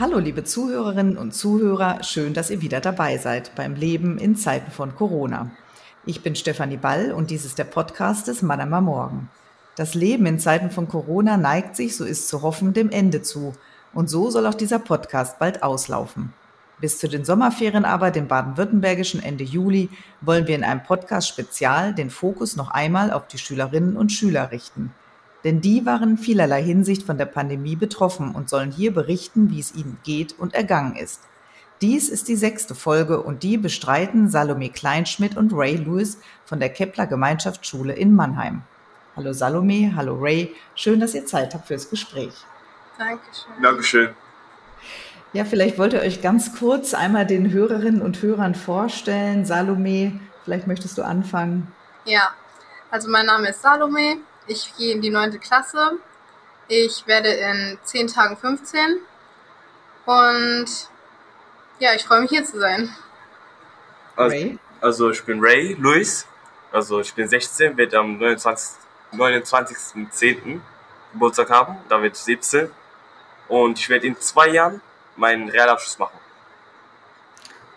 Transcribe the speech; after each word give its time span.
Hallo 0.00 0.18
liebe 0.18 0.44
Zuhörerinnen 0.44 1.18
und 1.18 1.34
Zuhörer, 1.34 2.02
schön, 2.02 2.32
dass 2.32 2.48
ihr 2.48 2.62
wieder 2.62 2.80
dabei 2.80 3.18
seid 3.18 3.54
beim 3.54 3.74
Leben 3.74 4.16
in 4.16 4.34
Zeiten 4.34 4.70
von 4.70 4.94
Corona. 4.94 5.50
Ich 6.06 6.22
bin 6.22 6.34
Stefanie 6.34 6.78
Ball 6.78 7.12
und 7.12 7.30
dies 7.30 7.44
ist 7.44 7.58
der 7.58 7.64
Podcast 7.64 8.26
des 8.26 8.40
Manama 8.40 8.80
Morgen. 8.80 9.28
Das 9.76 9.92
Leben 9.92 10.24
in 10.24 10.38
Zeiten 10.38 10.70
von 10.70 10.88
Corona 10.88 11.36
neigt 11.36 11.76
sich, 11.76 11.98
so 11.98 12.06
ist 12.06 12.28
zu 12.28 12.40
hoffen, 12.40 12.72
dem 12.72 12.88
Ende 12.88 13.20
zu. 13.20 13.52
Und 13.92 14.08
so 14.08 14.30
soll 14.30 14.46
auch 14.46 14.54
dieser 14.54 14.78
Podcast 14.78 15.38
bald 15.38 15.62
auslaufen. 15.62 16.32
Bis 16.80 16.98
zu 16.98 17.06
den 17.06 17.26
Sommerferien 17.26 17.84
aber, 17.84 18.10
dem 18.10 18.26
baden-württembergischen 18.26 19.22
Ende 19.22 19.44
Juli, 19.44 19.90
wollen 20.22 20.46
wir 20.46 20.54
in 20.54 20.64
einem 20.64 20.82
Podcast 20.82 21.28
Spezial 21.28 21.94
den 21.94 22.08
Fokus 22.08 22.56
noch 22.56 22.70
einmal 22.70 23.12
auf 23.12 23.26
die 23.26 23.36
Schülerinnen 23.36 23.98
und 23.98 24.12
Schüler 24.12 24.50
richten. 24.50 24.94
Denn 25.44 25.60
die 25.60 25.86
waren 25.86 26.10
in 26.10 26.18
vielerlei 26.18 26.62
Hinsicht 26.62 27.02
von 27.02 27.18
der 27.18 27.26
Pandemie 27.26 27.76
betroffen 27.76 28.34
und 28.34 28.50
sollen 28.50 28.70
hier 28.70 28.92
berichten, 28.92 29.50
wie 29.50 29.60
es 29.60 29.74
ihnen 29.74 29.98
geht 30.04 30.38
und 30.38 30.54
ergangen 30.54 30.96
ist. 30.96 31.20
Dies 31.80 32.10
ist 32.10 32.28
die 32.28 32.36
sechste 32.36 32.74
Folge 32.74 33.22
und 33.22 33.42
die 33.42 33.56
bestreiten 33.56 34.28
Salome 34.28 34.68
Kleinschmidt 34.68 35.36
und 35.36 35.52
Ray 35.54 35.76
Lewis 35.76 36.18
von 36.44 36.60
der 36.60 36.68
Kepler 36.68 37.06
Gemeinschaftsschule 37.06 37.94
in 37.94 38.14
Mannheim. 38.14 38.62
Hallo 39.16 39.32
Salome, 39.32 39.94
hallo 39.96 40.14
Ray, 40.20 40.54
schön, 40.74 41.00
dass 41.00 41.14
ihr 41.14 41.24
Zeit 41.24 41.54
habt 41.54 41.68
fürs 41.68 41.88
Gespräch. 41.88 42.34
Dankeschön. 42.98 43.62
Dankeschön. 43.62 44.08
Ja, 45.32 45.44
vielleicht 45.46 45.78
wollt 45.78 45.94
ihr 45.94 46.00
euch 46.00 46.20
ganz 46.20 46.54
kurz 46.58 46.92
einmal 46.92 47.24
den 47.24 47.50
Hörerinnen 47.50 48.02
und 48.02 48.20
Hörern 48.20 48.54
vorstellen. 48.54 49.46
Salome, 49.46 50.20
vielleicht 50.44 50.66
möchtest 50.66 50.98
du 50.98 51.02
anfangen. 51.02 51.72
Ja, 52.04 52.30
also 52.90 53.08
mein 53.08 53.24
Name 53.26 53.48
ist 53.48 53.62
Salome, 53.62 54.18
ich 54.50 54.76
gehe 54.76 54.92
in 54.92 55.00
die 55.00 55.10
neunte 55.10 55.38
Klasse. 55.38 55.98
Ich 56.68 57.06
werde 57.06 57.28
in 57.28 57.78
zehn 57.84 58.08
Tagen 58.08 58.36
15. 58.36 59.00
Und 60.06 60.66
ja, 61.78 61.94
ich 61.94 62.04
freue 62.04 62.22
mich 62.22 62.30
hier 62.30 62.44
zu 62.44 62.58
sein. 62.58 62.94
Also, 64.16 64.36
Ray? 64.36 64.58
also 64.80 65.10
ich 65.10 65.24
bin 65.24 65.40
Ray 65.40 65.74
Luis. 65.78 66.26
Also 66.72 67.00
ich 67.00 67.14
bin 67.14 67.28
16, 67.28 67.76
werde 67.76 67.98
am 67.98 68.18
29.10. 68.18 68.80
29 69.12 70.60
Geburtstag 71.12 71.50
haben. 71.50 71.76
Da 71.88 72.02
wird 72.02 72.16
17. 72.16 72.70
Und 73.48 73.78
ich 73.78 73.88
werde 73.88 74.06
in 74.06 74.18
zwei 74.20 74.48
Jahren 74.48 74.80
meinen 75.16 75.48
Realabschluss 75.48 75.98
machen. 75.98 76.18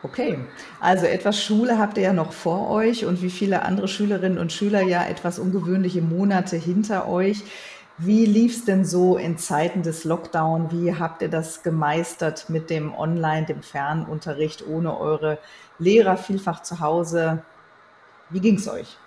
Okay, 0.03 0.37
also 0.81 1.05
etwas 1.05 1.41
Schule 1.41 1.79
habt 1.79 1.97
ihr 1.97 2.03
ja 2.03 2.13
noch 2.13 2.33
vor 2.33 2.69
euch 2.69 3.05
und 3.05 3.21
wie 3.21 3.29
viele 3.29 3.61
andere 3.61 3.87
Schülerinnen 3.87 4.37
und 4.37 4.51
Schüler 4.51 4.81
ja 4.81 5.05
etwas 5.05 5.39
ungewöhnliche 5.39 6.01
Monate 6.01 6.57
hinter 6.57 7.07
euch. 7.07 7.41
Wie 7.97 8.25
lief 8.25 8.57
es 8.57 8.65
denn 8.65 8.83
so 8.83 9.17
in 9.17 9.37
Zeiten 9.37 9.81
des 9.81 10.03
Lockdown? 10.03 10.71
Wie 10.71 10.93
habt 10.93 11.21
ihr 11.21 11.29
das 11.29 11.63
gemeistert 11.63 12.49
mit 12.49 12.69
dem 12.69 12.93
Online, 12.93 13.45
dem 13.45 13.63
Fernunterricht 13.63 14.67
ohne 14.67 14.99
eure 14.99 15.37
Lehrer 15.79 16.17
vielfach 16.17 16.63
zu 16.63 16.81
Hause? 16.81 17.41
Wie 18.29 18.41
ging 18.41 18.55
es 18.55 18.67
euch? 18.67 18.97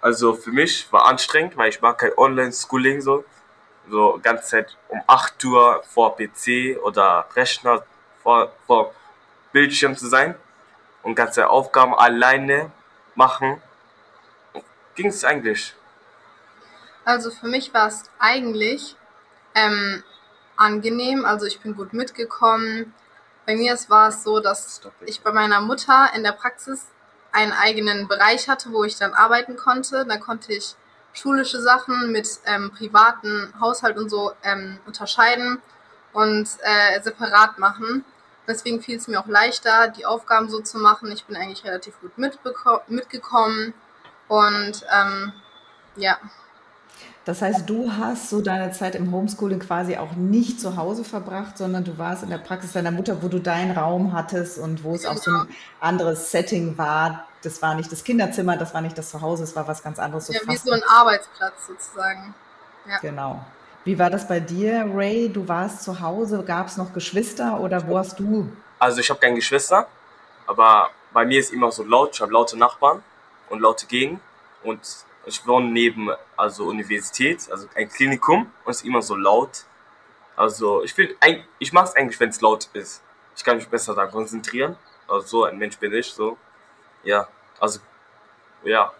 Also 0.00 0.34
für 0.34 0.50
mich 0.50 0.92
war 0.92 1.06
anstrengend, 1.06 1.56
weil 1.56 1.68
ich 1.68 1.80
mag 1.80 1.98
kein 1.98 2.10
Online-Schooling 2.16 3.02
so. 3.02 3.24
So 3.88 4.18
ganze 4.20 4.44
Zeit 4.48 4.76
um 4.88 5.00
8 5.06 5.44
Uhr 5.44 5.82
vor 5.84 6.16
PC 6.16 6.78
oder 6.82 7.26
Rechner 7.36 7.84
vor, 8.22 8.52
vor 8.66 8.94
Bildschirm 9.52 9.96
zu 9.96 10.08
sein 10.08 10.34
und 11.02 11.14
ganze 11.14 11.50
Aufgaben 11.50 11.94
alleine 11.94 12.70
machen. 13.14 13.60
Ging 14.94 15.08
es 15.08 15.24
eigentlich? 15.24 15.74
Also 17.04 17.30
für 17.30 17.48
mich 17.48 17.74
war 17.74 17.88
es 17.88 18.04
eigentlich 18.18 18.96
ähm, 19.54 20.02
angenehm. 20.56 21.24
Also 21.24 21.46
ich 21.46 21.60
bin 21.60 21.74
gut 21.74 21.92
mitgekommen. 21.92 22.94
Bei 23.46 23.56
mir 23.56 23.76
war 23.88 24.08
es 24.08 24.22
so, 24.22 24.40
dass 24.40 24.80
ich 25.06 25.20
bei 25.22 25.32
meiner 25.32 25.60
Mutter 25.60 26.10
in 26.14 26.22
der 26.22 26.32
Praxis 26.32 26.86
einen 27.32 27.52
eigenen 27.52 28.06
Bereich 28.06 28.48
hatte, 28.48 28.72
wo 28.72 28.84
ich 28.84 28.96
dann 28.96 29.14
arbeiten 29.14 29.56
konnte. 29.56 30.06
Da 30.06 30.18
konnte 30.18 30.52
ich 30.52 30.76
schulische 31.12 31.60
Sachen 31.60 32.12
mit 32.12 32.28
ähm, 32.46 32.70
privaten 32.70 33.52
Haushalt 33.60 33.98
und 33.98 34.08
so 34.08 34.32
ähm, 34.42 34.78
unterscheiden 34.86 35.60
und 36.12 36.48
äh, 36.62 37.00
separat 37.02 37.58
machen. 37.58 38.04
Deswegen 38.46 38.82
fiel 38.82 38.96
es 38.96 39.08
mir 39.08 39.20
auch 39.20 39.26
leichter, 39.26 39.88
die 39.88 40.04
Aufgaben 40.04 40.48
so 40.48 40.60
zu 40.60 40.78
machen. 40.78 41.12
Ich 41.12 41.24
bin 41.24 41.36
eigentlich 41.36 41.64
relativ 41.64 42.00
gut 42.00 42.18
mitgekommen 42.18 43.74
und 44.28 44.84
ähm, 44.92 45.32
ja. 45.96 46.18
Das 47.24 47.40
heißt, 47.40 47.70
du 47.70 47.92
hast 47.92 48.30
so 48.30 48.40
deine 48.40 48.72
Zeit 48.72 48.96
im 48.96 49.12
Homeschooling 49.12 49.60
quasi 49.60 49.96
auch 49.96 50.12
nicht 50.12 50.60
zu 50.60 50.76
Hause 50.76 51.04
verbracht, 51.04 51.56
sondern 51.56 51.84
du 51.84 51.96
warst 51.96 52.24
in 52.24 52.30
der 52.30 52.38
Praxis 52.38 52.72
deiner 52.72 52.90
Mutter, 52.90 53.22
wo 53.22 53.28
du 53.28 53.38
deinen 53.38 53.76
Raum 53.76 54.12
hattest 54.12 54.58
und 54.58 54.82
wo 54.82 54.94
es 54.94 55.02
genau. 55.02 55.14
auch 55.14 55.18
so 55.18 55.30
ein 55.30 55.46
genau. 55.46 55.58
anderes 55.78 56.32
Setting 56.32 56.76
war. 56.78 57.28
Das 57.42 57.62
war 57.62 57.76
nicht 57.76 57.92
das 57.92 58.02
Kinderzimmer, 58.02 58.56
das 58.56 58.74
war 58.74 58.80
nicht 58.80 58.98
das 58.98 59.10
Zuhause, 59.10 59.44
es 59.44 59.54
war 59.54 59.68
was 59.68 59.84
ganz 59.84 60.00
anderes. 60.00 60.26
So 60.26 60.32
ja, 60.32 60.40
wie 60.46 60.56
so 60.56 60.72
ein 60.72 60.82
Arbeitsplatz 60.88 61.66
sozusagen. 61.68 62.34
Ja. 62.88 62.98
Genau. 62.98 63.44
Wie 63.84 63.98
war 63.98 64.10
das 64.10 64.28
bei 64.28 64.38
dir, 64.38 64.88
Ray? 64.94 65.28
Du 65.28 65.48
warst 65.48 65.82
zu 65.82 66.00
Hause, 66.00 66.44
gab 66.44 66.68
es 66.68 66.76
noch 66.76 66.92
Geschwister 66.92 67.58
oder 67.58 67.86
wo 67.88 67.98
hast 67.98 68.20
du? 68.20 68.48
Also 68.78 69.00
ich 69.00 69.10
habe 69.10 69.18
keine 69.18 69.34
Geschwister, 69.34 69.88
aber 70.46 70.90
bei 71.12 71.24
mir 71.24 71.40
ist 71.40 71.52
immer 71.52 71.72
so 71.72 71.82
laut. 71.82 72.14
Ich 72.14 72.20
habe 72.20 72.32
laute 72.32 72.56
Nachbarn 72.56 73.02
und 73.50 73.60
laute 73.60 73.86
Gegend 73.86 74.20
und 74.62 74.80
ich 75.26 75.44
wohne 75.46 75.70
neben 75.70 76.10
also 76.36 76.66
Universität, 76.66 77.48
also 77.50 77.66
ein 77.74 77.88
Klinikum 77.88 78.52
und 78.64 78.70
es 78.70 78.78
ist 78.78 78.86
immer 78.86 79.02
so 79.02 79.16
laut. 79.16 79.64
Also 80.36 80.84
ich 80.84 80.96
will, 80.96 81.16
ich 81.58 81.72
mag 81.72 81.86
es 81.86 81.96
eigentlich, 81.96 82.20
wenn 82.20 82.30
es 82.30 82.40
laut 82.40 82.68
ist. 82.74 83.02
Ich 83.36 83.42
kann 83.42 83.56
mich 83.56 83.68
besser 83.68 83.94
da 83.96 84.06
konzentrieren. 84.06 84.76
Also 85.08 85.26
so 85.26 85.44
ein 85.44 85.58
Mensch 85.58 85.76
bin 85.78 85.92
ich 85.92 86.12
so. 86.12 86.38
Ja, 87.02 87.26
also 87.58 87.80
ja. 88.62 88.92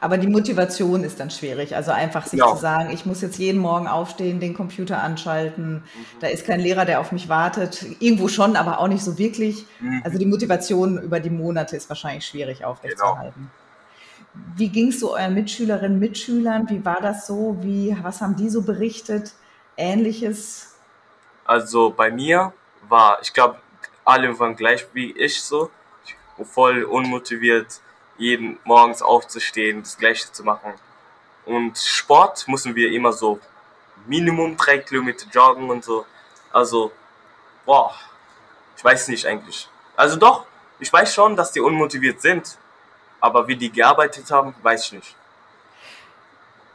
Aber 0.00 0.18
die 0.18 0.28
Motivation 0.28 1.04
ist 1.04 1.20
dann 1.20 1.30
schwierig. 1.30 1.76
Also 1.76 1.90
einfach 1.90 2.26
sich 2.26 2.40
ja. 2.40 2.48
zu 2.48 2.56
sagen, 2.56 2.90
ich 2.90 3.06
muss 3.06 3.20
jetzt 3.20 3.38
jeden 3.38 3.60
Morgen 3.60 3.86
aufstehen, 3.86 4.40
den 4.40 4.54
Computer 4.54 5.02
anschalten. 5.02 5.74
Mhm. 5.74 5.82
Da 6.20 6.28
ist 6.28 6.46
kein 6.46 6.60
Lehrer, 6.60 6.84
der 6.84 7.00
auf 7.00 7.12
mich 7.12 7.28
wartet. 7.28 7.84
Irgendwo 7.98 8.28
schon, 8.28 8.56
aber 8.56 8.78
auch 8.78 8.88
nicht 8.88 9.04
so 9.04 9.18
wirklich. 9.18 9.66
Mhm. 9.80 10.02
Also 10.04 10.18
die 10.18 10.26
Motivation 10.26 10.98
über 11.00 11.20
die 11.20 11.30
Monate 11.30 11.76
ist 11.76 11.88
wahrscheinlich 11.88 12.26
schwierig 12.26 12.64
aufrechtzuerhalten. 12.64 13.50
Genau. 14.32 14.46
Wie 14.56 14.68
ging 14.68 14.88
es 14.88 15.00
so 15.00 15.14
euren 15.14 15.34
Mitschülerinnen, 15.34 15.98
Mitschülern? 15.98 16.68
Wie 16.68 16.84
war 16.84 17.00
das 17.00 17.26
so? 17.26 17.56
Wie, 17.60 17.96
was 18.02 18.20
haben 18.20 18.36
die 18.36 18.48
so 18.48 18.62
berichtet? 18.62 19.32
Ähnliches? 19.76 20.76
Also 21.44 21.90
bei 21.90 22.10
mir 22.10 22.52
war, 22.88 23.18
ich 23.22 23.32
glaube, 23.32 23.56
alle 24.04 24.38
waren 24.38 24.56
gleich 24.56 24.86
wie 24.92 25.12
ich 25.12 25.42
so, 25.42 25.70
voll 26.44 26.84
unmotiviert, 26.84 27.80
jeden 28.20 28.58
morgens 28.64 29.00
aufzustehen, 29.00 29.82
das 29.82 29.96
Gleiche 29.96 30.30
zu 30.30 30.44
machen. 30.44 30.74
Und 31.46 31.78
Sport 31.78 32.46
müssen 32.48 32.74
wir 32.76 32.92
immer 32.92 33.12
so 33.12 33.40
Minimum 34.06 34.56
drei 34.56 34.78
Kilometer 34.78 35.26
joggen 35.32 35.70
und 35.70 35.82
so. 35.82 36.06
Also, 36.52 36.92
boah, 37.64 37.94
ich 38.76 38.84
weiß 38.84 39.08
nicht 39.08 39.26
eigentlich. 39.26 39.68
Also 39.96 40.16
doch, 40.16 40.46
ich 40.78 40.92
weiß 40.92 41.12
schon, 41.14 41.34
dass 41.34 41.52
die 41.52 41.60
unmotiviert 41.60 42.20
sind, 42.20 42.58
aber 43.20 43.48
wie 43.48 43.56
die 43.56 43.72
gearbeitet 43.72 44.30
haben, 44.30 44.54
weiß 44.62 44.86
ich 44.86 44.92
nicht. 44.92 45.16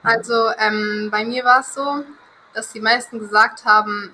Also 0.03 0.51
ähm, 0.57 1.09
bei 1.11 1.25
mir 1.25 1.43
war 1.43 1.61
es 1.61 1.73
so, 1.73 2.03
dass 2.53 2.71
die 2.71 2.79
meisten 2.79 3.19
gesagt 3.19 3.65
haben, 3.65 4.13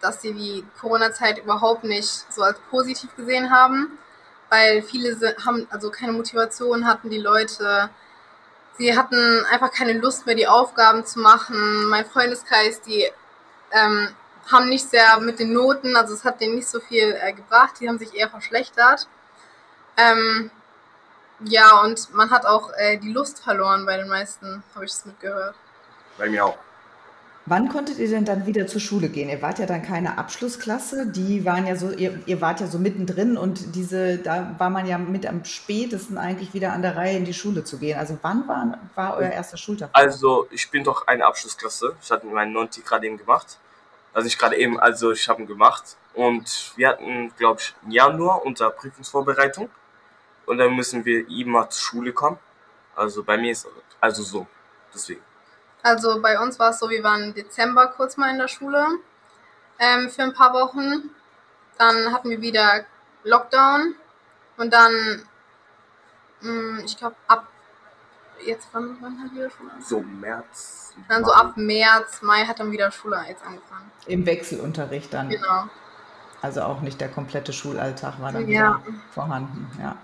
dass 0.00 0.22
sie 0.22 0.32
die 0.32 0.64
Corona-Zeit 0.80 1.38
überhaupt 1.38 1.84
nicht 1.84 2.32
so 2.32 2.42
als 2.42 2.58
positiv 2.70 3.14
gesehen 3.16 3.50
haben, 3.50 3.98
weil 4.52 4.82
viele 4.82 5.16
haben 5.46 5.66
also 5.70 5.90
keine 5.90 6.12
Motivation 6.12 6.86
hatten, 6.86 7.08
die 7.08 7.18
Leute. 7.18 7.88
Sie 8.76 8.94
hatten 8.94 9.46
einfach 9.50 9.72
keine 9.72 9.94
Lust 9.94 10.26
mehr, 10.26 10.34
die 10.34 10.46
Aufgaben 10.46 11.06
zu 11.06 11.20
machen. 11.20 11.86
Mein 11.86 12.04
Freundeskreis, 12.04 12.82
die 12.82 13.10
ähm, 13.70 14.08
haben 14.50 14.68
nicht 14.68 14.90
sehr 14.90 15.18
mit 15.20 15.38
den 15.38 15.54
Noten, 15.54 15.96
also 15.96 16.12
es 16.12 16.26
hat 16.26 16.42
denen 16.42 16.56
nicht 16.56 16.68
so 16.68 16.80
viel 16.80 17.16
äh, 17.18 17.32
gebracht, 17.32 17.76
die 17.80 17.88
haben 17.88 17.98
sich 17.98 18.14
eher 18.14 18.28
verschlechtert. 18.28 19.08
Ähm, 19.96 20.50
ja, 21.40 21.80
und 21.80 22.12
man 22.12 22.30
hat 22.30 22.44
auch 22.44 22.72
äh, 22.76 22.98
die 22.98 23.10
Lust 23.10 23.42
verloren 23.42 23.86
bei 23.86 23.96
den 23.96 24.08
meisten, 24.08 24.62
habe 24.74 24.84
ich 24.84 24.90
es 24.90 25.06
mitgehört. 25.06 25.54
Bei 26.18 26.28
mir 26.28 26.44
auch. 26.44 26.58
Wann 27.44 27.68
konntet 27.68 27.98
ihr 27.98 28.08
denn 28.08 28.24
dann 28.24 28.46
wieder 28.46 28.68
zur 28.68 28.80
Schule 28.80 29.08
gehen? 29.08 29.28
Ihr 29.28 29.42
wart 29.42 29.58
ja 29.58 29.66
dann 29.66 29.82
keine 29.82 30.16
Abschlussklasse, 30.16 31.08
die 31.08 31.44
waren 31.44 31.66
ja 31.66 31.74
so, 31.74 31.90
ihr, 31.90 32.20
ihr 32.26 32.40
wart 32.40 32.60
ja 32.60 32.68
so 32.68 32.78
mittendrin 32.78 33.36
und 33.36 33.74
diese, 33.74 34.18
da 34.18 34.54
war 34.58 34.70
man 34.70 34.86
ja 34.86 34.96
mit 34.96 35.26
am 35.26 35.44
spätesten 35.44 36.18
eigentlich 36.18 36.54
wieder 36.54 36.72
an 36.72 36.82
der 36.82 36.96
Reihe 36.96 37.16
in 37.16 37.24
die 37.24 37.34
Schule 37.34 37.64
zu 37.64 37.78
gehen. 37.78 37.98
Also 37.98 38.16
wann 38.22 38.46
war, 38.46 38.78
war 38.94 39.16
euer 39.16 39.30
erster 39.30 39.56
Schultag? 39.56 39.90
Also 39.92 40.46
ich 40.50 40.70
bin 40.70 40.84
doch 40.84 41.08
eine 41.08 41.26
Abschlussklasse. 41.26 41.96
Ich 42.00 42.10
hatte 42.12 42.26
meinen 42.26 42.52
Nonti 42.52 42.80
gerade 42.80 43.06
eben 43.06 43.16
gemacht. 43.16 43.58
Also 44.14 44.28
ich 44.28 44.38
gerade 44.38 44.56
eben, 44.56 44.78
also 44.78 45.10
ich 45.10 45.28
habe 45.28 45.42
ihn 45.42 45.48
gemacht. 45.48 45.96
Und 46.14 46.72
wir 46.76 46.90
hatten, 46.90 47.32
glaube 47.36 47.60
ich, 47.60 47.74
im 47.84 47.90
Januar 47.90 48.44
unser 48.44 48.70
Prüfungsvorbereitung 48.70 49.68
und 50.46 50.58
dann 50.58 50.76
müssen 50.76 51.04
wir 51.04 51.28
immer 51.28 51.68
zur 51.70 51.82
Schule 51.82 52.12
kommen. 52.12 52.38
Also 52.94 53.24
bei 53.24 53.36
mir 53.36 53.50
ist 53.50 53.66
also 54.00 54.22
so, 54.22 54.46
deswegen. 54.94 55.22
Also 55.82 56.20
bei 56.22 56.38
uns 56.38 56.58
war 56.58 56.70
es 56.70 56.78
so, 56.78 56.88
wir 56.90 57.02
waren 57.02 57.22
im 57.24 57.34
Dezember 57.34 57.88
kurz 57.88 58.16
mal 58.16 58.30
in 58.30 58.38
der 58.38 58.48
Schule. 58.48 58.86
ähm, 59.78 60.08
für 60.10 60.22
ein 60.22 60.32
paar 60.32 60.52
Wochen. 60.52 61.10
Dann 61.78 62.12
hatten 62.12 62.30
wir 62.30 62.40
wieder 62.40 62.84
Lockdown 63.24 63.94
und 64.56 64.72
dann, 64.72 64.92
mh, 66.40 66.50
mm, 66.52 66.82
ich 66.84 66.96
glaube, 66.96 67.16
ab 67.26 67.48
jetzt, 68.44 68.68
wann, 68.72 68.96
wann 69.00 69.20
hat 69.22 69.32
wieder 69.32 69.50
Schule 69.50 69.70
So 69.80 70.00
März. 70.00 70.94
Dann 71.08 71.24
so 71.24 71.32
ab 71.32 71.56
März, 71.56 72.22
Mai 72.22 72.44
hat 72.44 72.60
dann 72.60 72.70
wieder 72.70 72.90
Schule 72.92 73.24
jetzt 73.28 73.44
angefangen. 73.44 73.90
Im 74.06 74.26
Wechselunterricht 74.26 75.12
dann. 75.12 75.30
Genau. 75.30 75.64
Also 76.42 76.62
auch 76.62 76.80
nicht 76.80 77.00
der 77.00 77.08
komplette 77.08 77.52
Schulalltag 77.52 78.20
war 78.20 78.32
dann 78.32 78.48
Ja. 78.48 78.80
wieder 78.84 78.94
vorhanden. 79.12 79.70
Ja. 79.80 79.96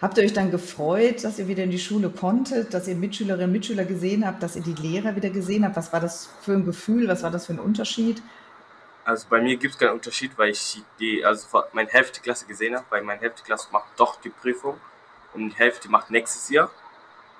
Habt 0.00 0.16
ihr 0.16 0.24
euch 0.24 0.32
dann 0.32 0.50
gefreut, 0.50 1.24
dass 1.24 1.38
ihr 1.38 1.46
wieder 1.46 1.64
in 1.64 1.70
die 1.70 1.78
Schule 1.78 2.08
konntet, 2.08 2.72
dass 2.72 2.88
ihr 2.88 2.94
Mitschülerinnen 2.94 3.46
und 3.46 3.52
Mitschüler 3.52 3.84
gesehen 3.84 4.26
habt, 4.26 4.42
dass 4.42 4.56
ihr 4.56 4.62
die 4.62 4.72
Lehrer 4.74 5.14
wieder 5.14 5.28
gesehen 5.28 5.64
habt? 5.64 5.76
Was 5.76 5.92
war 5.92 6.00
das 6.00 6.30
für 6.40 6.52
ein 6.52 6.64
Gefühl? 6.64 7.06
Was 7.06 7.22
war 7.22 7.30
das 7.30 7.46
für 7.46 7.52
ein 7.52 7.60
Unterschied? 7.60 8.22
Also 9.04 9.26
bei 9.28 9.42
mir 9.42 9.56
gibt 9.56 9.74
es 9.74 9.78
keinen 9.78 9.92
Unterschied, 9.92 10.38
weil 10.38 10.50
ich 10.50 10.82
die, 10.98 11.22
also 11.24 11.46
meine 11.72 11.90
Hälfte 11.90 12.20
Klasse 12.20 12.46
gesehen 12.46 12.76
habe, 12.76 12.86
weil 12.88 13.02
meine 13.02 13.20
Hälfte 13.20 13.42
Klasse 13.42 13.68
macht 13.72 13.88
doch 13.98 14.20
die 14.20 14.30
Prüfung 14.30 14.78
und 15.34 15.50
die 15.50 15.56
Hälfte 15.56 15.90
macht 15.90 16.10
nächstes 16.10 16.48
Jahr. 16.48 16.70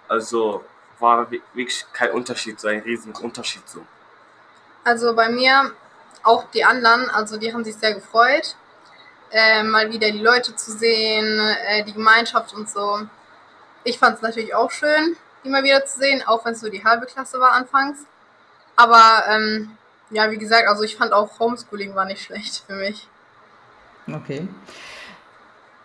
Also 0.09 0.65
war 0.99 1.31
wi- 1.31 1.43
wirklich 1.55 1.87
kein 1.95 2.11
Unterschied, 2.11 2.61
so 2.61 2.69
ein 2.69 2.81
riesen 2.81 3.13
Unterschied 3.15 3.67
so. 3.67 3.87
Also 4.85 5.15
bei 5.15 5.31
mir, 5.31 5.73
auch 6.25 6.45
die 6.51 6.65
anderen, 6.65 7.09
also 7.09 7.39
die 7.39 7.55
haben 7.55 7.65
sich 7.65 7.77
sehr 7.77 7.95
gefreut, 7.95 8.57
äh, 9.31 9.63
mal 9.63 9.91
wieder 9.93 10.11
die 10.11 10.21
Leute 10.21 10.55
zu 10.57 10.73
sehen, 10.73 11.41
äh, 11.69 11.85
die 11.85 11.93
Gemeinschaft 11.93 12.55
und 12.55 12.69
so. 12.69 13.01
Ich 13.85 13.99
fand 13.99 14.17
es 14.17 14.23
natürlich 14.23 14.55
auch 14.55 14.71
schön, 14.71 15.17
die 15.45 15.49
mal 15.49 15.65
wieder 15.65 15.85
zu 15.87 15.99
sehen, 15.99 16.23
auch 16.27 16.45
wenn 16.45 16.53
es 16.53 16.63
nur 16.63 16.71
die 16.71 16.85
halbe 16.85 17.07
Klasse 17.07 17.41
war 17.41 17.53
anfangs. 17.53 18.01
Aber 18.77 19.25
ähm, 19.29 19.77
ja, 20.11 20.31
wie 20.31 20.39
gesagt, 20.39 20.69
also 20.69 20.83
ich 20.83 20.97
fand 20.97 21.13
auch 21.13 21.39
Homeschooling 21.39 21.95
war 21.95 22.05
nicht 22.05 22.23
schlecht 22.27 22.65
für 22.67 22.75
mich. 22.75 23.09
Okay. 24.11 24.49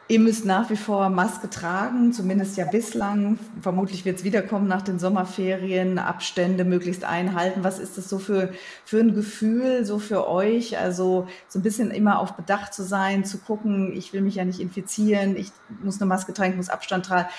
Ihr 0.07 0.19
müsst 0.19 0.45
nach 0.45 0.69
wie 0.69 0.75
vor 0.75 1.09
Maske 1.09 1.49
tragen, 1.49 2.13
zumindest 2.13 2.57
ja 2.57 2.65
bislang. 2.65 3.39
Vermutlich 3.59 4.05
wird 4.05 4.19
es 4.19 4.23
wiederkommen 4.23 4.67
nach 4.67 4.83
den 4.83 4.99
Sommerferien, 4.99 5.97
Abstände 5.97 6.63
möglichst 6.63 7.03
einhalten. 7.03 7.63
Was 7.63 7.79
ist 7.79 7.97
das 7.97 8.07
so 8.07 8.19
für, 8.19 8.53
für 8.85 8.99
ein 8.99 9.15
Gefühl, 9.15 9.83
so 9.83 9.97
für 9.97 10.27
euch? 10.27 10.77
Also 10.77 11.27
so 11.47 11.57
ein 11.57 11.63
bisschen 11.63 11.89
immer 11.89 12.19
auf 12.19 12.33
Bedacht 12.33 12.71
zu 12.71 12.83
sein, 12.83 13.25
zu 13.25 13.39
gucken, 13.39 13.93
ich 13.97 14.13
will 14.13 14.21
mich 14.21 14.35
ja 14.35 14.45
nicht 14.45 14.59
infizieren, 14.59 15.35
ich 15.35 15.51
muss 15.81 15.99
eine 15.99 16.07
Maske 16.07 16.33
tragen, 16.33 16.51
ich 16.51 16.57
muss 16.57 16.69
Abstand 16.69 17.07
tragen. 17.07 17.29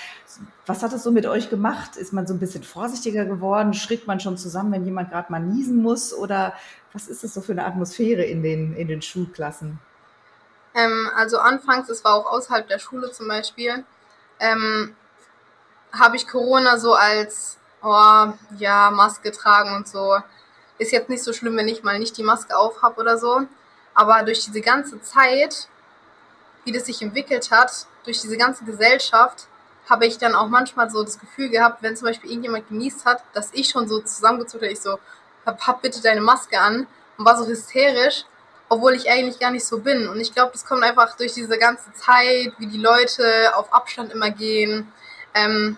Was 0.65 0.83
hat 0.83 0.91
das 0.91 1.03
so 1.03 1.11
mit 1.13 1.25
euch 1.25 1.49
gemacht? 1.49 1.95
Ist 1.95 2.11
man 2.11 2.27
so 2.27 2.33
ein 2.33 2.39
bisschen 2.39 2.63
vorsichtiger 2.63 3.23
geworden? 3.23 3.75
Schrickt 3.75 4.07
man 4.07 4.19
schon 4.19 4.35
zusammen, 4.35 4.73
wenn 4.73 4.83
jemand 4.83 5.11
gerade 5.11 5.31
mal 5.31 5.39
niesen 5.39 5.81
muss? 5.81 6.13
Oder 6.13 6.51
was 6.91 7.07
ist 7.07 7.23
das 7.23 7.33
so 7.33 7.39
für 7.39 7.53
eine 7.53 7.63
Atmosphäre 7.63 8.23
in 8.23 8.43
den, 8.43 8.73
in 8.73 8.89
den 8.89 9.01
Schulklassen? 9.01 9.79
Ähm, 10.77 11.09
also 11.15 11.39
anfangs, 11.39 11.89
es 11.89 12.03
war 12.03 12.13
auch 12.13 12.31
außerhalb 12.31 12.67
der 12.67 12.77
Schule 12.77 13.11
zum 13.11 13.27
Beispiel, 13.27 13.83
ähm, 14.39 14.95
habe 15.91 16.15
ich 16.15 16.27
Corona 16.27 16.77
so 16.77 16.93
als, 16.93 17.57
oh, 17.81 18.27
ja, 18.59 18.91
Maske 18.91 19.31
tragen 19.31 19.75
und 19.75 19.87
so. 19.87 20.17
Ist 20.77 20.91
jetzt 20.91 21.09
nicht 21.09 21.23
so 21.23 21.33
schlimm, 21.33 21.57
wenn 21.57 21.67
ich 21.67 21.83
mal 21.83 21.97
nicht 21.97 22.15
die 22.15 22.23
Maske 22.23 22.55
auf 22.55 22.83
habe 22.83 23.01
oder 23.01 23.17
so. 23.17 23.41
Aber 23.95 24.21
durch 24.21 24.45
diese 24.45 24.61
ganze 24.61 25.01
Zeit, 25.01 25.67
wie 26.63 26.71
das 26.71 26.85
sich 26.85 27.01
entwickelt 27.01 27.49
hat, 27.49 27.87
durch 28.03 28.21
diese 28.21 28.37
ganze 28.37 28.63
Gesellschaft, 28.63 29.47
habe 29.89 30.05
ich 30.05 30.19
dann 30.19 30.35
auch 30.35 30.47
manchmal 30.47 30.91
so 30.91 31.03
das 31.03 31.17
Gefühl 31.17 31.49
gehabt, 31.49 31.81
wenn 31.81 31.95
zum 31.95 32.07
Beispiel 32.07 32.29
irgendjemand 32.29 32.67
genießt 32.67 33.05
hat, 33.05 33.23
dass 33.33 33.49
ich 33.53 33.69
schon 33.69 33.87
so 33.87 34.01
zusammengezuckt 34.01 34.61
habe, 34.61 34.71
ich 34.71 34.81
so, 34.81 34.99
hab, 35.43 35.65
hab 35.65 35.81
bitte 35.81 36.03
deine 36.03 36.21
Maske 36.21 36.59
an 36.59 36.85
und 37.17 37.25
war 37.25 37.35
so 37.35 37.47
hysterisch, 37.47 38.25
obwohl 38.69 38.93
ich 38.93 39.09
eigentlich 39.09 39.39
gar 39.39 39.51
nicht 39.51 39.65
so 39.65 39.79
bin. 39.79 40.07
Und 40.07 40.19
ich 40.19 40.33
glaube, 40.33 40.51
das 40.51 40.65
kommt 40.65 40.83
einfach 40.83 41.15
durch 41.15 41.33
diese 41.33 41.57
ganze 41.57 41.91
Zeit, 41.93 42.53
wie 42.57 42.67
die 42.67 42.77
Leute 42.77 43.55
auf 43.55 43.73
Abstand 43.73 44.11
immer 44.11 44.29
gehen, 44.29 44.91
ähm, 45.33 45.77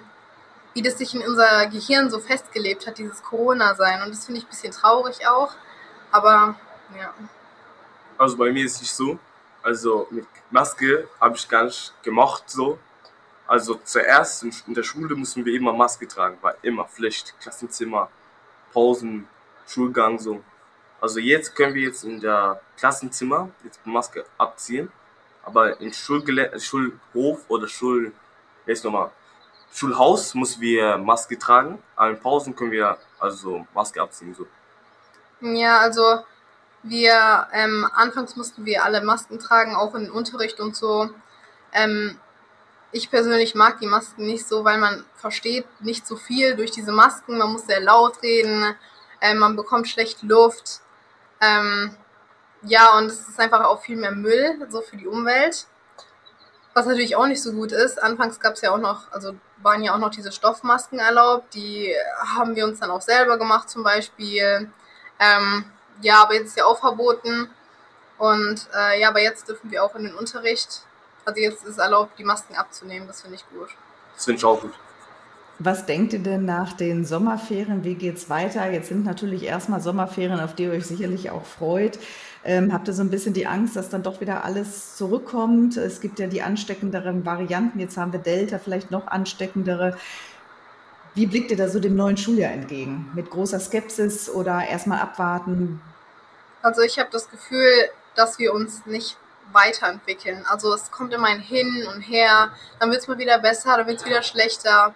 wie 0.73 0.81
das 0.81 0.97
sich 0.97 1.13
in 1.13 1.21
unser 1.21 1.67
Gehirn 1.67 2.09
so 2.09 2.19
festgelebt 2.19 2.87
hat, 2.87 2.97
dieses 2.97 3.21
Corona-Sein. 3.23 4.01
Und 4.03 4.11
das 4.11 4.25
finde 4.25 4.39
ich 4.39 4.45
ein 4.45 4.49
bisschen 4.49 4.73
traurig 4.73 5.27
auch. 5.27 5.51
Aber 6.11 6.55
ja. 6.97 7.13
Also 8.17 8.37
bei 8.37 8.51
mir 8.51 8.65
ist 8.65 8.75
es 8.75 8.81
nicht 8.81 8.93
so. 8.93 9.19
Also 9.61 10.07
mit 10.09 10.25
Maske 10.49 11.07
habe 11.19 11.35
ich 11.35 11.47
gar 11.47 11.65
nicht 11.65 11.93
gemacht 12.03 12.43
so. 12.47 12.79
Also 13.47 13.79
zuerst 13.83 14.43
in 14.43 14.73
der 14.73 14.83
Schule 14.83 15.15
mussten 15.15 15.43
wir 15.43 15.53
immer 15.53 15.73
Maske 15.73 16.07
tragen, 16.07 16.37
war 16.41 16.55
immer 16.61 16.85
Pflicht. 16.85 17.33
Klassenzimmer, 17.39 18.09
Pausen, 18.71 19.27
Schulgang 19.67 20.19
so. 20.19 20.43
Also 21.01 21.19
jetzt 21.19 21.55
können 21.55 21.73
wir 21.75 21.83
jetzt 21.83 22.03
in 22.03 22.19
der 22.19 22.61
Klassenzimmer 22.77 23.49
jetzt 23.63 23.85
Maske 23.85 24.25
abziehen, 24.37 24.91
aber 25.43 25.79
im 25.79 25.93
Schulhof 25.93 27.45
oder 27.47 27.67
Schul, 27.67 28.11
jetzt 28.65 28.83
nochmal, 28.83 29.11
Schulhaus 29.71 30.35
müssen 30.35 30.61
wir 30.61 30.97
Maske 30.97 31.37
tragen, 31.37 31.81
in 32.01 32.19
Pausen 32.19 32.55
können 32.55 32.71
wir 32.71 32.97
also 33.19 33.65
Maske 33.73 34.01
abziehen 34.01 34.33
so. 34.33 34.47
Ja, 35.41 35.79
also 35.79 36.23
wir, 36.83 37.47
ähm, 37.53 37.87
anfangs 37.93 38.35
mussten 38.35 38.65
wir 38.65 38.83
alle 38.83 39.01
Masken 39.01 39.39
tragen, 39.39 39.75
auch 39.75 39.95
im 39.95 40.13
Unterricht 40.13 40.59
und 40.59 40.75
so. 40.75 41.09
Ähm, 41.73 42.19
ich 42.91 43.11
persönlich 43.11 43.53
mag 43.53 43.79
die 43.79 43.87
Masken 43.87 44.25
nicht 44.25 44.47
so, 44.47 44.63
weil 44.63 44.79
man 44.79 45.05
versteht 45.15 45.65
nicht 45.81 46.07
so 46.07 46.15
viel 46.15 46.55
durch 46.55 46.71
diese 46.71 46.91
Masken. 46.91 47.37
Man 47.37 47.51
muss 47.51 47.67
sehr 47.67 47.81
laut 47.81 48.21
reden, 48.23 48.75
ähm, 49.21 49.37
man 49.37 49.55
bekommt 49.55 49.87
schlecht 49.87 50.23
Luft. 50.23 50.81
Ähm, 51.41 51.95
ja, 52.63 52.97
und 52.97 53.05
es 53.05 53.27
ist 53.27 53.39
einfach 53.39 53.63
auch 53.63 53.81
viel 53.81 53.97
mehr 53.97 54.11
Müll, 54.11 54.67
so 54.69 54.81
für 54.81 54.97
die 54.97 55.07
Umwelt. 55.07 55.65
Was 56.73 56.85
natürlich 56.85 57.15
auch 57.15 57.25
nicht 57.25 57.41
so 57.41 57.51
gut 57.51 57.71
ist. 57.71 58.01
Anfangs 58.01 58.39
gab 58.39 58.53
es 58.53 58.61
ja 58.61 58.71
auch 58.71 58.77
noch, 58.77 59.11
also 59.11 59.35
waren 59.61 59.83
ja 59.83 59.93
auch 59.93 59.99
noch 59.99 60.11
diese 60.11 60.31
Stoffmasken 60.31 60.99
erlaubt. 60.99 61.53
Die 61.53 61.93
haben 62.35 62.55
wir 62.55 62.65
uns 62.65 62.79
dann 62.79 62.91
auch 62.91 63.01
selber 63.01 63.37
gemacht 63.37 63.69
zum 63.69 63.83
Beispiel. 63.83 64.71
Ähm, 65.19 65.65
ja, 66.01 66.21
aber 66.21 66.35
jetzt 66.35 66.47
ist 66.47 66.57
ja 66.57 66.65
auch 66.65 66.79
verboten. 66.79 67.49
Und 68.17 68.67
äh, 68.75 68.99
ja, 68.99 69.09
aber 69.09 69.21
jetzt 69.21 69.47
dürfen 69.47 69.71
wir 69.71 69.83
auch 69.83 69.95
in 69.95 70.03
den 70.03 70.15
Unterricht. 70.15 70.83
Also 71.25 71.39
jetzt 71.39 71.65
ist 71.65 71.77
erlaubt, 71.77 72.17
die 72.19 72.23
Masken 72.23 72.55
abzunehmen. 72.55 73.07
Das 73.07 73.21
finde 73.21 73.35
ich 73.35 73.49
gut. 73.49 73.69
Das 74.15 74.25
finde 74.25 74.37
ich 74.37 74.45
auch 74.45 74.59
gut. 74.61 74.73
Was 75.61 75.85
denkt 75.85 76.13
ihr 76.13 76.19
denn 76.19 76.45
nach 76.45 76.71
den 76.71 77.03
Sommerferien? 77.03 77.83
Wie 77.83 77.95
geht's 77.95 78.29
weiter? 78.29 78.71
Jetzt 78.71 78.87
sind 78.87 79.03
natürlich 79.03 79.43
erstmal 79.43 79.81
Sommerferien, 79.81 80.39
auf 80.39 80.55
die 80.55 80.63
ihr 80.63 80.71
euch 80.71 80.85
sicherlich 80.85 81.31
auch 81.31 81.45
freut. 81.45 81.99
Ähm, 82.45 82.71
habt 82.71 82.87
ihr 82.87 82.93
so 82.93 83.01
ein 83.01 83.09
bisschen 83.09 83.33
die 83.33 83.45
Angst, 83.45 83.75
dass 83.75 83.89
dann 83.89 84.01
doch 84.01 84.21
wieder 84.21 84.45
alles 84.45 84.95
zurückkommt? 84.95 85.75
Es 85.75 85.99
gibt 85.99 86.19
ja 86.19 86.27
die 86.27 86.41
ansteckenderen 86.41 87.25
Varianten. 87.25 87.77
Jetzt 87.79 87.97
haben 87.97 88.13
wir 88.13 88.21
Delta, 88.21 88.57
vielleicht 88.57 88.89
noch 88.89 89.07
ansteckendere. 89.07 89.97
Wie 91.13 91.25
blickt 91.25 91.51
ihr 91.51 91.57
da 91.57 91.67
so 91.67 91.81
dem 91.81 91.97
neuen 91.97 92.15
Schuljahr 92.15 92.53
entgegen? 92.53 93.11
Mit 93.13 93.29
großer 93.29 93.59
Skepsis 93.59 94.29
oder 94.29 94.65
erstmal 94.65 95.01
abwarten? 95.01 95.81
Also 96.61 96.81
ich 96.83 96.99
habe 96.99 97.09
das 97.11 97.29
Gefühl, 97.29 97.89
dass 98.15 98.39
wir 98.39 98.53
uns 98.53 98.85
nicht 98.85 99.17
weiterentwickeln. 99.51 100.45
Also 100.47 100.73
es 100.73 100.89
kommt 100.89 101.13
immer 101.13 101.27
ein 101.27 101.41
Hin 101.41 101.85
und 101.93 102.01
Her, 102.01 102.51
dann 102.79 102.91
wird 102.91 103.01
es 103.01 103.07
mal 103.09 103.17
wieder 103.17 103.39
besser, 103.39 103.75
dann 103.75 103.87
wird 103.87 103.99
es 103.99 104.05
wieder 104.05 104.23
schlechter. 104.23 104.93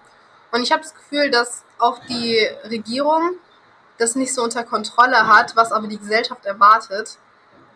Und 0.53 0.61
ich 0.61 0.71
habe 0.71 0.83
das 0.83 0.93
Gefühl, 0.93 1.31
dass 1.31 1.63
auch 1.79 1.97
die 2.07 2.47
Regierung 2.65 3.37
das 3.97 4.15
nicht 4.15 4.35
so 4.35 4.43
unter 4.43 4.63
Kontrolle 4.63 5.27
hat, 5.27 5.55
was 5.55 5.71
aber 5.71 5.87
die 5.87 5.97
Gesellschaft 5.97 6.45
erwartet. 6.45 7.17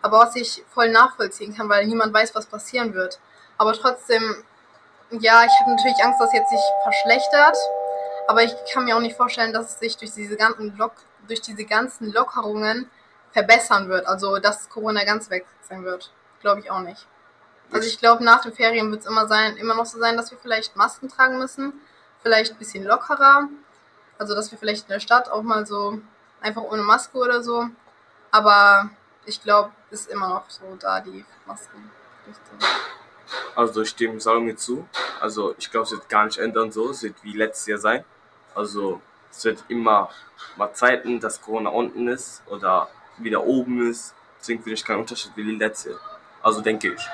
Aber 0.00 0.20
was 0.20 0.36
ich 0.36 0.62
voll 0.72 0.88
nachvollziehen 0.88 1.56
kann, 1.56 1.68
weil 1.68 1.86
niemand 1.86 2.14
weiß, 2.14 2.36
was 2.36 2.46
passieren 2.46 2.94
wird. 2.94 3.18
Aber 3.56 3.72
trotzdem, 3.72 4.44
ja, 5.10 5.44
ich 5.44 5.52
habe 5.60 5.70
natürlich 5.74 6.04
Angst, 6.04 6.20
dass 6.20 6.28
es 6.28 6.34
jetzt 6.34 6.50
sich 6.50 6.60
verschlechtert. 6.84 7.56
Aber 8.28 8.44
ich 8.44 8.54
kann 8.72 8.84
mir 8.84 8.96
auch 8.96 9.00
nicht 9.00 9.16
vorstellen, 9.16 9.52
dass 9.52 9.72
es 9.72 9.78
sich 9.80 9.96
durch 9.96 10.12
diese 10.12 10.36
ganzen, 10.36 10.76
Lock 10.76 10.92
durch 11.26 11.40
diese 11.40 11.64
ganzen 11.64 12.12
Lockerungen 12.12 12.88
verbessern 13.32 13.88
wird. 13.88 14.06
Also, 14.06 14.38
dass 14.38 14.68
Corona 14.68 15.02
ganz 15.02 15.30
weg 15.30 15.46
sein 15.68 15.82
wird. 15.82 16.12
Glaube 16.40 16.60
ich 16.60 16.70
auch 16.70 16.82
nicht. 16.82 17.08
Also, 17.72 17.88
ich 17.88 17.98
glaube, 17.98 18.22
nach 18.22 18.42
den 18.42 18.52
Ferien 18.52 18.88
wird 18.92 19.00
es 19.00 19.08
immer, 19.08 19.28
immer 19.56 19.74
noch 19.74 19.86
so 19.86 19.98
sein, 19.98 20.16
dass 20.16 20.30
wir 20.30 20.38
vielleicht 20.38 20.76
Masken 20.76 21.08
tragen 21.08 21.38
müssen. 21.38 21.72
Vielleicht 22.22 22.52
ein 22.52 22.58
bisschen 22.58 22.84
lockerer. 22.84 23.48
Also, 24.18 24.34
dass 24.34 24.50
wir 24.50 24.58
vielleicht 24.58 24.84
in 24.84 24.92
der 24.92 25.00
Stadt 25.00 25.30
auch 25.30 25.42
mal 25.42 25.66
so 25.66 26.00
einfach 26.40 26.62
ohne 26.62 26.82
Maske 26.82 27.18
oder 27.18 27.42
so. 27.42 27.68
Aber 28.30 28.90
ich 29.24 29.42
glaube, 29.42 29.72
ist 29.90 30.10
immer 30.10 30.28
noch 30.28 30.50
so 30.50 30.76
da, 30.78 31.00
die 31.00 31.24
Masken. 31.46 31.90
Also 33.54 33.82
ich 33.82 33.90
stimme 33.90 34.20
Salome 34.20 34.56
zu. 34.56 34.88
Also 35.20 35.54
ich 35.58 35.70
glaube, 35.70 35.86
es 35.86 35.92
wird 35.92 36.08
gar 36.08 36.24
nicht 36.24 36.38
ändern 36.38 36.72
so. 36.72 36.90
Es 36.90 37.02
wird 37.02 37.16
wie 37.22 37.32
letztes 37.32 37.66
Jahr 37.66 37.78
sein. 37.78 38.04
Also 38.54 39.00
es 39.30 39.44
wird 39.44 39.64
immer 39.68 40.10
mal 40.56 40.72
Zeiten, 40.72 41.20
dass 41.20 41.40
Corona 41.40 41.70
unten 41.70 42.08
ist 42.08 42.42
oder 42.46 42.88
wieder 43.18 43.44
oben 43.44 43.90
ist. 43.90 44.14
Deswegen 44.40 44.62
finde 44.62 44.74
ich 44.74 44.84
keinen 44.84 45.00
Unterschied 45.00 45.32
wie 45.36 45.42
letztes 45.42 45.92
Jahr. 45.92 46.00
Also 46.42 46.60
denke 46.60 46.94
ich. 46.94 47.08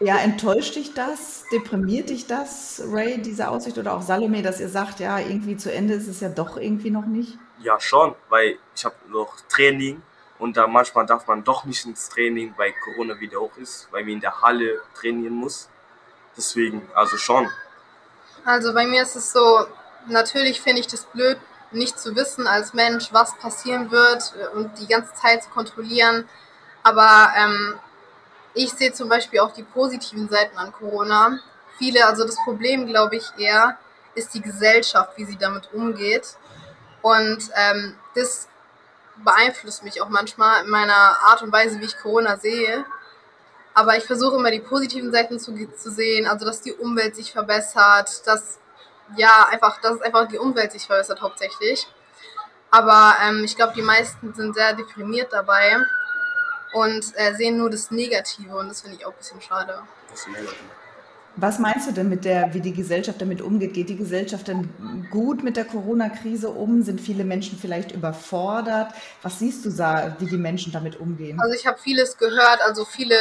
Ja, 0.00 0.18
enttäuscht 0.18 0.76
dich 0.76 0.94
das? 0.94 1.44
Deprimiert 1.50 2.10
dich 2.10 2.26
das, 2.26 2.82
Ray, 2.86 3.18
diese 3.22 3.48
Aussicht? 3.48 3.78
Oder 3.78 3.94
auch 3.94 4.02
Salome, 4.02 4.42
dass 4.42 4.60
ihr 4.60 4.68
sagt, 4.68 5.00
ja, 5.00 5.18
irgendwie 5.18 5.56
zu 5.56 5.72
Ende 5.72 5.94
ist 5.94 6.06
es 6.08 6.20
ja 6.20 6.28
doch 6.28 6.56
irgendwie 6.58 6.90
noch 6.90 7.06
nicht? 7.06 7.38
Ja, 7.58 7.80
schon, 7.80 8.14
weil 8.28 8.58
ich 8.74 8.84
habe 8.84 8.96
noch 9.08 9.40
Training 9.48 10.02
Und 10.38 10.56
da 10.56 10.66
manchmal 10.66 11.06
darf 11.06 11.26
man 11.26 11.44
doch 11.44 11.64
nicht 11.64 11.86
ins 11.86 12.08
Training, 12.10 12.54
weil 12.56 12.74
Corona 12.84 13.18
wieder 13.20 13.40
hoch 13.40 13.56
ist, 13.56 13.88
weil 13.90 14.02
man 14.02 14.12
in 14.12 14.20
der 14.20 14.42
Halle 14.42 14.80
trainieren 14.94 15.34
muss. 15.34 15.68
Deswegen, 16.36 16.88
also 16.94 17.16
schon. 17.16 17.48
Also 18.44 18.74
bei 18.74 18.86
mir 18.86 19.02
ist 19.02 19.16
es 19.16 19.32
so, 19.32 19.66
natürlich 20.08 20.60
finde 20.60 20.80
ich 20.80 20.86
das 20.86 21.04
blöd, 21.06 21.38
nicht 21.72 21.98
zu 21.98 22.14
wissen 22.14 22.46
als 22.46 22.74
Mensch, 22.74 23.12
was 23.12 23.36
passieren 23.38 23.90
wird 23.90 24.34
und 24.54 24.78
die 24.78 24.86
ganze 24.86 25.14
Zeit 25.14 25.42
zu 25.42 25.50
kontrollieren. 25.50 26.28
Aber 26.82 27.32
ähm, 27.36 27.74
ich 28.56 28.72
sehe 28.72 28.92
zum 28.92 29.08
Beispiel 29.08 29.40
auch 29.40 29.52
die 29.52 29.62
positiven 29.62 30.28
Seiten 30.28 30.56
an 30.56 30.72
Corona. 30.72 31.38
Viele, 31.78 32.06
also 32.06 32.24
das 32.24 32.36
Problem, 32.42 32.86
glaube 32.86 33.16
ich, 33.16 33.24
eher 33.36 33.78
ist 34.14 34.32
die 34.32 34.40
Gesellschaft, 34.40 35.12
wie 35.16 35.26
sie 35.26 35.36
damit 35.36 35.72
umgeht. 35.74 36.36
Und 37.02 37.50
ähm, 37.54 37.94
das 38.14 38.48
beeinflusst 39.22 39.84
mich 39.84 40.00
auch 40.00 40.08
manchmal 40.08 40.64
in 40.64 40.70
meiner 40.70 40.92
Art 40.94 41.42
und 41.42 41.52
Weise, 41.52 41.78
wie 41.80 41.84
ich 41.84 41.98
Corona 41.98 42.38
sehe. 42.38 42.84
Aber 43.74 43.98
ich 43.98 44.04
versuche 44.04 44.36
immer 44.36 44.50
die 44.50 44.60
positiven 44.60 45.12
Seiten 45.12 45.38
zu, 45.38 45.52
zu 45.76 45.90
sehen, 45.90 46.26
also 46.26 46.46
dass 46.46 46.62
die 46.62 46.72
Umwelt 46.72 47.14
sich 47.14 47.32
verbessert, 47.32 48.26
dass 48.26 48.58
ja 49.16 49.48
einfach, 49.50 49.82
dass 49.82 50.00
einfach 50.00 50.28
die 50.28 50.38
Umwelt 50.38 50.72
sich 50.72 50.86
verbessert 50.86 51.20
hauptsächlich. 51.20 51.86
Aber 52.70 53.16
ähm, 53.22 53.44
ich 53.44 53.54
glaube, 53.54 53.74
die 53.74 53.82
meisten 53.82 54.32
sind 54.32 54.54
sehr 54.54 54.72
deprimiert 54.72 55.30
dabei 55.32 55.78
und 56.72 57.12
äh, 57.14 57.34
sehen 57.34 57.58
nur 57.58 57.70
das 57.70 57.90
Negative 57.90 58.56
und 58.56 58.68
das 58.68 58.82
finde 58.82 58.96
ich 58.96 59.06
auch 59.06 59.12
ein 59.12 59.18
bisschen 59.18 59.40
schade. 59.40 59.78
Was 61.38 61.58
meinst 61.58 61.86
du 61.86 61.92
denn 61.92 62.08
mit 62.08 62.24
der, 62.24 62.54
wie 62.54 62.60
die 62.60 62.72
Gesellschaft 62.72 63.20
damit 63.20 63.42
umgeht? 63.42 63.74
Geht 63.74 63.90
die 63.90 63.96
Gesellschaft 63.96 64.48
denn 64.48 65.06
gut 65.10 65.44
mit 65.44 65.58
der 65.58 65.66
Corona-Krise 65.66 66.48
um? 66.48 66.82
Sind 66.82 66.98
viele 66.98 67.24
Menschen 67.24 67.58
vielleicht 67.58 67.92
überfordert? 67.92 68.94
Was 69.20 69.38
siehst 69.38 69.66
du 69.66 69.70
da, 69.70 70.16
wie 70.18 70.24
die 70.24 70.38
Menschen 70.38 70.72
damit 70.72 70.98
umgehen? 70.98 71.38
Also 71.38 71.54
ich 71.54 71.66
habe 71.66 71.78
vieles 71.78 72.16
gehört. 72.16 72.62
Also 72.62 72.86
viele 72.86 73.16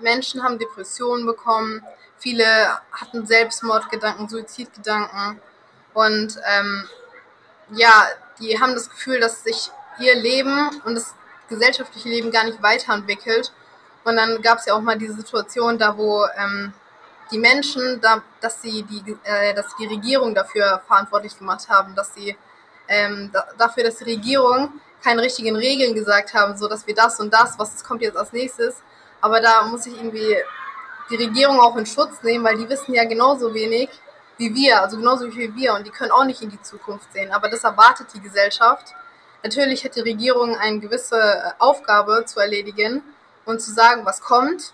Menschen 0.00 0.44
haben 0.44 0.60
Depressionen 0.60 1.26
bekommen. 1.26 1.82
Viele 2.18 2.44
hatten 2.92 3.26
Selbstmordgedanken, 3.26 4.28
Suizidgedanken. 4.28 5.40
Und 5.92 6.38
ähm, 6.48 6.84
ja, 7.72 8.06
die 8.38 8.60
haben 8.60 8.74
das 8.74 8.88
Gefühl, 8.88 9.18
dass 9.18 9.42
sich 9.42 9.72
ihr 9.98 10.14
Leben 10.14 10.70
und 10.84 10.94
das 10.94 11.14
gesellschaftliche 11.48 12.08
Leben 12.08 12.30
gar 12.30 12.44
nicht 12.44 12.62
weiterentwickelt. 12.62 13.52
Und 14.04 14.16
dann 14.16 14.42
gab 14.42 14.58
es 14.58 14.66
ja 14.66 14.74
auch 14.74 14.80
mal 14.80 14.98
diese 14.98 15.14
Situation 15.14 15.78
da, 15.78 15.96
wo 15.96 16.24
ähm, 16.36 16.72
die 17.30 17.38
Menschen, 17.38 18.00
da, 18.00 18.22
dass 18.40 18.60
sie 18.60 18.82
die, 18.82 19.16
äh, 19.24 19.54
dass 19.54 19.74
die 19.76 19.86
Regierung 19.86 20.34
dafür 20.34 20.82
verantwortlich 20.86 21.38
gemacht 21.38 21.68
haben, 21.68 21.94
dass 21.94 22.14
sie 22.14 22.36
ähm, 22.88 23.30
da, 23.32 23.46
dafür, 23.56 23.84
dass 23.84 23.96
die 23.98 24.04
Regierung 24.04 24.80
keine 25.02 25.22
richtigen 25.22 25.56
Regeln 25.56 25.94
gesagt 25.94 26.34
haben, 26.34 26.56
so 26.56 26.68
dass 26.68 26.86
wir 26.86 26.94
das 26.94 27.20
und 27.20 27.32
das, 27.32 27.58
was 27.58 27.84
kommt 27.84 28.02
jetzt 28.02 28.16
als 28.16 28.32
nächstes. 28.32 28.82
Aber 29.20 29.40
da 29.40 29.62
muss 29.62 29.86
ich 29.86 29.96
irgendwie 29.96 30.36
die 31.10 31.16
Regierung 31.16 31.60
auch 31.60 31.76
in 31.76 31.86
Schutz 31.86 32.22
nehmen, 32.22 32.44
weil 32.44 32.56
die 32.56 32.68
wissen 32.68 32.94
ja 32.94 33.04
genauso 33.04 33.52
wenig 33.52 33.88
wie 34.36 34.54
wir, 34.54 34.82
also 34.82 34.96
genauso 34.96 35.26
wie 35.34 35.54
wir 35.54 35.74
und 35.74 35.86
die 35.86 35.90
können 35.90 36.10
auch 36.10 36.24
nicht 36.24 36.42
in 36.42 36.50
die 36.50 36.60
Zukunft 36.60 37.12
sehen. 37.12 37.32
Aber 37.32 37.48
das 37.48 37.64
erwartet 37.64 38.08
die 38.14 38.20
Gesellschaft. 38.20 38.94
Natürlich 39.44 39.84
hat 39.84 39.94
die 39.94 40.00
Regierung 40.00 40.56
eine 40.56 40.80
gewisse 40.80 41.20
äh, 41.20 41.50
Aufgabe 41.58 42.24
zu 42.24 42.40
erledigen 42.40 43.02
und 43.44 43.60
zu 43.60 43.72
sagen, 43.72 44.06
was 44.06 44.22
kommt 44.22 44.72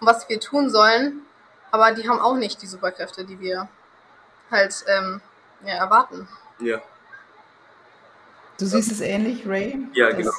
und 0.00 0.06
was 0.06 0.28
wir 0.28 0.38
tun 0.38 0.68
sollen. 0.68 1.22
Aber 1.70 1.92
die 1.92 2.06
haben 2.06 2.20
auch 2.20 2.36
nicht 2.36 2.60
die 2.60 2.66
Superkräfte, 2.66 3.24
die 3.24 3.40
wir 3.40 3.68
halt 4.50 4.84
ähm, 4.86 5.22
ja, 5.64 5.76
erwarten. 5.76 6.28
Ja. 6.60 6.82
Du 8.58 8.66
siehst 8.66 8.92
es 8.92 9.00
ähnlich, 9.00 9.48
Ray? 9.48 9.78
Ja, 9.94 10.10
das, 10.10 10.18
genau. 10.18 10.32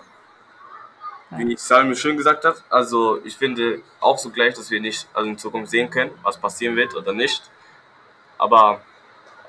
Wie 1.32 1.58
Salme 1.58 1.96
schön 1.96 2.16
gesagt 2.16 2.46
hat, 2.46 2.64
also 2.70 3.26
ich 3.26 3.36
finde 3.36 3.82
auch 4.00 4.20
so 4.20 4.30
gleich, 4.30 4.54
dass 4.54 4.70
wir 4.70 4.80
nicht 4.82 5.08
also 5.14 5.28
in 5.28 5.38
Zukunft 5.40 5.72
sehen 5.72 5.90
können, 5.90 6.12
was 6.22 6.38
passieren 6.38 6.76
wird 6.76 6.94
oder 6.94 7.12
nicht. 7.12 7.50
Aber, 8.38 8.82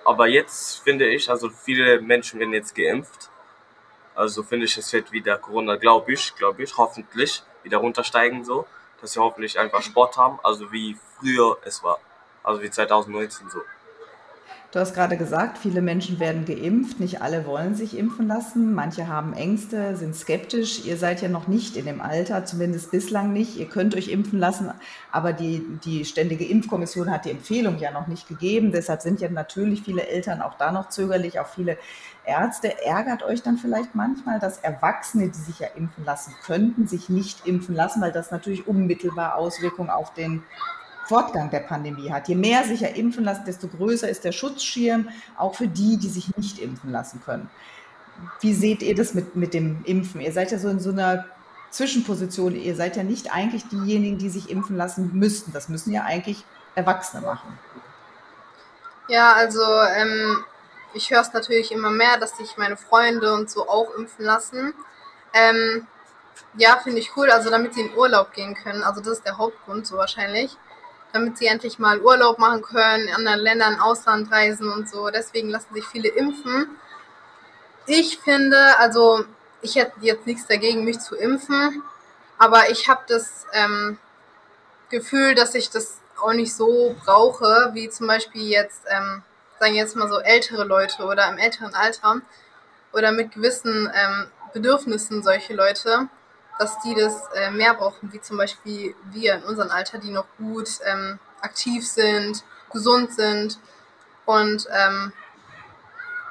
aber 0.02 0.26
jetzt 0.28 0.78
finde 0.78 1.06
ich, 1.08 1.28
also 1.28 1.50
viele 1.50 2.00
Menschen 2.00 2.40
werden 2.40 2.54
jetzt 2.54 2.74
geimpft. 2.74 3.28
Also 4.14 4.42
finde 4.42 4.66
ich, 4.66 4.76
es 4.78 4.92
wird 4.92 5.12
wieder 5.12 5.38
Corona, 5.38 5.76
glaube 5.76 6.12
ich, 6.12 6.34
glaube 6.36 6.62
ich, 6.62 6.76
hoffentlich 6.76 7.42
wieder 7.62 7.78
runtersteigen 7.78 8.44
so 8.44 8.66
dass 9.04 9.16
wir 9.16 9.22
hoffentlich 9.22 9.58
einfach 9.58 9.82
Sport 9.82 10.16
haben, 10.16 10.38
also 10.42 10.72
wie 10.72 10.96
früher 11.18 11.58
es 11.62 11.82
war, 11.82 11.98
also 12.42 12.62
wie 12.62 12.70
2019 12.70 13.50
so. 13.50 13.60
Du 14.74 14.80
hast 14.80 14.92
gerade 14.92 15.16
gesagt, 15.16 15.56
viele 15.56 15.80
Menschen 15.80 16.18
werden 16.18 16.44
geimpft, 16.46 16.98
nicht 16.98 17.22
alle 17.22 17.46
wollen 17.46 17.76
sich 17.76 17.96
impfen 17.96 18.26
lassen, 18.26 18.74
manche 18.74 19.06
haben 19.06 19.32
Ängste, 19.32 19.94
sind 19.94 20.16
skeptisch. 20.16 20.84
Ihr 20.84 20.96
seid 20.96 21.22
ja 21.22 21.28
noch 21.28 21.46
nicht 21.46 21.76
in 21.76 21.84
dem 21.84 22.00
Alter, 22.00 22.44
zumindest 22.44 22.90
bislang 22.90 23.32
nicht. 23.32 23.56
Ihr 23.56 23.68
könnt 23.68 23.94
euch 23.94 24.08
impfen 24.08 24.40
lassen, 24.40 24.72
aber 25.12 25.32
die, 25.32 25.64
die 25.84 26.04
Ständige 26.04 26.44
Impfkommission 26.44 27.08
hat 27.12 27.24
die 27.24 27.30
Empfehlung 27.30 27.78
ja 27.78 27.92
noch 27.92 28.08
nicht 28.08 28.26
gegeben. 28.26 28.72
Deshalb 28.72 29.00
sind 29.00 29.20
ja 29.20 29.28
natürlich 29.28 29.82
viele 29.82 30.08
Eltern 30.08 30.42
auch 30.42 30.54
da 30.54 30.72
noch 30.72 30.88
zögerlich, 30.88 31.38
auch 31.38 31.46
viele 31.46 31.78
Ärzte. 32.26 32.84
Ärgert 32.84 33.22
euch 33.22 33.44
dann 33.44 33.58
vielleicht 33.58 33.94
manchmal, 33.94 34.40
dass 34.40 34.58
Erwachsene, 34.58 35.28
die 35.28 35.38
sich 35.38 35.60
ja 35.60 35.68
impfen 35.76 36.04
lassen 36.04 36.34
könnten, 36.44 36.88
sich 36.88 37.08
nicht 37.08 37.46
impfen 37.46 37.76
lassen, 37.76 38.02
weil 38.02 38.10
das 38.10 38.32
natürlich 38.32 38.66
unmittelbar 38.66 39.36
Auswirkungen 39.36 39.90
auf 39.90 40.12
den 40.14 40.42
Fortgang 41.06 41.50
der 41.50 41.60
Pandemie 41.60 42.10
hat. 42.10 42.28
Je 42.28 42.34
mehr 42.34 42.64
sich 42.64 42.80
ja 42.80 42.88
impfen 42.88 43.24
lassen, 43.24 43.44
desto 43.46 43.68
größer 43.68 44.08
ist 44.08 44.24
der 44.24 44.32
Schutzschirm, 44.32 45.08
auch 45.36 45.54
für 45.54 45.68
die, 45.68 45.96
die 45.98 46.08
sich 46.08 46.36
nicht 46.36 46.58
impfen 46.58 46.90
lassen 46.90 47.22
können. 47.24 47.50
Wie 48.40 48.54
seht 48.54 48.82
ihr 48.82 48.94
das 48.94 49.14
mit, 49.14 49.36
mit 49.36 49.54
dem 49.54 49.82
Impfen? 49.84 50.20
Ihr 50.20 50.32
seid 50.32 50.52
ja 50.52 50.58
so 50.58 50.68
in 50.68 50.80
so 50.80 50.90
einer 50.90 51.26
Zwischenposition. 51.70 52.54
Ihr 52.54 52.76
seid 52.76 52.96
ja 52.96 53.02
nicht 53.02 53.34
eigentlich 53.34 53.68
diejenigen, 53.68 54.18
die 54.18 54.30
sich 54.30 54.50
impfen 54.50 54.76
lassen 54.76 55.10
müssten. 55.12 55.52
Das 55.52 55.68
müssen 55.68 55.92
ja 55.92 56.04
eigentlich 56.04 56.44
Erwachsene 56.74 57.26
machen. 57.26 57.58
Ja, 59.08 59.32
also 59.32 59.62
ähm, 59.96 60.44
ich 60.94 61.10
höre 61.10 61.20
es 61.20 61.32
natürlich 61.32 61.72
immer 61.72 61.90
mehr, 61.90 62.18
dass 62.18 62.36
sich 62.36 62.56
meine 62.56 62.76
Freunde 62.76 63.34
und 63.34 63.50
so 63.50 63.68
auch 63.68 63.94
impfen 63.98 64.24
lassen. 64.24 64.72
Ähm, 65.34 65.86
ja, 66.56 66.78
finde 66.82 67.00
ich 67.00 67.16
cool, 67.16 67.30
also 67.30 67.50
damit 67.50 67.74
sie 67.74 67.82
in 67.82 67.94
Urlaub 67.96 68.32
gehen 68.32 68.54
können. 68.54 68.82
Also 68.82 69.00
das 69.00 69.18
ist 69.18 69.26
der 69.26 69.36
Hauptgrund 69.36 69.86
so 69.86 69.96
wahrscheinlich 69.96 70.56
damit 71.14 71.38
sie 71.38 71.46
endlich 71.46 71.78
mal 71.78 72.00
Urlaub 72.00 72.40
machen 72.40 72.60
können, 72.60 73.06
in 73.06 73.14
anderen 73.14 73.38
Ländern, 73.38 73.80
Ausland 73.80 74.32
reisen 74.32 74.68
und 74.68 74.90
so. 74.90 75.10
Deswegen 75.10 75.48
lassen 75.48 75.72
sich 75.72 75.86
viele 75.86 76.08
impfen. 76.08 76.76
Ich 77.86 78.18
finde, 78.18 78.58
also 78.78 79.24
ich 79.62 79.76
hätte 79.76 79.92
jetzt 80.00 80.26
nichts 80.26 80.46
dagegen, 80.48 80.84
mich 80.84 80.98
zu 80.98 81.14
impfen, 81.14 81.84
aber 82.36 82.68
ich 82.68 82.88
habe 82.88 83.02
das 83.06 83.46
ähm, 83.52 83.96
Gefühl, 84.90 85.36
dass 85.36 85.54
ich 85.54 85.70
das 85.70 86.00
auch 86.20 86.32
nicht 86.32 86.52
so 86.52 86.96
brauche, 87.04 87.70
wie 87.74 87.88
zum 87.88 88.08
Beispiel 88.08 88.42
jetzt, 88.42 88.82
ähm, 88.88 89.22
sagen 89.60 89.76
jetzt 89.76 89.94
mal 89.94 90.08
so 90.08 90.18
ältere 90.18 90.64
Leute 90.64 91.04
oder 91.04 91.28
im 91.28 91.38
älteren 91.38 91.74
Alter 91.74 92.22
oder 92.92 93.12
mit 93.12 93.32
gewissen 93.32 93.88
ähm, 93.94 94.26
Bedürfnissen 94.52 95.22
solche 95.22 95.54
Leute 95.54 96.08
dass 96.58 96.80
die 96.82 96.94
das 96.94 97.28
äh, 97.34 97.50
mehr 97.50 97.74
brauchen, 97.74 98.12
wie 98.12 98.20
zum 98.20 98.36
Beispiel 98.36 98.94
wir 99.10 99.34
in 99.34 99.44
unserem 99.44 99.70
Alter, 99.70 99.98
die 99.98 100.10
noch 100.10 100.26
gut 100.38 100.68
ähm, 100.84 101.18
aktiv 101.40 101.86
sind, 101.86 102.44
gesund 102.72 103.12
sind 103.12 103.58
und 104.24 104.66
ähm, 104.70 105.12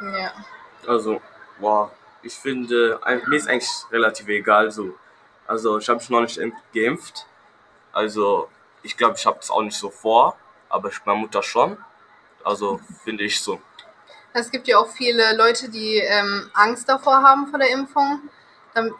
ja. 0.02 0.34
Also, 0.88 1.22
wow, 1.60 1.92
ich 2.22 2.34
finde, 2.34 3.00
mir 3.28 3.38
ist 3.38 3.48
eigentlich 3.48 3.70
relativ 3.92 4.28
egal 4.28 4.72
so. 4.72 4.96
Also 5.46 5.78
ich 5.78 5.88
habe 5.90 6.00
mich 6.00 6.10
noch 6.10 6.22
nicht 6.22 6.40
geimpft. 6.74 7.26
Also 7.92 8.50
ich 8.82 8.98
glaube, 8.98 9.16
ich 9.18 9.26
habe 9.26 9.40
es 9.40 9.50
auch 9.50 9.62
nicht 9.62 9.78
so 9.78 9.90
vor, 9.90 10.38
aber 10.70 10.90
meine 11.06 11.20
Mutter 11.20 11.44
schon. 11.44 11.78
Also 12.44 12.80
finde 13.04 13.24
ich 13.24 13.42
so. 13.42 13.62
Es 14.34 14.50
gibt 14.50 14.68
ja 14.68 14.80
auch 14.80 14.90
viele 14.90 15.36
Leute, 15.38 15.70
die 15.70 15.98
ähm, 15.98 16.50
Angst 16.54 16.90
davor 16.90 17.22
haben 17.22 17.48
vor 17.48 17.60
der 17.60 17.70
Impfung 17.70 18.22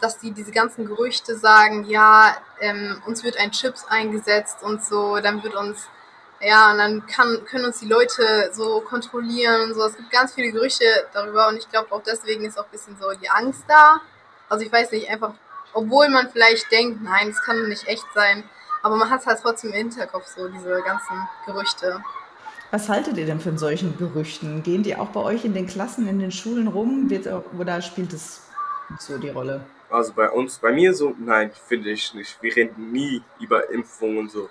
dass 0.02 0.20
die 0.20 0.32
diese 0.32 0.52
ganzen 0.52 0.86
Gerüchte 0.86 1.36
sagen, 1.36 1.86
ja, 1.86 2.38
ähm, 2.60 3.02
uns 3.06 3.24
wird 3.24 3.38
ein 3.38 3.52
Chips 3.52 3.86
eingesetzt 3.86 4.58
und 4.62 4.84
so, 4.84 5.20
dann 5.20 5.44
wird 5.44 5.56
uns, 5.56 5.88
ja, 6.40 6.72
und 6.72 6.78
dann 6.78 7.06
kann, 7.08 7.44
können 7.46 7.66
uns 7.66 7.80
die 7.80 7.88
Leute 7.88 8.52
so 8.54 8.82
kontrollieren 8.82 9.62
und 9.62 9.74
so. 9.74 9.84
Es 9.84 9.98
gibt 9.98 10.12
ganz 10.12 10.34
viele 10.34 10.52
Gerüchte 10.52 10.86
darüber 11.14 11.48
und 11.48 11.58
ich 11.58 11.70
glaube 11.70 11.92
auch 11.92 12.04
deswegen 12.04 12.46
ist 12.46 12.58
auch 12.60 12.66
ein 12.66 12.72
bisschen 12.72 12.98
so 13.00 13.12
die 13.20 13.30
Angst 13.30 13.64
da. 13.68 14.00
Also 14.50 14.64
ich 14.64 14.72
weiß 14.72 14.92
nicht, 14.92 15.10
einfach, 15.10 15.34
obwohl 15.74 16.10
man 16.10 16.30
vielleicht 16.30 16.72
denkt, 16.72 17.02
nein, 17.02 17.30
es 17.30 17.42
kann 17.42 17.68
nicht 17.68 17.88
echt 17.88 18.06
sein, 18.14 18.44
aber 18.84 18.96
man 18.96 19.10
hat 19.10 19.22
es 19.22 19.28
halt 19.28 19.40
trotzdem 19.42 19.72
im 19.72 19.78
Hinterkopf, 19.78 20.28
so 20.28 20.48
diese 20.50 20.82
ganzen 20.84 21.28
Gerüchte. 21.48 22.04
Was 22.70 22.90
haltet 22.90 23.18
ihr 23.18 23.26
denn 23.26 23.40
von 23.40 23.58
solchen 23.58 23.98
Gerüchten? 23.98 24.62
Gehen 24.64 24.84
die 24.84 24.96
auch 24.96 25.10
bei 25.10 25.22
euch 25.22 25.46
in 25.46 25.54
den 25.54 25.68
Klassen, 25.68 26.08
in 26.08 26.20
den 26.20 26.32
Schulen 26.32 26.68
rum? 26.68 27.10
Wird, 27.10 27.28
oder 27.58 27.82
spielt 27.82 28.14
es 28.14 28.42
so 29.00 29.18
die 29.18 29.30
Rolle? 29.30 29.66
Also 29.90 30.14
bei 30.14 30.30
uns, 30.30 30.58
bei 30.58 30.72
mir 30.72 30.94
so, 30.94 31.16
nein, 31.20 31.52
finde 31.68 31.92
ich 31.92 32.14
nicht. 32.14 32.42
Wir 32.42 32.56
reden 32.56 32.92
nie 32.92 33.22
über 33.40 33.70
Impfungen 33.70 34.18
und 34.18 34.32
so. 34.32 34.50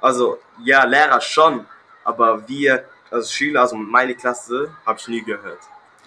Also 0.00 0.38
ja, 0.64 0.84
Lehrer 0.84 1.20
schon, 1.20 1.66
aber 2.04 2.48
wir, 2.48 2.84
also 3.10 3.30
Schüler, 3.30 3.62
also 3.62 3.76
meine 3.76 4.14
Klasse, 4.14 4.70
habe 4.86 4.98
ich 4.98 5.08
nie 5.08 5.22
gehört. 5.22 5.58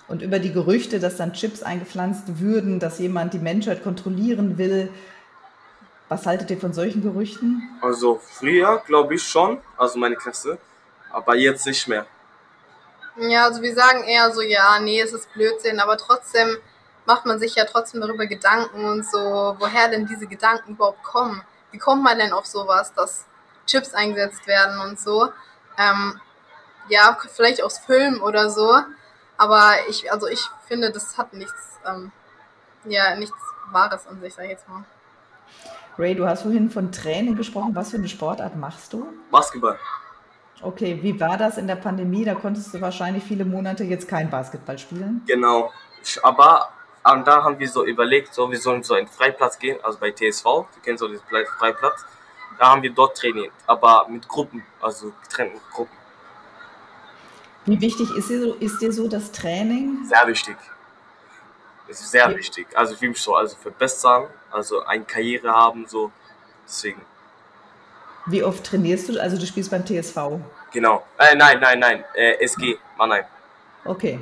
Und 0.07 0.21
über 0.21 0.39
die 0.39 0.51
Gerüchte, 0.51 0.99
dass 0.99 1.17
dann 1.17 1.33
Chips 1.33 1.63
eingepflanzt 1.63 2.39
würden, 2.39 2.79
dass 2.79 2.99
jemand 2.99 3.33
die 3.33 3.39
Menschheit 3.39 3.83
kontrollieren 3.83 4.57
will. 4.57 4.91
Was 6.09 6.25
haltet 6.25 6.51
ihr 6.51 6.57
von 6.57 6.73
solchen 6.73 7.01
Gerüchten? 7.01 7.61
Also 7.81 8.19
früher 8.21 8.83
glaube 8.85 9.15
ich 9.15 9.23
schon, 9.23 9.59
also 9.77 9.97
meine 9.99 10.15
Klasse, 10.15 10.57
aber 11.11 11.35
jetzt 11.35 11.65
nicht 11.65 11.87
mehr. 11.87 12.05
Ja, 13.17 13.45
also 13.45 13.61
wir 13.61 13.73
sagen 13.73 14.03
eher 14.03 14.31
so, 14.31 14.41
ja, 14.41 14.79
nee, 14.81 14.99
es 14.99 15.13
ist 15.13 15.31
Blödsinn, 15.33 15.79
aber 15.79 15.97
trotzdem 15.97 16.57
macht 17.11 17.25
man 17.25 17.39
sich 17.39 17.55
ja 17.55 17.65
trotzdem 17.65 17.99
darüber 17.99 18.25
Gedanken 18.25 18.85
und 18.85 19.05
so, 19.05 19.19
woher 19.59 19.89
denn 19.89 20.07
diese 20.07 20.27
Gedanken 20.27 20.71
überhaupt 20.71 21.03
kommen. 21.03 21.41
Wie 21.71 21.77
kommt 21.77 22.03
man 22.03 22.17
denn 22.17 22.31
auf 22.31 22.45
sowas, 22.45 22.93
dass 22.93 23.25
Chips 23.67 23.93
eingesetzt 23.93 24.47
werden 24.47 24.79
und 24.79 24.97
so? 24.97 25.29
Ähm, 25.77 26.21
ja, 26.87 27.17
vielleicht 27.35 27.61
aus 27.63 27.79
Film 27.79 28.21
oder 28.23 28.49
so, 28.49 28.79
aber 29.37 29.73
ich, 29.89 30.09
also 30.09 30.27
ich 30.27 30.39
finde, 30.67 30.89
das 30.89 31.17
hat 31.17 31.33
nichts, 31.33 31.79
ähm, 31.85 32.13
ja, 32.85 33.13
nichts 33.15 33.35
Wahres 33.71 34.07
an 34.07 34.21
sich, 34.21 34.33
sag 34.33 34.45
ich 34.45 34.51
jetzt 34.51 34.69
mal. 34.69 34.85
Ray, 35.97 36.15
du 36.15 36.25
hast 36.25 36.43
vorhin 36.43 36.69
von 36.69 36.93
Training 36.93 37.35
gesprochen. 37.35 37.75
Was 37.75 37.91
für 37.91 37.97
eine 37.97 38.07
Sportart 38.07 38.55
machst 38.55 38.93
du? 38.93 39.05
Basketball. 39.29 39.77
Okay, 40.61 40.99
wie 41.01 41.19
war 41.19 41.37
das 41.37 41.57
in 41.57 41.67
der 41.67 41.75
Pandemie? 41.75 42.23
Da 42.23 42.35
konntest 42.35 42.73
du 42.73 42.79
wahrscheinlich 42.79 43.23
viele 43.23 43.43
Monate 43.43 43.83
jetzt 43.83 44.07
kein 44.07 44.29
Basketball 44.29 44.77
spielen. 44.79 45.21
Genau. 45.27 45.71
Aber 46.23 46.69
und 47.03 47.27
da 47.27 47.43
haben 47.43 47.57
wir 47.57 47.67
so 47.67 47.85
überlegt, 47.85 48.33
so 48.33 48.51
wir 48.51 48.59
sollen 48.59 48.83
so 48.83 48.93
einen 48.93 49.07
Freiplatz 49.07 49.57
gehen, 49.57 49.79
also 49.83 49.97
bei 49.97 50.11
TSV, 50.11 50.43
du 50.43 50.79
kennst 50.83 51.01
so 51.01 51.07
diesen 51.07 51.25
Freiplatz. 51.25 52.05
Da 52.59 52.69
haben 52.69 52.83
wir 52.83 52.91
dort 52.91 53.17
trainiert, 53.17 53.51
aber 53.65 54.07
mit 54.07 54.27
Gruppen, 54.27 54.63
also 54.81 55.11
getrennten 55.23 55.59
Gruppen. 55.71 55.97
Wie 57.65 57.79
wichtig 57.79 58.09
ist 58.15 58.29
dir 58.29 58.41
so, 58.41 58.53
ist 58.55 58.81
dir 58.81 58.91
so 58.91 59.07
das 59.07 59.31
Training? 59.31 60.03
Sehr 60.05 60.27
wichtig. 60.27 60.57
Es 61.87 62.01
ist 62.01 62.11
sehr 62.11 62.29
ja. 62.29 62.37
wichtig. 62.37 62.67
Also 62.75 62.93
ich 62.93 63.01
will 63.01 63.09
mich 63.09 63.21
so 63.21 63.35
also 63.35 63.55
verbessern, 63.55 64.27
also 64.51 64.83
eine 64.83 65.03
Karriere 65.03 65.51
haben, 65.51 65.87
so 65.87 66.11
deswegen. 66.65 67.01
Wie 68.27 68.43
oft 68.43 68.63
trainierst 68.63 69.09
du? 69.09 69.19
Also 69.19 69.37
du 69.37 69.45
spielst 69.45 69.71
beim 69.71 69.85
TSV? 69.85 70.39
Genau. 70.71 71.03
Äh, 71.17 71.35
nein, 71.35 71.59
nein, 71.59 71.79
nein. 71.79 72.03
Äh, 72.13 72.43
SG, 72.43 72.77
Mannheim. 72.97 73.25
Okay. 73.83 74.19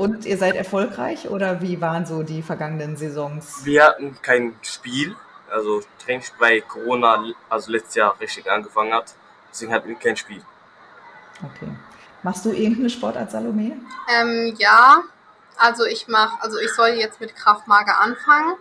Und 0.00 0.24
ihr 0.24 0.38
seid 0.38 0.56
erfolgreich 0.56 1.28
oder 1.28 1.60
wie 1.60 1.78
waren 1.82 2.06
so 2.06 2.22
die 2.22 2.40
vergangenen 2.40 2.96
Saisons? 2.96 3.66
Wir 3.66 3.84
hatten 3.84 4.16
kein 4.22 4.56
Spiel, 4.62 5.14
also 5.50 5.82
Training 6.02 6.24
bei 6.38 6.62
Corona, 6.62 7.22
also 7.50 7.70
letztes 7.70 7.96
Jahr 7.96 8.18
richtig 8.18 8.50
angefangen 8.50 8.94
hat. 8.94 9.12
Deswegen 9.50 9.74
hatten 9.74 9.90
wir 9.90 9.96
kein 9.96 10.16
Spiel. 10.16 10.42
Okay. 11.42 11.68
Machst 12.22 12.46
du 12.46 12.50
irgendeine 12.50 12.88
Sportart, 12.88 13.30
Salome? 13.30 13.76
Ähm, 14.08 14.54
ja, 14.56 15.02
also 15.58 15.84
ich 15.84 16.08
mache, 16.08 16.42
also 16.42 16.58
ich 16.58 16.72
soll 16.72 16.92
jetzt 16.96 17.20
mit 17.20 17.36
Kraftmager 17.36 18.00
anfangen. 18.00 18.54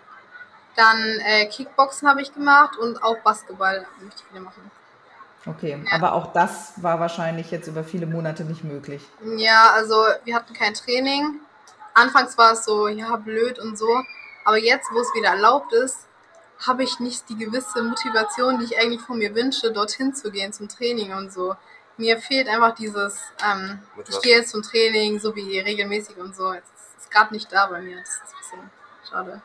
Dann 0.75 1.22
äh, 1.25 1.46
Kickboxen 1.46 2.10
habe 2.10 2.22
ich 2.22 2.34
gemacht 2.34 2.75
und 2.77 3.01
auch 3.01 3.17
Basketball 3.19 3.88
möchte 4.01 4.24
ich 4.25 4.34
wieder 4.34 4.43
machen. 4.43 4.69
Okay, 5.50 5.84
aber 5.91 6.13
auch 6.13 6.32
das 6.32 6.74
war 6.77 7.00
wahrscheinlich 7.00 7.50
jetzt 7.50 7.68
über 7.68 7.84
viele 7.84 8.06
Monate 8.06 8.44
nicht 8.44 8.63
möglich. 8.63 9.01
Ja, 9.38 9.72
also 9.74 9.96
wir 10.24 10.36
hatten 10.36 10.53
kein 10.53 10.74
Training. 10.74 11.39
Anfangs 11.96 12.38
war 12.38 12.53
es 12.53 12.65
so, 12.65 12.88
ja, 12.88 13.15
blöd 13.15 13.58
und 13.58 13.77
so. 13.77 13.89
Aber 14.46 14.58
jetzt, 14.58 14.91
wo 14.91 15.00
es 15.00 15.13
wieder 15.15 15.29
erlaubt 15.29 15.74
ist, 15.74 16.08
habe 16.65 16.84
ich 16.84 17.00
nicht 17.00 17.29
die 17.29 17.38
gewisse 17.38 17.82
Motivation, 17.82 18.60
die 18.60 18.65
ich 18.65 18.77
eigentlich 18.77 19.01
von 19.01 19.18
mir 19.18 19.34
wünsche, 19.34 19.72
dorthin 19.72 20.13
zu 20.13 20.29
gehen 20.29 20.53
zum 20.53 20.68
Training 20.68 21.13
und 21.13 21.34
so. 21.34 21.56
Mir 21.98 22.20
fehlt 22.20 22.48
einfach 22.48 22.75
dieses, 22.75 23.20
ähm, 23.44 23.79
ich 24.08 24.22
gehe 24.22 24.38
jetzt 24.38 24.51
zum 24.51 24.62
Training, 24.62 25.20
so 25.20 25.36
wie 25.36 25.60
regelmäßig 25.60 26.18
und 26.18 26.36
so. 26.36 26.51
Es 26.51 26.63
ist 27.00 27.12
gerade 27.12 27.34
nicht 27.34 27.51
da 27.51 27.65
bei 27.68 27.82
mir. 27.82 27.98
Das 27.98 28.10
ist 28.10 28.22
ein 28.22 28.40
bisschen 28.40 28.72
schade. 29.09 29.42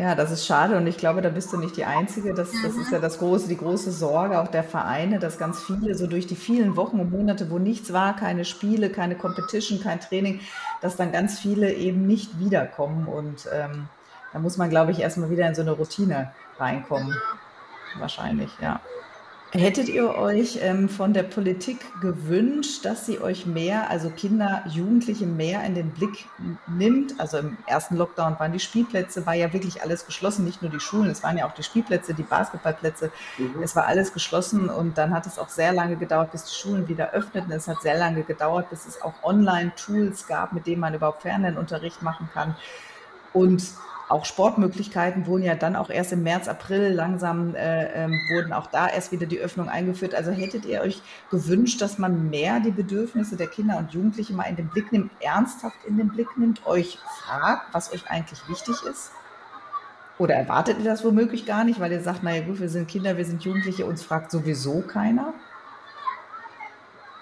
Ja, 0.00 0.14
das 0.14 0.30
ist 0.30 0.46
schade 0.46 0.78
und 0.78 0.86
ich 0.86 0.96
glaube, 0.96 1.20
da 1.20 1.28
bist 1.28 1.52
du 1.52 1.58
nicht 1.58 1.76
die 1.76 1.84
Einzige. 1.84 2.32
Das, 2.32 2.50
das 2.62 2.74
ist 2.74 2.90
ja 2.90 3.00
das 3.00 3.18
große, 3.18 3.48
die 3.48 3.58
große 3.58 3.92
Sorge 3.92 4.40
auch 4.40 4.48
der 4.48 4.64
Vereine, 4.64 5.18
dass 5.18 5.36
ganz 5.36 5.62
viele 5.62 5.94
so 5.94 6.06
durch 6.06 6.26
die 6.26 6.36
vielen 6.36 6.74
Wochen 6.74 7.00
und 7.00 7.10
Monate, 7.10 7.50
wo 7.50 7.58
nichts 7.58 7.92
war, 7.92 8.16
keine 8.16 8.46
Spiele, 8.46 8.88
keine 8.88 9.14
Competition, 9.14 9.78
kein 9.78 10.00
Training, 10.00 10.40
dass 10.80 10.96
dann 10.96 11.12
ganz 11.12 11.38
viele 11.38 11.74
eben 11.74 12.06
nicht 12.06 12.38
wiederkommen 12.38 13.08
und 13.08 13.46
ähm, 13.52 13.90
da 14.32 14.38
muss 14.38 14.56
man, 14.56 14.70
glaube 14.70 14.92
ich, 14.92 15.00
erstmal 15.00 15.28
wieder 15.28 15.46
in 15.46 15.54
so 15.54 15.60
eine 15.60 15.72
Routine 15.72 16.32
reinkommen. 16.58 17.14
Wahrscheinlich, 17.98 18.50
ja. 18.62 18.80
Hättet 19.52 19.88
ihr 19.88 20.14
euch 20.14 20.60
ähm, 20.62 20.88
von 20.88 21.12
der 21.12 21.24
Politik 21.24 21.78
gewünscht, 22.00 22.84
dass 22.84 23.06
sie 23.06 23.20
euch 23.20 23.46
mehr, 23.46 23.90
also 23.90 24.08
Kinder, 24.08 24.62
Jugendliche 24.68 25.26
mehr 25.26 25.64
in 25.64 25.74
den 25.74 25.90
Blick 25.90 26.26
nimmt? 26.68 27.18
Also 27.18 27.38
im 27.38 27.58
ersten 27.66 27.96
Lockdown 27.96 28.38
waren 28.38 28.52
die 28.52 28.60
Spielplätze, 28.60 29.26
war 29.26 29.34
ja 29.34 29.52
wirklich 29.52 29.82
alles 29.82 30.06
geschlossen, 30.06 30.44
nicht 30.44 30.62
nur 30.62 30.70
die 30.70 30.78
Schulen, 30.78 31.10
es 31.10 31.24
waren 31.24 31.36
ja 31.36 31.48
auch 31.48 31.54
die 31.54 31.64
Spielplätze, 31.64 32.14
die 32.14 32.22
Basketballplätze, 32.22 33.10
mhm. 33.38 33.60
es 33.60 33.74
war 33.74 33.86
alles 33.86 34.12
geschlossen 34.12 34.68
und 34.68 34.96
dann 34.96 35.12
hat 35.12 35.26
es 35.26 35.36
auch 35.36 35.48
sehr 35.48 35.72
lange 35.72 35.96
gedauert, 35.96 36.30
bis 36.30 36.44
die 36.44 36.54
Schulen 36.54 36.86
wieder 36.86 37.10
öffneten. 37.10 37.50
Es 37.50 37.66
hat 37.66 37.82
sehr 37.82 37.98
lange 37.98 38.22
gedauert, 38.22 38.70
bis 38.70 38.86
es 38.86 39.02
auch 39.02 39.14
Online-Tools 39.24 40.28
gab, 40.28 40.52
mit 40.52 40.68
denen 40.68 40.80
man 40.80 40.94
überhaupt 40.94 41.22
Fernlernunterricht 41.22 42.02
machen 42.02 42.28
kann. 42.32 42.54
Und 43.32 43.64
auch 44.10 44.24
Sportmöglichkeiten 44.24 45.26
wurden 45.26 45.44
ja 45.44 45.54
dann 45.54 45.76
auch 45.76 45.88
erst 45.88 46.12
im 46.12 46.24
März, 46.24 46.48
April 46.48 46.92
langsam, 46.92 47.54
äh, 47.54 48.04
ähm, 48.04 48.20
wurden 48.32 48.52
auch 48.52 48.66
da 48.66 48.88
erst 48.88 49.12
wieder 49.12 49.26
die 49.26 49.38
Öffnung 49.38 49.68
eingeführt. 49.68 50.16
Also 50.16 50.32
hättet 50.32 50.64
ihr 50.64 50.80
euch 50.80 51.00
gewünscht, 51.30 51.80
dass 51.80 51.98
man 51.98 52.28
mehr 52.28 52.58
die 52.58 52.72
Bedürfnisse 52.72 53.36
der 53.36 53.46
Kinder 53.46 53.78
und 53.78 53.92
Jugendlichen 53.92 54.34
mal 54.34 54.44
in 54.44 54.56
den 54.56 54.68
Blick 54.68 54.90
nimmt, 54.90 55.12
ernsthaft 55.20 55.76
in 55.86 55.96
den 55.96 56.08
Blick 56.08 56.36
nimmt, 56.36 56.66
euch 56.66 56.98
fragt, 57.20 57.72
was 57.72 57.92
euch 57.92 58.10
eigentlich 58.10 58.40
wichtig 58.48 58.82
ist? 58.82 59.12
Oder 60.18 60.34
erwartet 60.34 60.78
ihr 60.78 60.84
das 60.84 61.04
womöglich 61.04 61.46
gar 61.46 61.62
nicht, 61.62 61.78
weil 61.78 61.92
ihr 61.92 62.02
sagt, 62.02 62.24
naja 62.24 62.42
gut, 62.42 62.60
wir 62.60 62.68
sind 62.68 62.88
Kinder, 62.88 63.16
wir 63.16 63.24
sind 63.24 63.44
Jugendliche, 63.44 63.86
uns 63.86 64.02
fragt 64.02 64.32
sowieso 64.32 64.82
keiner? 64.82 65.32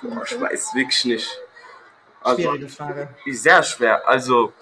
Boah, 0.00 0.22
ich 0.24 0.40
weiß 0.40 0.74
wirklich 0.74 1.04
nicht. 1.04 1.38
Also, 2.22 2.42
Schwierige 2.42 2.68
Frage. 2.68 3.08
Sehr 3.26 3.62
schwer. 3.62 4.08
Also, 4.08 4.52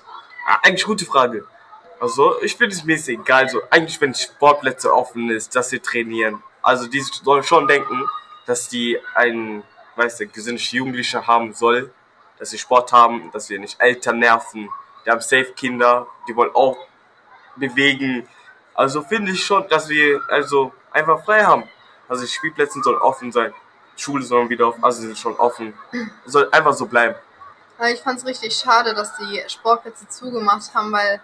eigentlich 0.63 0.85
gute 0.85 1.05
Frage. 1.05 1.45
Also, 2.01 2.41
ich 2.43 2.57
finde 2.57 2.75
es 2.75 2.85
mir 2.85 2.97
ist 2.97 3.09
egal. 3.09 3.49
So, 3.49 3.63
eigentlich, 3.71 4.01
wenn 4.01 4.15
Sportplätze 4.15 4.93
offen 4.93 5.31
ist, 5.31 5.55
dass 5.57 5.71
sie 5.71 5.81
trainieren. 5.81 6.43
Also, 6.63 6.87
die 6.87 7.01
sollen 7.01 7.43
schon 7.43 7.67
denken, 7.67 8.05
dass 8.47 8.69
die 8.69 8.99
einen, 9.15 9.63
weißt 9.97 10.21
du, 10.21 10.27
gesunde 10.29 10.61
Jugendliche 10.61 11.27
haben 11.27 11.55
soll, 11.55 11.91
dass 12.39 12.51
sie 12.51 12.59
Sport 12.59 12.93
haben, 12.93 13.31
dass 13.33 13.49
wir 13.49 13.59
nicht 13.59 13.81
Eltern 13.81 14.19
nerven. 14.19 14.69
Die 15.05 15.11
haben 15.11 15.21
safe 15.21 15.53
Kinder, 15.55 16.07
die 16.29 16.37
wollen 16.37 16.55
auch 16.55 16.77
bewegen. 17.57 18.29
Also 18.75 19.03
finde 19.03 19.33
ich 19.33 19.45
schon, 19.45 19.67
dass 19.69 19.89
wir 19.89 20.21
also 20.29 20.73
einfach 20.91 21.25
frei 21.25 21.45
haben. 21.45 21.65
Also 22.09 22.25
die 22.25 22.31
Spielplätze 22.31 22.81
sollen 22.83 22.99
offen 22.99 23.33
sein. 23.33 23.53
Schule 23.97 24.23
sollen 24.23 24.49
wieder 24.51 24.69
offen, 24.69 24.85
also 24.85 25.01
sie 25.01 25.07
sind 25.07 25.19
schon 25.19 25.37
offen. 25.37 25.73
Soll 26.27 26.49
einfach 26.53 26.75
so 26.75 26.87
bleiben. 26.87 27.15
Ich 27.91 28.01
fand 28.01 28.19
es 28.19 28.27
richtig 28.27 28.55
schade, 28.55 28.95
dass 28.95 29.17
die 29.17 29.43
Sportplätze 29.49 30.09
zugemacht 30.09 30.75
haben, 30.75 30.93
weil 30.93 31.21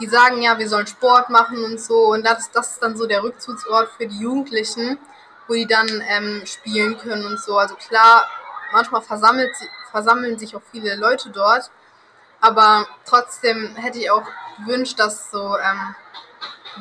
die 0.00 0.06
sagen 0.06 0.42
ja, 0.42 0.58
wir 0.58 0.68
sollen 0.68 0.86
Sport 0.86 1.30
machen 1.30 1.64
und 1.64 1.80
so. 1.80 2.12
Und 2.12 2.24
das, 2.24 2.50
das 2.50 2.72
ist 2.72 2.82
dann 2.82 2.96
so 2.96 3.06
der 3.06 3.22
Rückzugsort 3.22 3.90
für 3.96 4.06
die 4.06 4.18
Jugendlichen, 4.18 4.98
wo 5.46 5.54
die 5.54 5.66
dann 5.66 5.88
ähm, 6.08 6.42
spielen 6.46 6.98
können 6.98 7.26
und 7.26 7.40
so. 7.40 7.58
Also 7.58 7.74
klar, 7.74 8.26
manchmal 8.72 9.02
versammelt, 9.02 9.50
versammeln 9.90 10.38
sich 10.38 10.54
auch 10.54 10.62
viele 10.70 10.96
Leute 10.96 11.30
dort. 11.30 11.70
Aber 12.40 12.86
trotzdem 13.04 13.74
hätte 13.76 13.98
ich 13.98 14.10
auch 14.10 14.26
gewünscht, 14.58 14.98
dass 14.98 15.30
so 15.30 15.56
ähm, 15.58 15.94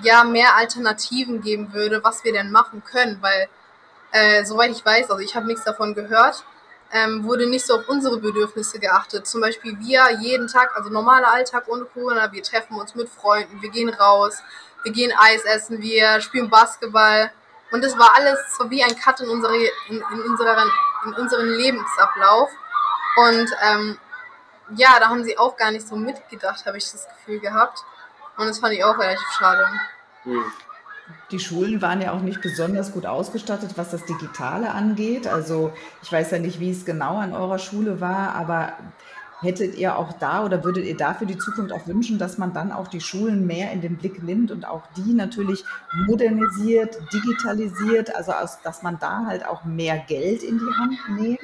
ja 0.04 0.24
mehr 0.24 0.56
Alternativen 0.56 1.42
geben 1.42 1.74
würde, 1.74 2.04
was 2.04 2.24
wir 2.24 2.34
denn 2.34 2.52
machen 2.52 2.84
können, 2.84 3.18
weil 3.22 3.50
äh, 4.12 4.46
soweit 4.46 4.72
ich 4.72 4.86
weiß, 4.86 5.10
also 5.10 5.22
ich 5.24 5.36
habe 5.36 5.48
nichts 5.48 5.64
davon 5.64 5.96
gehört, 5.96 6.44
ähm, 6.92 7.24
wurde 7.24 7.48
nicht 7.48 7.66
so 7.66 7.76
auf 7.76 7.90
unsere 7.90 8.18
Bedürfnisse 8.18 8.80
geachtet. 8.80 9.28
Zum 9.28 9.42
Beispiel 9.42 9.78
wir 9.80 10.10
jeden 10.20 10.48
Tag, 10.48 10.76
also 10.76 10.90
normaler 10.90 11.32
Alltag 11.32 11.68
ohne 11.68 11.86
Corona, 11.86 12.32
wir 12.32 12.44
treffen 12.44 12.76
uns 12.78 12.96
mit 12.96 13.10
Freunden, 13.10 13.62
wir 13.62 13.70
gehen 13.70 13.90
raus, 13.90 14.38
wir 14.84 14.92
gehen 14.92 15.12
Eis 15.18 15.44
essen, 15.44 15.82
wir 15.82 16.22
spielen 16.22 16.50
Basketball. 16.50 17.32
Und 17.72 17.84
das 17.84 17.98
war 17.98 18.16
alles 18.16 18.40
so 18.58 18.70
wie 18.70 18.84
ein 18.84 18.96
Cut 18.96 19.20
in, 19.20 19.30
unsere, 19.30 19.56
in, 19.90 20.04
in, 20.14 20.22
unseren, 20.22 20.72
in 21.06 21.14
unseren 21.14 21.50
Lebensablauf. 21.50 22.50
Und 23.18 23.50
ähm, 23.62 23.98
ja, 24.76 25.00
da 25.00 25.10
haben 25.10 25.24
sie 25.24 25.38
auch 25.38 25.58
gar 25.58 25.72
nicht 25.72 25.88
so 25.88 25.96
mitgedacht, 25.96 26.66
habe 26.66 26.78
ich 26.78 26.92
das 26.92 27.08
Gefühl 27.08 27.40
gehabt. 27.40 27.80
Und 28.38 28.48
das 28.48 28.60
fand 28.60 28.74
ich 28.74 28.84
auch 28.84 28.98
relativ 28.98 29.28
schade. 29.38 29.68
Hm. 30.24 30.52
Die 31.32 31.40
Schulen 31.40 31.82
waren 31.82 32.02
ja 32.02 32.14
auch 32.14 32.22
nicht 32.22 32.42
besonders 32.42 32.92
gut 32.92 33.06
ausgestattet, 33.06 33.72
was 33.76 33.92
das 33.92 34.06
Digitale 34.06 34.72
angeht. 34.72 35.28
Also 35.28 35.72
ich 36.04 36.12
weiß 36.12 36.32
ja 36.32 36.40
nicht, 36.40 36.60
wie 36.60 36.72
es 36.72 36.86
genau 36.86 37.18
an 37.18 37.34
eurer 37.34 37.60
Schule 37.60 38.02
war, 38.02 38.36
aber 38.36 38.74
hättet 39.42 39.76
ihr 39.76 39.98
auch 39.98 40.14
da 40.14 40.44
oder 40.44 40.64
würdet 40.64 40.86
ihr 40.86 40.98
da 40.98 41.14
für 41.14 41.26
die 41.26 41.38
Zukunft 41.38 41.72
auch 41.72 41.86
wünschen, 41.86 42.18
dass 42.18 42.38
man 42.38 42.54
dann 42.54 42.72
auch 42.72 42.88
die 42.88 43.02
Schulen 43.02 43.46
mehr 43.46 43.72
in 43.72 43.82
den 43.82 43.98
Blick 43.98 44.24
nimmt 44.24 44.52
und 44.52 44.66
auch 44.68 44.84
die 44.98 45.14
natürlich 45.14 45.64
modernisiert, 46.08 46.98
digitalisiert, 47.14 48.16
also 48.16 48.34
dass 48.64 48.82
man 48.82 48.98
da 49.00 49.26
halt 49.28 49.46
auch 49.46 49.64
mehr 49.64 49.98
Geld 49.98 50.44
in 50.44 50.58
die 50.58 50.74
Hand 50.80 51.20
nimmt? 51.20 51.40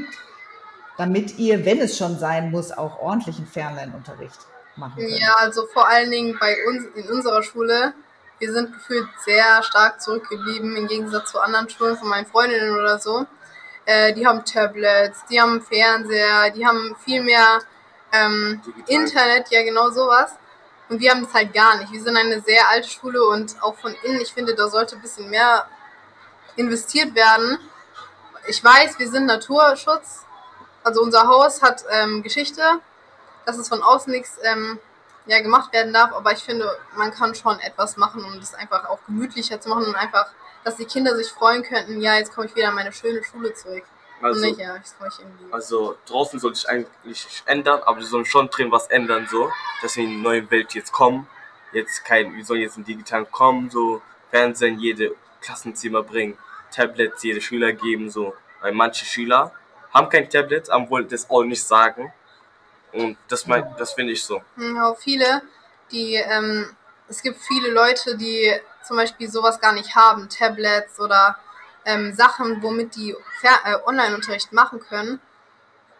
damit 0.97 1.37
ihr, 1.39 1.65
wenn 1.65 1.79
es 1.79 1.97
schon 1.97 2.17
sein 2.19 2.51
muss, 2.51 2.71
auch 2.71 2.99
ordentlichen 2.99 3.47
Fernlernunterricht 3.47 4.39
machen 4.75 4.95
könnt? 4.97 5.19
Ja, 5.19 5.35
also 5.39 5.65
vor 5.67 5.87
allen 5.87 6.11
Dingen 6.11 6.37
bei 6.39 6.55
uns 6.67 6.85
in 6.95 7.09
unserer 7.09 7.43
Schule. 7.43 7.93
Wir 8.43 8.51
sind 8.51 8.73
gefühlt 8.73 9.07
sehr 9.23 9.63
stark 9.63 10.01
zurückgeblieben 10.01 10.75
im 10.75 10.85
Gegensatz 10.85 11.31
zu 11.31 11.39
anderen 11.39 11.69
Schulen 11.69 11.95
von 11.95 12.09
meinen 12.09 12.25
Freundinnen 12.25 12.75
oder 12.75 12.99
so. 12.99 13.25
Äh, 13.85 14.11
die 14.11 14.27
haben 14.27 14.43
Tablets, 14.43 15.23
die 15.29 15.39
haben 15.39 15.61
Fernseher, 15.61 16.49
die 16.49 16.67
haben 16.67 16.93
viel 17.05 17.23
mehr 17.23 17.59
ähm, 18.11 18.61
Internet, 18.87 19.49
ja 19.49 19.63
genau 19.63 19.91
sowas. 19.91 20.33
Und 20.89 20.99
wir 20.99 21.11
haben 21.11 21.23
das 21.23 21.33
halt 21.33 21.53
gar 21.53 21.77
nicht. 21.77 21.93
Wir 21.93 22.01
sind 22.01 22.17
eine 22.17 22.41
sehr 22.41 22.67
alte 22.67 22.89
Schule 22.89 23.23
und 23.23 23.55
auch 23.63 23.77
von 23.77 23.95
innen, 24.03 24.19
ich 24.19 24.33
finde, 24.33 24.55
da 24.55 24.67
sollte 24.67 24.97
ein 24.97 25.01
bisschen 25.01 25.29
mehr 25.29 25.65
investiert 26.57 27.15
werden. 27.15 27.57
Ich 28.47 28.61
weiß, 28.61 28.99
wir 28.99 29.09
sind 29.09 29.25
Naturschutz. 29.25 30.25
Also 30.83 31.01
unser 31.01 31.29
Haus 31.29 31.61
hat 31.61 31.85
ähm, 31.89 32.23
Geschichte, 32.23 32.61
dass 33.45 33.57
es 33.57 33.69
von 33.69 33.81
außen 33.81 34.11
nichts 34.11 34.37
ähm, 34.43 34.79
ja, 35.25 35.41
gemacht 35.41 35.71
werden 35.73 35.93
darf, 35.93 36.11
aber 36.13 36.31
ich 36.33 36.43
finde, 36.43 36.69
man 36.95 37.11
kann 37.11 37.33
schon 37.35 37.59
etwas 37.59 37.97
machen, 37.97 38.23
um 38.23 38.39
das 38.39 38.53
einfach 38.53 38.89
auch 38.89 38.99
gemütlicher 39.05 39.59
zu 39.59 39.69
machen 39.69 39.85
und 39.85 39.95
einfach, 39.95 40.27
dass 40.63 40.75
die 40.75 40.85
Kinder 40.85 41.15
sich 41.15 41.29
freuen 41.29 41.63
könnten, 41.63 42.01
ja, 42.01 42.15
jetzt 42.15 42.33
komme 42.33 42.47
ich 42.47 42.55
wieder 42.55 42.69
an 42.69 42.75
meine 42.75 42.91
schöne 42.91 43.23
Schule 43.23 43.53
zurück. 43.53 43.83
Also, 44.21 44.41
und 44.41 44.51
nicht, 44.51 44.59
ja, 44.59 44.75
ich 44.77 44.89
freue 44.89 45.09
mich 45.09 45.19
irgendwie. 45.19 45.53
also 45.53 45.97
draußen 46.05 46.39
soll 46.39 46.55
sich 46.55 46.67
eigentlich 46.69 46.89
nicht 47.03 47.43
ändern, 47.45 47.81
aber 47.85 47.99
wir 47.99 48.05
sollen 48.05 48.25
schon 48.25 48.49
drin 48.49 48.71
was 48.71 48.87
ändern, 48.87 49.27
so, 49.29 49.51
dass 49.81 49.97
wir 49.97 50.05
in 50.05 50.11
die 50.11 50.21
neue 50.21 50.49
Welt 50.49 50.73
jetzt 50.73 50.93
kommen. 50.93 51.27
Jetzt 51.73 52.05
kein, 52.05 52.33
wir 52.33 52.45
sollen 52.45 52.61
jetzt 52.61 52.77
in 52.77 52.85
digitalen 52.85 53.29
kommen, 53.31 53.69
so 53.69 54.01
Fernsehen 54.29 54.79
jede 54.79 55.15
Klassenzimmer 55.41 56.03
bringen, 56.03 56.37
Tablets 56.71 57.23
jede 57.23 57.41
Schüler 57.41 57.73
geben, 57.73 58.09
so, 58.09 58.33
weil 58.61 58.71
manche 58.71 59.05
Schüler 59.05 59.51
haben 59.93 60.09
kein 60.09 60.29
Tablet, 60.29 60.69
aber 60.69 60.89
wollen 60.89 61.07
das 61.07 61.29
auch 61.29 61.43
nicht 61.43 61.63
sagen. 61.63 62.11
Und 62.93 63.17
das, 63.27 63.47
mein, 63.47 63.65
das 63.77 63.93
finde 63.93 64.13
ich 64.13 64.23
so. 64.23 64.41
Ja, 64.57 64.93
viele, 64.95 65.41
die, 65.91 66.15
ähm, 66.15 66.75
es 67.07 67.21
gibt 67.21 67.39
viele 67.41 67.71
Leute, 67.71 68.17
die 68.17 68.53
zum 68.85 68.97
Beispiel 68.97 69.29
sowas 69.29 69.59
gar 69.59 69.73
nicht 69.73 69.95
haben, 69.95 70.29
Tablets 70.29 70.99
oder 70.99 71.37
ähm, 71.85 72.13
Sachen, 72.13 72.61
womit 72.61 72.95
die 72.95 73.11
äh, 73.11 73.75
Online-Unterricht 73.85 74.53
machen 74.53 74.79
können. 74.79 75.19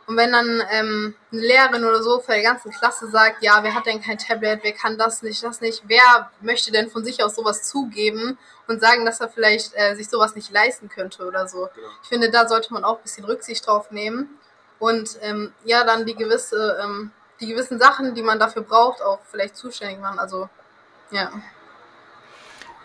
Und 0.06 0.17
wenn 0.17 0.34
dann 0.34 0.62
ähm, 0.69 1.15
eine 1.32 1.41
Lehrerin 1.41 1.86
oder 1.86 2.03
so 2.03 2.19
für 2.19 2.34
die 2.34 2.41
ganze 2.41 2.69
Klasse 2.69 3.10
sagt, 3.10 3.41
ja, 3.41 3.63
wer 3.63 3.73
hat 3.73 3.86
denn 3.86 4.01
kein 4.01 4.17
Tablet, 4.17 4.60
wer 4.62 4.73
kann 4.73 4.97
das 4.97 5.21
nicht, 5.21 5.41
das 5.43 5.62
nicht, 5.62 5.84
wer 5.88 6.29
möchte 6.41 6.73
denn 6.73 6.89
von 6.89 7.06
sich 7.06 7.23
aus 7.23 7.36
sowas 7.36 7.63
zugeben 7.63 8.38
und 8.67 8.82
sagen, 8.82 9.06
dass 9.06 9.21
er 9.21 9.29
vielleicht 9.29 9.71
äh, 9.75 9.95
sich 9.95 10.10
sowas 10.10 10.36
nicht 10.36 10.51
leisten 10.51 10.89
könnte 10.89 11.25
oder 11.25 11.47
so. 11.47 11.69
Genau. 11.73 11.88
Ich 12.01 12.10
finde, 12.10 12.29
da 12.29 12.49
sollte 12.49 12.73
man 12.73 12.84
auch 12.84 12.97
ein 12.97 13.03
bisschen 13.03 13.23
Rücksicht 13.23 13.65
drauf 13.65 13.91
nehmen 13.91 14.38
und 14.84 15.17
ähm, 15.22 15.54
ja, 15.63 15.86
dann 15.86 16.06
die 16.06 16.13
gewisse, 16.13 16.78
ähm, 16.84 17.12
die 17.39 17.48
gewissen 17.48 17.80
Sachen, 17.80 18.15
die 18.15 18.22
man 18.22 18.38
dafür 18.38 18.63
braucht, 18.63 19.02
auch 19.02 19.19
vielleicht 19.32 19.56
zuständig 19.56 20.02
machen. 20.02 20.19
Also 20.19 20.50
ja. 21.10 21.32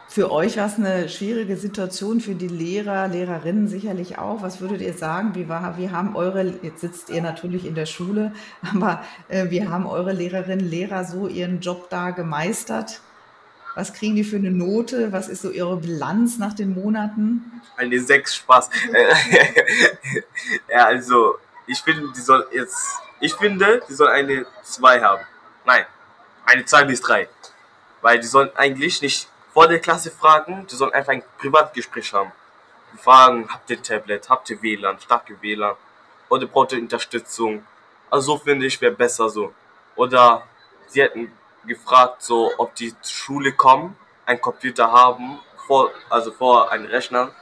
Für 0.07 0.31
euch 0.31 0.57
war 0.57 0.67
es 0.67 0.77
eine 0.77 1.09
schwierige 1.09 1.57
Situation, 1.57 2.21
für 2.21 2.37
die 2.37 2.47
Lehrer, 2.47 3.09
Lehrerinnen 3.09 3.67
sicherlich 3.67 4.17
auch. 4.17 4.43
Was 4.43 4.61
würdet 4.61 4.81
ihr 4.81 4.95
sagen? 4.95 5.35
Wie, 5.35 5.49
war, 5.49 5.77
wie 5.77 5.91
haben 5.91 6.15
eure, 6.15 6.55
jetzt 6.63 6.83
sitzt 6.83 7.11
ihr 7.11 7.21
natürlich 7.21 7.67
in 7.67 7.75
der 7.75 7.87
Schule, 7.87 8.33
aber 8.73 9.03
äh, 9.27 9.51
wie 9.51 9.67
haben 9.67 9.85
eure 9.85 10.13
Lehrerinnen, 10.13 10.71
Lehrer 10.71 11.05
so 11.05 11.27
ihren 11.27 11.59
Job 11.59 11.91
da 11.91 12.11
gemeistert? 12.11 13.01
Was 13.75 13.93
kriegen 13.93 14.15
die 14.15 14.25
für 14.25 14.37
eine 14.37 14.53
Note? 14.53 15.11
Was 15.13 15.29
ist 15.29 15.43
so 15.43 15.51
ihre 15.51 15.77
Bilanz 15.77 16.39
nach 16.39 16.55
den 16.55 16.75
Monaten? 16.75 17.61
Eine 17.77 18.01
6 18.01 18.37
Spaß. 18.37 18.71
ja, 20.71 20.87
also, 20.87 21.37
ich 21.69 21.81
finde, 21.83 22.13
die 22.13 22.21
soll 22.21 22.49
jetzt, 22.51 23.01
ich 23.21 23.35
finde, 23.35 23.83
die 23.89 23.95
soll 23.95 24.09
eine 24.09 24.47
2 24.63 25.01
haben. 25.01 25.25
Nein, 25.65 25.87
eine 26.45 26.65
2 26.65 26.85
bis 26.85 27.01
3. 27.03 27.29
Weil 28.01 28.19
die 28.19 28.27
sollen 28.27 28.51
eigentlich 28.57 29.01
nicht 29.03 29.29
vor 29.53 29.69
der 29.69 29.81
Klasse 29.81 30.11
fragen, 30.11 30.67
die 30.67 30.75
sollen 30.75 30.93
einfach 30.93 31.13
ein 31.13 31.23
Privatgespräch 31.39 32.13
haben. 32.13 32.33
Die 32.93 32.99
fragen, 32.99 33.49
habt 33.53 33.69
ihr 33.71 33.83
Tablet, 33.83 34.29
habt 34.31 34.49
ihr 34.51 34.63
WLAN, 34.63 34.99
starke 34.99 35.41
WLAN? 35.43 35.77
Oder 36.31 36.47
braucht 36.47 36.73
ihr 36.73 36.79
Unterstützung? 36.79 37.65
Also 38.11 38.33
so 38.33 38.39
finde 38.39 38.67
ich, 38.67 38.81
wäre 38.81 38.93
besser 38.93 39.29
so. 39.29 39.53
Oder 39.95 40.47
sie 40.87 41.03
hätten 41.03 41.33
gefragt, 41.67 42.23
so, 42.23 42.51
ob 42.57 42.75
die 42.77 42.99
zur 43.03 43.17
Schule 43.17 43.53
kommen, 43.53 43.97
einen 44.25 44.41
Computer 44.41 44.91
haben, 44.91 45.39
vor, 45.67 45.91
also 46.09 46.33
vor 46.33 46.71
einem 46.71 46.87
Rechner, 46.87 47.33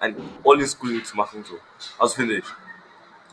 ein 0.00 0.16
Ollie-Schooling 0.42 1.04
zu 1.04 1.16
machen, 1.16 1.44
so. 1.44 1.58
Also 1.98 2.14
finde 2.16 2.36
ich. 2.36 2.44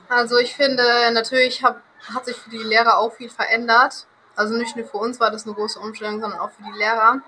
Also 0.10 0.38
ich 0.38 0.56
finde, 0.56 0.84
natürlich 1.12 1.64
hab, 1.64 1.82
hat 2.14 2.26
sich 2.26 2.36
für 2.36 2.50
die 2.50 2.58
Lehrer 2.58 2.98
auch 2.98 3.14
viel 3.14 3.30
verändert. 3.30 4.06
Also 4.36 4.56
nicht 4.56 4.76
nur 4.76 4.86
für 4.86 4.98
uns 4.98 5.20
war 5.20 5.32
das 5.32 5.46
eine 5.46 5.56
große 5.56 5.80
Umstellung, 5.80 6.20
sondern 6.20 6.40
auch 6.40 6.52
für 6.52 6.64
die 6.64 6.78
Lehrer. 6.78 7.22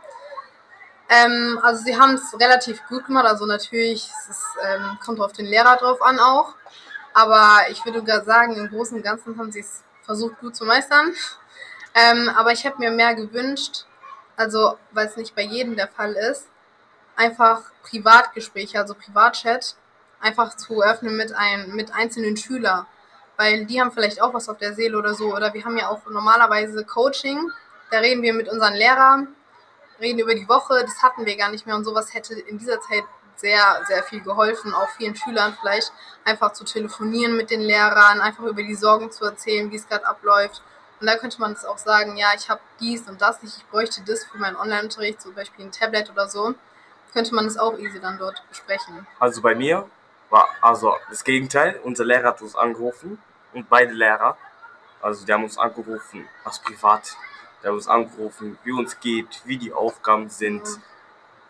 Ähm, 1.10 1.60
also 1.62 1.84
sie 1.84 1.98
haben 2.00 2.16
es 2.16 2.40
relativ 2.40 2.82
gut 2.88 3.06
gemacht. 3.06 3.26
Also 3.26 3.46
natürlich, 3.46 4.10
es 4.30 4.44
ähm, 4.64 4.98
kommt 5.04 5.20
auf 5.20 5.34
den 5.34 5.46
Lehrer 5.46 5.78
drauf 5.78 6.02
an 6.02 6.20
auch. 6.20 6.56
Aber 7.14 7.70
ich 7.70 7.84
würde 7.86 8.24
sagen, 8.26 8.58
im 8.58 8.70
Großen 8.70 8.98
und 8.98 9.04
Ganzen 9.04 9.38
haben 9.38 9.52
sie 9.52 9.62
es 9.62 9.84
versucht 10.04 10.40
gut 10.40 10.56
zu 10.56 10.66
meistern. 10.66 11.14
Ähm, 11.98 12.30
aber 12.36 12.52
ich 12.52 12.66
hätte 12.66 12.80
mir 12.80 12.92
mehr 12.92 13.16
gewünscht, 13.16 13.86
also 14.36 14.78
weil 14.92 15.08
es 15.08 15.16
nicht 15.16 15.34
bei 15.34 15.44
jedem 15.44 15.78
der 15.78 15.88
Fall 15.88 16.12
ist, 16.12 16.50
einfach 17.16 17.62
Privatgespräche, 17.84 18.78
also 18.80 18.96
Privatchat, 18.96 19.78
einfach 20.26 20.58
zu 20.58 20.82
öffnen 20.82 21.16
mit, 21.16 21.34
ein, 21.34 21.76
mit 21.76 21.94
einzelnen 21.94 22.36
Schülern. 22.36 22.86
Weil 23.38 23.66
die 23.66 23.80
haben 23.80 23.92
vielleicht 23.92 24.22
auch 24.22 24.34
was 24.34 24.50
auf 24.50 24.58
der 24.58 24.74
Seele 24.74 24.98
oder 24.98 25.14
so. 25.14 25.34
Oder 25.36 25.54
wir 25.54 25.64
haben 25.64 25.78
ja 25.78 25.90
auch 25.90 26.02
normalerweise 26.10 26.84
Coaching. 26.86 27.52
Da 27.92 28.00
reden 28.00 28.22
wir 28.22 28.34
mit 28.34 28.50
unseren 28.50 28.74
Lehrern, 28.74 29.28
reden 30.00 30.20
über 30.20 30.34
die 30.34 30.48
Woche. 30.48 30.82
Das 30.82 31.04
hatten 31.04 31.26
wir 31.26 31.36
gar 31.38 31.52
nicht 31.52 31.66
mehr. 31.66 31.76
Und 31.76 31.84
sowas 31.84 32.14
hätte 32.14 32.34
in 32.34 32.58
dieser 32.58 32.82
Zeit 32.82 33.04
sehr, 33.36 33.84
sehr 33.88 34.04
viel 34.04 34.22
geholfen, 34.22 34.74
auch 34.74 34.90
vielen 34.98 35.16
Schülern 35.16 35.56
vielleicht 35.60 35.92
einfach 36.24 36.54
zu 36.54 36.64
telefonieren 36.64 37.36
mit 37.36 37.52
den 37.52 37.62
Lehrern, 37.62 38.22
einfach 38.22 38.46
über 38.46 38.64
die 38.64 38.76
Sorgen 38.76 39.12
zu 39.12 39.26
erzählen, 39.26 39.70
wie 39.72 39.76
es 39.76 39.88
gerade 39.88 40.08
abläuft. 40.08 40.62
Und 41.02 41.08
da 41.08 41.18
könnte 41.18 41.42
man 41.42 41.52
es 41.52 41.66
auch 41.66 41.78
sagen, 41.78 42.16
ja, 42.16 42.30
ich 42.38 42.50
habe 42.50 42.62
dies 42.80 43.08
und 43.10 43.22
das 43.22 43.44
nicht, 43.44 43.58
ich 43.58 43.66
bräuchte 43.66 44.02
das 44.08 44.24
für 44.24 44.38
meinen 44.38 44.56
Online-Unterricht, 44.56 45.22
zum 45.22 45.34
Beispiel 45.34 45.66
ein 45.66 45.72
Tablet 45.72 46.10
oder 46.10 46.30
so. 46.30 46.56
Könnte 47.12 47.36
man 47.36 47.46
es 47.46 47.58
auch 47.58 47.78
easy 47.78 48.00
dann 48.00 48.18
dort 48.18 48.42
besprechen. 48.50 49.06
Also 49.20 49.42
bei 49.42 49.56
mir 49.56 49.90
war 50.30 50.48
also 50.62 50.96
das 51.10 51.24
Gegenteil. 51.24 51.80
Unser 51.84 52.06
Lehrer 52.06 52.30
hat 52.30 52.42
uns 52.42 52.56
angerufen 52.56 53.22
und 53.54 53.70
beide 53.70 53.94
Lehrer, 53.94 54.38
also 55.02 55.26
die 55.26 55.32
haben 55.34 55.44
uns 55.44 55.58
angerufen, 55.58 56.28
was 56.44 56.60
privat, 56.60 57.16
die 57.62 57.68
haben 57.68 57.76
uns 57.76 57.88
angerufen, 57.88 58.58
wie 58.64 58.72
uns 58.72 59.00
geht, 59.00 59.42
wie 59.46 59.58
die 59.58 59.72
Aufgaben 59.74 60.30
sind. 60.30 60.64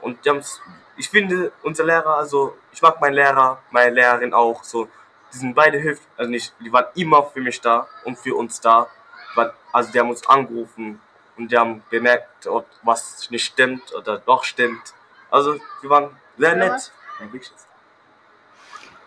Und 0.02 0.24
die 0.26 0.30
haben's, 0.30 0.62
ich 0.98 1.10
finde, 1.10 1.52
unser 1.64 1.84
Lehrer, 1.86 2.18
also 2.18 2.58
ich 2.72 2.82
mag 2.82 3.00
meinen 3.02 3.14
Lehrer, 3.14 3.62
meine 3.72 3.92
Lehrerin 3.92 4.34
auch, 4.34 4.64
so, 4.64 4.88
die 5.34 5.38
sind 5.38 5.56
beide 5.56 5.78
hilft, 5.80 6.04
also 6.18 6.30
nicht, 6.30 6.54
die 6.60 6.72
waren 6.72 6.86
immer 6.96 7.24
für 7.24 7.42
mich 7.42 7.60
da 7.62 7.88
und 8.04 8.18
für 8.18 8.36
uns 8.36 8.62
da. 8.62 8.88
Weil- 9.36 9.54
Also 9.74 9.92
die 9.92 10.00
haben 10.00 10.10
uns 10.10 10.26
angerufen 10.28 11.02
und 11.38 11.52
die 11.52 11.58
haben 11.58 11.84
bemerkt, 11.90 12.48
ob 12.48 12.66
was 12.84 13.30
nicht 13.30 13.44
stimmt 13.46 13.94
oder 13.94 14.20
doch 14.20 14.44
stimmt. 14.46 14.94
Also 15.30 15.60
die 15.84 15.90
waren 15.90 16.16
sehr 16.38 16.56
nett. 16.56 16.92
Ja. 17.20 17.26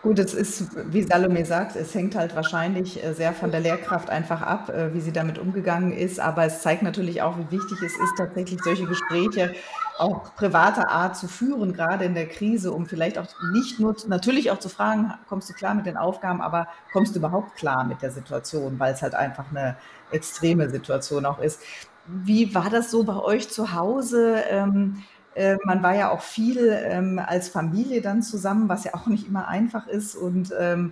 Gut, 0.01 0.17
es 0.17 0.33
ist, 0.33 0.93
wie 0.93 1.01
Salome 1.01 1.43
sagt, 1.43 1.75
es 1.75 1.93
hängt 1.93 2.15
halt 2.15 2.33
wahrscheinlich 2.33 3.03
äh, 3.03 3.13
sehr 3.13 3.33
von 3.33 3.51
der 3.51 3.59
Lehrkraft 3.59 4.09
einfach 4.09 4.41
ab, 4.41 4.69
äh, 4.69 4.93
wie 4.93 5.01
sie 5.01 5.11
damit 5.11 5.37
umgegangen 5.37 5.91
ist. 5.91 6.21
Aber 6.21 6.45
es 6.45 6.61
zeigt 6.61 6.83
natürlich 6.83 7.21
auch, 7.21 7.37
wie 7.37 7.51
wichtig 7.57 7.81
es 7.81 7.97
ist, 7.97 8.15
tatsächlich 8.17 8.61
solche 8.63 8.85
Gespräche 8.85 9.53
auch 9.97 10.33
privater 10.35 10.89
Art 10.89 11.17
zu 11.17 11.27
führen, 11.27 11.73
gerade 11.73 12.05
in 12.05 12.15
der 12.15 12.29
Krise, 12.29 12.71
um 12.71 12.85
vielleicht 12.85 13.17
auch 13.17 13.27
nicht 13.51 13.81
nur, 13.81 13.93
natürlich 14.07 14.51
auch 14.51 14.59
zu 14.59 14.69
fragen, 14.69 15.13
kommst 15.27 15.49
du 15.49 15.53
klar 15.53 15.75
mit 15.75 15.85
den 15.85 15.97
Aufgaben, 15.97 16.39
aber 16.39 16.69
kommst 16.93 17.15
du 17.15 17.19
überhaupt 17.19 17.57
klar 17.57 17.83
mit 17.83 18.01
der 18.01 18.11
Situation, 18.11 18.79
weil 18.79 18.93
es 18.93 19.01
halt 19.01 19.15
einfach 19.15 19.51
eine 19.51 19.75
extreme 20.11 20.69
Situation 20.69 21.25
auch 21.25 21.39
ist. 21.39 21.61
Wie 22.05 22.55
war 22.55 22.69
das 22.69 22.89
so 22.89 23.03
bei 23.03 23.17
euch 23.17 23.49
zu 23.49 23.73
Hause? 23.73 24.43
Ähm, 24.49 25.03
äh, 25.39 25.57
man 25.63 25.81
war 25.81 25.95
ja 25.95 26.09
auch 26.11 26.21
viel 26.21 26.67
ähm, 26.83 27.17
als 27.17 27.47
Familie 27.47 28.01
dann 28.01 28.21
zusammen, 28.21 28.67
was 28.67 28.83
ja 28.83 28.93
auch 28.93 29.07
nicht 29.07 29.25
immer 29.25 29.47
einfach 29.47 29.87
ist. 29.87 30.15
Und 30.15 30.53
ähm, 30.59 30.91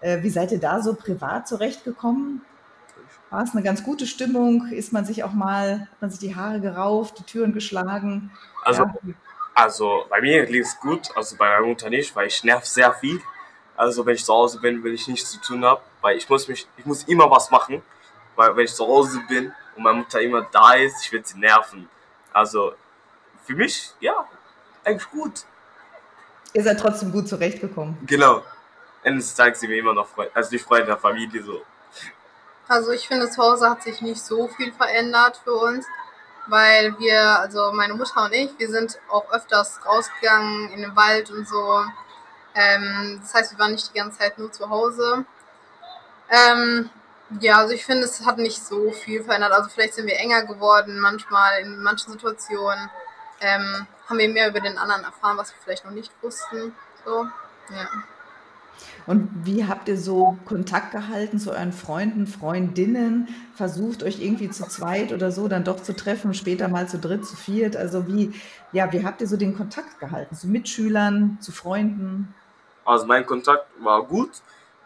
äh, 0.00 0.22
wie 0.22 0.30
seid 0.30 0.52
ihr 0.52 0.60
da 0.60 0.80
so 0.80 0.94
privat 0.94 1.48
zurechtgekommen? 1.48 2.42
War 3.30 3.42
es 3.42 3.52
eine 3.52 3.62
ganz 3.64 3.82
gute 3.82 4.06
Stimmung? 4.06 4.68
Ist 4.68 4.92
man 4.92 5.04
sich 5.04 5.24
auch 5.24 5.32
mal, 5.32 5.88
hat 5.90 6.00
man 6.00 6.10
sich 6.10 6.20
die 6.20 6.36
Haare 6.36 6.60
gerauft, 6.60 7.18
die 7.18 7.24
Türen 7.24 7.52
geschlagen? 7.52 8.30
Also, 8.64 8.84
Ja. 8.84 8.94
also 9.54 10.04
bei 10.08 10.20
mir 10.20 10.46
lief 10.46 10.66
es 10.66 10.78
gut, 10.78 11.10
also 11.16 11.36
bei 11.36 11.50
meiner 11.50 11.66
Mutter 11.66 11.90
nicht, 11.90 12.14
weil 12.14 12.28
ich 12.28 12.44
nerv 12.44 12.64
sehr 12.64 12.94
viel. 12.94 13.20
Also 13.76 14.06
wenn 14.06 14.14
ich 14.14 14.24
zu 14.24 14.32
Hause 14.32 14.60
bin, 14.60 14.84
will 14.84 14.94
ich 14.94 15.08
nichts 15.08 15.32
zu 15.32 15.40
tun 15.40 15.64
haben, 15.64 15.82
weil 16.02 16.16
ich 16.16 16.28
muss 16.28 16.46
mich, 16.46 16.68
ich 16.76 16.86
muss 16.86 17.02
immer 17.04 17.28
was 17.30 17.50
machen, 17.50 17.82
weil 18.36 18.56
wenn 18.56 18.64
ich 18.64 18.74
zu 18.74 18.86
Hause 18.86 19.20
bin 19.28 19.52
und 19.74 19.82
meine 19.82 19.98
Mutter 19.98 20.20
immer 20.20 20.42
da 20.52 20.74
ist, 20.74 21.04
ich 21.04 21.12
will 21.12 21.24
sie 21.24 21.38
nerven. 21.38 21.88
Also 22.32 22.72
für 23.48 23.54
mich, 23.54 23.94
ja, 24.00 24.28
eigentlich 24.84 25.10
gut. 25.10 25.44
Ihr 26.52 26.62
seid 26.62 26.78
trotzdem 26.78 27.10
gut 27.10 27.28
zurechtgekommen. 27.28 27.96
Genau. 28.06 28.42
Ende 29.02 29.20
des 29.20 29.34
Tages 29.34 29.60
sind 29.60 29.70
wir 29.70 29.78
immer 29.78 29.94
noch 29.94 30.06
Freunde, 30.06 30.32
also 30.34 30.50
die 30.50 30.58
Freunde 30.58 30.86
der 30.86 30.98
Familie 30.98 31.42
so. 31.42 31.62
Also 32.68 32.90
ich 32.90 33.08
finde, 33.08 33.30
zu 33.30 33.42
Hause 33.42 33.70
hat 33.70 33.82
sich 33.82 34.02
nicht 34.02 34.20
so 34.20 34.48
viel 34.48 34.70
verändert 34.72 35.40
für 35.42 35.54
uns, 35.54 35.86
weil 36.46 36.98
wir, 36.98 37.40
also 37.40 37.72
meine 37.72 37.94
Mutter 37.94 38.22
und 38.24 38.34
ich, 38.34 38.50
wir 38.58 38.68
sind 38.68 38.98
auch 39.08 39.32
öfters 39.32 39.80
rausgegangen 39.86 40.68
in 40.72 40.82
den 40.82 40.94
Wald 40.94 41.30
und 41.30 41.48
so. 41.48 41.82
Ähm, 42.54 43.18
das 43.22 43.32
heißt, 43.32 43.52
wir 43.52 43.58
waren 43.58 43.72
nicht 43.72 43.88
die 43.94 43.98
ganze 43.98 44.18
Zeit 44.18 44.38
nur 44.38 44.52
zu 44.52 44.68
Hause. 44.68 45.24
Ähm, 46.28 46.90
ja, 47.40 47.58
also 47.58 47.72
ich 47.72 47.86
finde, 47.86 48.04
es 48.04 48.26
hat 48.26 48.36
nicht 48.36 48.62
so 48.62 48.90
viel 48.90 49.24
verändert. 49.24 49.52
Also 49.52 49.70
vielleicht 49.70 49.94
sind 49.94 50.06
wir 50.06 50.18
enger 50.18 50.44
geworden, 50.44 51.00
manchmal 51.00 51.60
in 51.60 51.82
manchen 51.82 52.12
Situationen 52.12 52.90
ähm, 53.40 53.86
haben 54.08 54.18
wir 54.18 54.28
mehr 54.28 54.48
über 54.48 54.60
den 54.60 54.78
anderen 54.78 55.04
erfahren, 55.04 55.36
was 55.36 55.50
wir 55.50 55.58
vielleicht 55.62 55.84
noch 55.84 55.92
nicht 55.92 56.12
wussten. 56.22 56.74
So, 57.04 57.26
ja. 57.70 57.88
Und 59.06 59.30
wie 59.44 59.66
habt 59.66 59.88
ihr 59.88 59.98
so 59.98 60.38
Kontakt 60.44 60.92
gehalten 60.92 61.38
zu 61.38 61.50
euren 61.50 61.72
Freunden, 61.72 62.26
Freundinnen? 62.26 63.28
Versucht 63.54 64.02
euch 64.02 64.20
irgendwie 64.20 64.50
zu 64.50 64.68
zweit 64.68 65.12
oder 65.12 65.32
so 65.32 65.48
dann 65.48 65.64
doch 65.64 65.82
zu 65.82 65.96
treffen, 65.96 66.34
später 66.34 66.68
mal 66.68 66.88
zu 66.88 66.98
dritt, 66.98 67.26
zu 67.26 67.34
viert? 67.34 67.76
Also 67.76 68.06
wie, 68.06 68.32
ja, 68.72 68.92
wie 68.92 69.04
habt 69.04 69.20
ihr 69.20 69.26
so 69.26 69.36
den 69.36 69.56
Kontakt 69.56 69.98
gehalten? 69.98 70.36
Zu 70.36 70.48
Mitschülern, 70.48 71.38
zu 71.40 71.52
Freunden? 71.52 72.34
Also 72.84 73.06
mein 73.06 73.24
Kontakt 73.26 73.66
war 73.80 74.02
gut. 74.02 74.30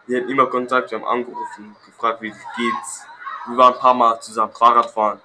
Wir 0.07 0.21
hatten 0.21 0.29
immer 0.29 0.47
Kontakt, 0.47 0.91
wir 0.91 0.99
haben 0.99 1.07
angerufen, 1.07 1.75
gefragt, 1.85 2.21
wie 2.21 2.29
es 2.29 2.37
geht. 2.55 3.47
Wir 3.47 3.57
waren 3.57 3.73
ein 3.73 3.79
paar 3.79 3.93
Mal 3.93 4.19
zusammen 4.21 4.53
Fahrrad 4.53 4.89
fahren, 4.89 5.19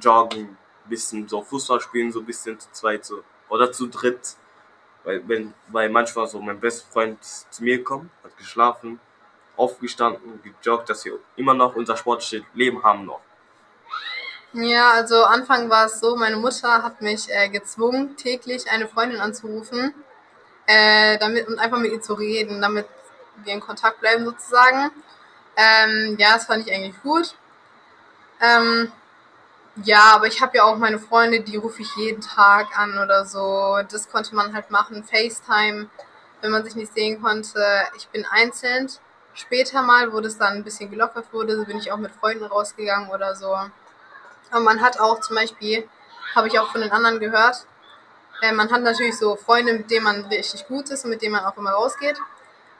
joggen, 0.00 0.56
bisschen 0.88 1.28
so 1.28 1.42
Fußball 1.42 1.80
spielen, 1.80 2.12
so 2.12 2.20
ein 2.20 2.26
bisschen 2.26 2.58
zu 2.58 2.70
zweit 2.72 3.04
so. 3.04 3.22
Oder 3.48 3.72
zu 3.72 3.86
dritt. 3.86 4.36
Weil, 5.04 5.26
wenn, 5.28 5.54
weil 5.68 5.88
manchmal 5.88 6.26
so 6.28 6.40
mein 6.40 6.60
bester 6.60 6.86
Freund 6.92 7.18
zu 7.22 7.64
mir 7.64 7.82
kommt, 7.82 8.10
hat 8.22 8.36
geschlafen, 8.36 9.00
aufgestanden, 9.56 10.40
gejoggt, 10.42 10.88
dass 10.88 11.04
wir 11.04 11.18
immer 11.36 11.54
noch 11.54 11.74
unser 11.74 11.96
sportliches 11.96 12.44
Leben 12.54 12.82
haben 12.82 13.06
noch. 13.06 13.20
Ja, 14.52 14.90
also 14.90 15.24
Anfang 15.24 15.70
war 15.70 15.86
es 15.86 15.98
so, 15.98 16.14
meine 16.14 16.36
Mutter 16.36 16.82
hat 16.82 17.00
mich 17.00 17.30
äh, 17.30 17.48
gezwungen, 17.48 18.16
täglich 18.16 18.70
eine 18.70 18.86
Freundin 18.86 19.20
anzurufen 19.20 19.94
äh, 20.66 21.18
damit, 21.18 21.48
und 21.48 21.58
einfach 21.58 21.78
mit 21.78 21.92
ihr 21.92 22.02
zu 22.02 22.14
reden, 22.14 22.60
damit 22.60 22.86
wir 23.44 23.54
in 23.54 23.60
Kontakt 23.60 24.00
bleiben 24.00 24.24
sozusagen. 24.24 24.90
Ähm, 25.56 26.16
ja, 26.18 26.34
das 26.34 26.46
fand 26.46 26.66
ich 26.66 26.72
eigentlich 26.72 27.00
gut. 27.02 27.34
Ähm, 28.40 28.92
ja, 29.76 30.14
aber 30.14 30.26
ich 30.26 30.42
habe 30.42 30.58
ja 30.58 30.64
auch 30.64 30.76
meine 30.76 30.98
Freunde, 30.98 31.40
die 31.40 31.56
rufe 31.56 31.82
ich 31.82 31.96
jeden 31.96 32.20
Tag 32.20 32.78
an 32.78 32.98
oder 32.98 33.24
so. 33.24 33.78
Das 33.90 34.10
konnte 34.10 34.34
man 34.34 34.54
halt 34.54 34.70
machen. 34.70 35.02
FaceTime, 35.02 35.88
wenn 36.40 36.50
man 36.50 36.64
sich 36.64 36.76
nicht 36.76 36.92
sehen 36.92 37.22
konnte. 37.22 37.64
Ich 37.96 38.08
bin 38.08 38.26
einzeln. 38.30 38.90
Später 39.34 39.80
mal, 39.82 40.12
wo 40.12 40.20
das 40.20 40.36
dann 40.36 40.54
ein 40.54 40.64
bisschen 40.64 40.90
gelockert 40.90 41.32
wurde, 41.32 41.64
bin 41.64 41.78
ich 41.78 41.90
auch 41.90 41.96
mit 41.96 42.12
Freunden 42.12 42.44
rausgegangen 42.44 43.08
oder 43.10 43.34
so. 43.34 43.54
Aber 44.50 44.60
man 44.60 44.82
hat 44.82 45.00
auch 45.00 45.20
zum 45.20 45.36
Beispiel, 45.36 45.88
habe 46.34 46.48
ich 46.48 46.58
auch 46.58 46.70
von 46.70 46.82
den 46.82 46.92
anderen 46.92 47.18
gehört, 47.18 47.66
äh, 48.42 48.52
man 48.52 48.70
hat 48.70 48.82
natürlich 48.82 49.16
so 49.16 49.36
Freunde, 49.36 49.72
mit 49.72 49.90
denen 49.90 50.04
man 50.04 50.24
richtig 50.26 50.66
gut 50.66 50.90
ist 50.90 51.04
und 51.04 51.10
mit 51.10 51.22
denen 51.22 51.32
man 51.32 51.44
auch 51.44 51.56
immer 51.56 51.70
rausgeht. 51.70 52.18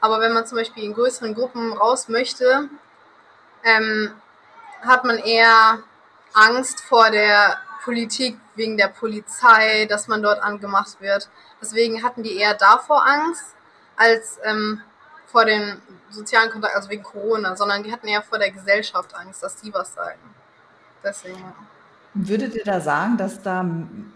Aber 0.00 0.20
wenn 0.20 0.33
man 0.33 0.44
zum 0.46 0.59
Beispiel 0.59 0.85
in 0.85 0.94
größeren 0.94 1.35
Gruppen 1.35 1.72
raus 1.72 2.09
möchte, 2.09 2.68
ähm, 3.64 4.12
hat 4.83 5.05
man 5.05 5.18
eher 5.18 5.78
Angst 6.35 6.81
vor 6.81 7.11
der 7.11 7.59
Politik 7.85 8.38
wegen 8.55 8.77
der 8.77 8.88
Polizei, 8.88 9.87
dass 9.87 10.09
man 10.09 10.23
dort 10.23 10.42
angemacht 10.42 11.01
wird. 11.01 11.29
Deswegen 11.61 12.03
hatten 12.03 12.23
die 12.23 12.37
eher 12.37 12.55
davor 12.55 13.05
Angst 13.07 13.55
als 13.97 14.38
ähm, 14.45 14.81
vor 15.27 15.45
den 15.45 15.81
sozialen 16.11 16.51
Kontakt, 16.51 16.77
also 16.77 16.90
wegen 16.90 17.03
Corona, 17.03 17.57
sondern 17.57 17.83
die 17.83 17.90
hatten 17.92 18.07
eher 18.07 18.23
vor 18.23 18.38
der 18.38 18.51
Gesellschaft 18.51 19.14
Angst, 19.14 19.42
dass 19.42 19.57
die 19.57 19.73
was 19.73 19.95
sagen. 19.95 20.21
Deswegen. 21.03 21.53
Würdet 22.14 22.55
ihr 22.55 22.64
da 22.64 22.81
sagen, 22.81 23.16
dass 23.16 23.40
da 23.40 23.64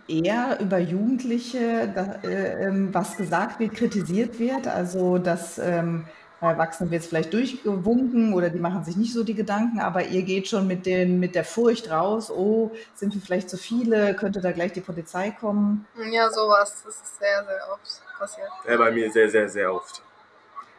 eher 0.07 0.61
über 0.61 0.79
Jugendliche 0.79 1.89
da, 1.95 2.29
äh, 2.29 2.67
ähm, 2.67 2.93
was 2.93 3.17
gesagt 3.17 3.59
wird, 3.59 3.75
kritisiert 3.75 4.39
wird? 4.39 4.67
Also, 4.67 5.17
dass 5.17 5.59
ähm, 5.59 6.05
bei 6.41 6.51
Erwachsenen 6.51 6.91
wird 6.91 7.03
es 7.03 7.09
vielleicht 7.09 7.33
durchgewunken 7.33 8.35
oder 8.35 8.51
die 8.51 8.59
machen 8.59 8.85
sich 8.85 8.97
nicht 8.97 9.13
so 9.13 9.25
die 9.25 9.35
Gedanken, 9.35 9.81
aber 9.81 10.05
ihr 10.05 10.23
geht 10.23 10.49
schon 10.49 10.67
mit, 10.67 10.85
den, 10.85 11.19
mit 11.19 11.35
der 11.35 11.45
Furcht 11.45 11.91
raus, 11.91 12.31
oh, 12.31 12.73
sind 12.95 13.15
wir 13.15 13.23
vielleicht 13.23 13.49
zu 13.49 13.57
viele, 13.57 14.15
könnte 14.15 14.41
da 14.41 14.53
gleich 14.53 14.73
die 14.73 14.83
Polizei 14.83 15.31
kommen? 15.31 15.87
Ja, 16.11 16.31
sowas, 16.31 16.83
das 16.85 16.95
ist 16.95 17.19
sehr, 17.19 17.45
sehr 17.45 17.73
oft 17.73 18.03
passiert. 18.19 18.49
Ja, 18.69 18.77
bei 18.77 18.91
mir 18.91 19.11
sehr, 19.11 19.31
sehr, 19.31 19.49
sehr 19.49 19.73
oft. 19.73 20.03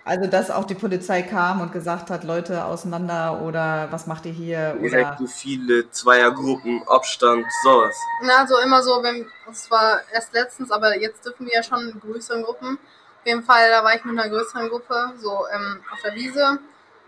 Also, 0.08 0.26
dass 0.26 0.50
auch 0.50 0.64
die 0.64 0.76
Polizei 0.76 1.22
kam 1.22 1.60
und 1.60 1.74
gesagt 1.74 2.10
hat, 2.10 2.24
Leute 2.24 2.64
auseinander 2.64 3.42
oder 3.42 3.90
was 3.92 4.08
macht 4.08 4.26
ihr 4.26 4.32
hier? 4.32 4.78
Ihr 4.80 4.90
seid 4.90 5.18
zu 5.18 5.28
viele, 5.28 5.92
Zweiergruppen, 5.92 6.82
Abstand, 6.88 7.46
sowas. 7.62 7.94
Na, 8.24 8.38
also 8.38 8.58
immer 8.60 8.82
so, 8.82 9.04
wenn, 9.04 9.28
das 9.46 9.70
war 9.70 10.00
erst 10.14 10.32
letztens, 10.32 10.72
aber 10.72 10.98
jetzt 10.98 11.26
dürfen 11.26 11.46
wir 11.46 11.56
ja 11.56 11.62
schon 11.62 11.90
in 11.90 12.00
größeren 12.00 12.42
Gruppen. 12.44 12.80
Jeden 13.28 13.44
Fall, 13.44 13.70
da 13.70 13.84
war 13.84 13.94
ich 13.94 14.06
mit 14.06 14.18
einer 14.18 14.30
größeren 14.30 14.70
Gruppe, 14.70 15.12
so 15.18 15.46
ähm, 15.54 15.82
auf 15.92 16.02
der 16.02 16.16
Wiese. 16.16 16.60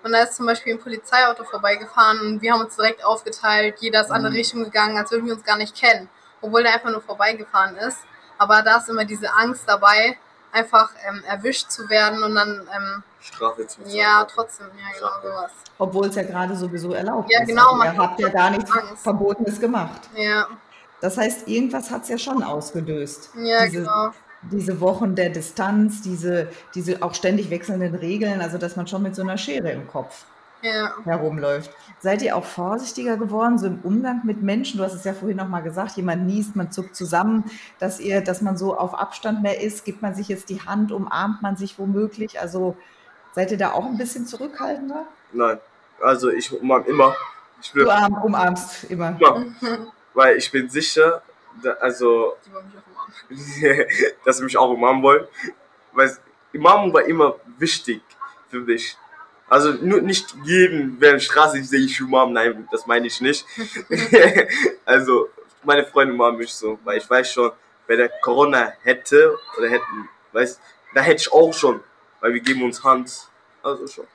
Und 0.04 0.12
da 0.12 0.24
ist 0.24 0.36
zum 0.36 0.48
Beispiel 0.48 0.74
ein 0.74 0.80
Polizeiauto 0.80 1.46
vorbeigefahren 1.46 2.20
und 2.20 2.42
wir 2.42 2.52
haben 2.52 2.60
uns 2.60 2.76
direkt 2.76 3.06
aufgeteilt, 3.06 3.76
jeder 3.80 4.02
ist 4.02 4.12
andere 4.12 4.32
mhm. 4.32 4.38
Richtung 4.38 4.64
gegangen, 4.66 4.98
als 4.98 5.12
würden 5.12 5.28
wir 5.28 5.34
uns 5.34 5.46
gar 5.46 5.56
nicht 5.56 5.74
kennen, 5.74 6.10
obwohl 6.42 6.64
der 6.64 6.74
einfach 6.74 6.92
nur 6.92 7.00
vorbeigefahren 7.00 7.78
ist. 7.78 8.00
Aber 8.38 8.62
da 8.64 8.80
ist 8.80 8.90
immer 8.90 9.06
diese 9.06 9.34
Angst 9.34 9.64
dabei, 9.66 10.18
einfach 10.52 10.92
ähm, 11.08 11.24
erwischt 11.26 11.72
zu 11.72 11.90
werden 11.90 12.22
und 12.22 12.36
dann 12.36 12.68
ähm, 12.76 13.04
Strafe 13.22 13.66
zu 13.66 13.82
zahlen. 13.82 13.96
Ja, 13.96 14.26
trotzdem, 14.26 14.68
ja, 14.78 15.00
genau 15.00 15.22
sowas. 15.22 15.52
Obwohl 15.78 16.08
es 16.08 16.16
ja 16.16 16.24
gerade 16.24 16.54
sowieso 16.54 16.92
erlaubt 16.92 17.32
ja, 17.32 17.44
ist. 17.44 17.48
Genau, 17.48 17.80
also, 17.80 17.84
ihr 17.86 17.98
habt 17.98 18.20
ja 18.20 18.28
gar 18.28 18.50
nichts 18.50 18.70
Angst. 18.72 19.04
Verbotenes 19.04 19.58
gemacht. 19.58 20.02
Ja. 20.16 20.48
Das 21.00 21.18
heißt, 21.18 21.48
irgendwas 21.48 21.90
hat 21.90 22.04
es 22.04 22.10
ja 22.10 22.18
schon 22.18 22.44
ausgelöst. 22.44 23.30
Ja, 23.36 23.64
diese, 23.64 23.84
genau. 23.84 24.12
Diese 24.42 24.80
Wochen 24.80 25.16
der 25.16 25.30
Distanz, 25.30 26.02
diese, 26.02 26.48
diese 26.74 27.04
auch 27.04 27.14
ständig 27.14 27.50
wechselnden 27.50 27.96
Regeln, 27.96 28.42
also 28.42 28.58
dass 28.58 28.76
man 28.76 28.88
schon 28.88 29.04
mit 29.04 29.16
so 29.16 29.22
einer 29.22 29.38
Schere 29.38 29.72
im 29.72 29.88
Kopf 29.88 30.26
ja. 30.62 30.94
herumläuft. 31.04 31.72
Seid 32.00 32.22
ihr 32.22 32.36
auch 32.36 32.46
vorsichtiger 32.46 33.18
geworden, 33.18 33.58
so 33.58 33.68
im 33.68 33.80
Umgang 33.84 34.22
mit 34.24 34.42
Menschen? 34.42 34.78
Du 34.78 34.84
hast 34.84 34.94
es 34.94 35.04
ja 35.04 35.14
vorhin 35.14 35.38
nochmal 35.38 35.64
gesagt, 35.64 35.98
jemand 35.98 36.26
niest, 36.26 36.56
man 36.56 36.72
zuckt 36.72 36.96
zusammen, 36.96 37.44
dass 37.80 38.00
ihr, 38.00 38.22
dass 38.22 38.42
man 38.42 38.58
so 38.58 38.78
auf 38.78 38.94
Abstand 38.94 39.42
mehr 39.42 39.62
ist, 39.62 39.86
gibt 39.86 40.02
man 40.02 40.16
sich 40.16 40.28
jetzt 40.28 40.50
die 40.50 40.62
Hand, 40.62 40.92
umarmt 40.92 41.42
man 41.42 41.58
sich 41.58 41.78
womöglich? 41.78 42.40
Also 42.40 42.78
seid 43.34 43.52
ihr 43.52 43.58
da 43.58 43.72
auch 43.72 43.86
ein 43.86 43.98
bisschen 43.98 44.26
zurückhaltender? 44.26 45.08
Nein, 45.34 45.60
also 46.02 46.30
ich 46.30 46.52
umarm 46.60 46.86
immer. 46.86 47.16
Ich 47.62 47.76
will, 47.76 47.84
du 47.84 47.90
umarm, 47.90 48.24
umarmst 48.24 48.86
immer. 48.86 49.18
immer. 49.20 49.46
Weil 50.14 50.38
ich 50.38 50.52
bin 50.52 50.70
sicher, 50.70 51.22
da, 51.62 51.74
also, 51.74 52.38
dass 54.26 54.38
sie 54.38 54.44
mich 54.44 54.58
auch 54.58 54.70
umarmen 54.70 55.04
wollen. 55.04 55.28
Weil 55.94 56.16
Umarmung 56.54 56.94
war 56.94 57.04
immer 57.04 57.36
wichtig 57.58 58.02
für 58.50 58.60
mich. 58.60 58.98
Also 59.48 59.72
nur 59.72 60.02
nicht 60.02 60.36
jeden, 60.44 61.00
wer 61.00 61.14
in 61.14 61.20
Straße 61.20 61.64
sehe 61.64 61.80
ich 61.80 62.02
umarmen, 62.02 62.34
nein, 62.34 62.68
das 62.72 62.86
meine 62.86 63.08
ich 63.08 63.20
nicht. 63.20 63.46
also 64.86 65.30
meine 65.64 65.86
Freunde 65.86 66.14
umarmen 66.14 66.40
mich 66.40 66.54
so, 66.54 66.80
weil 66.84 66.98
ich 66.98 67.10
weiß 67.10 67.32
schon, 67.32 67.52
wenn 67.88 67.98
der 67.98 68.10
Corona 68.22 68.74
hätte 68.84 69.36
oder 69.58 69.70
hätten, 69.70 70.10
weiß, 70.32 70.60
da 70.94 71.02
hätte 71.02 71.22
ich 71.22 71.34
auch 71.34 71.54
schon, 71.54 71.84
weil 72.20 72.34
wir 72.34 72.42
geben 72.42 72.64
uns 72.64 72.84
Hand, 72.84 73.12
also 73.64 73.88
schon. 73.88 74.08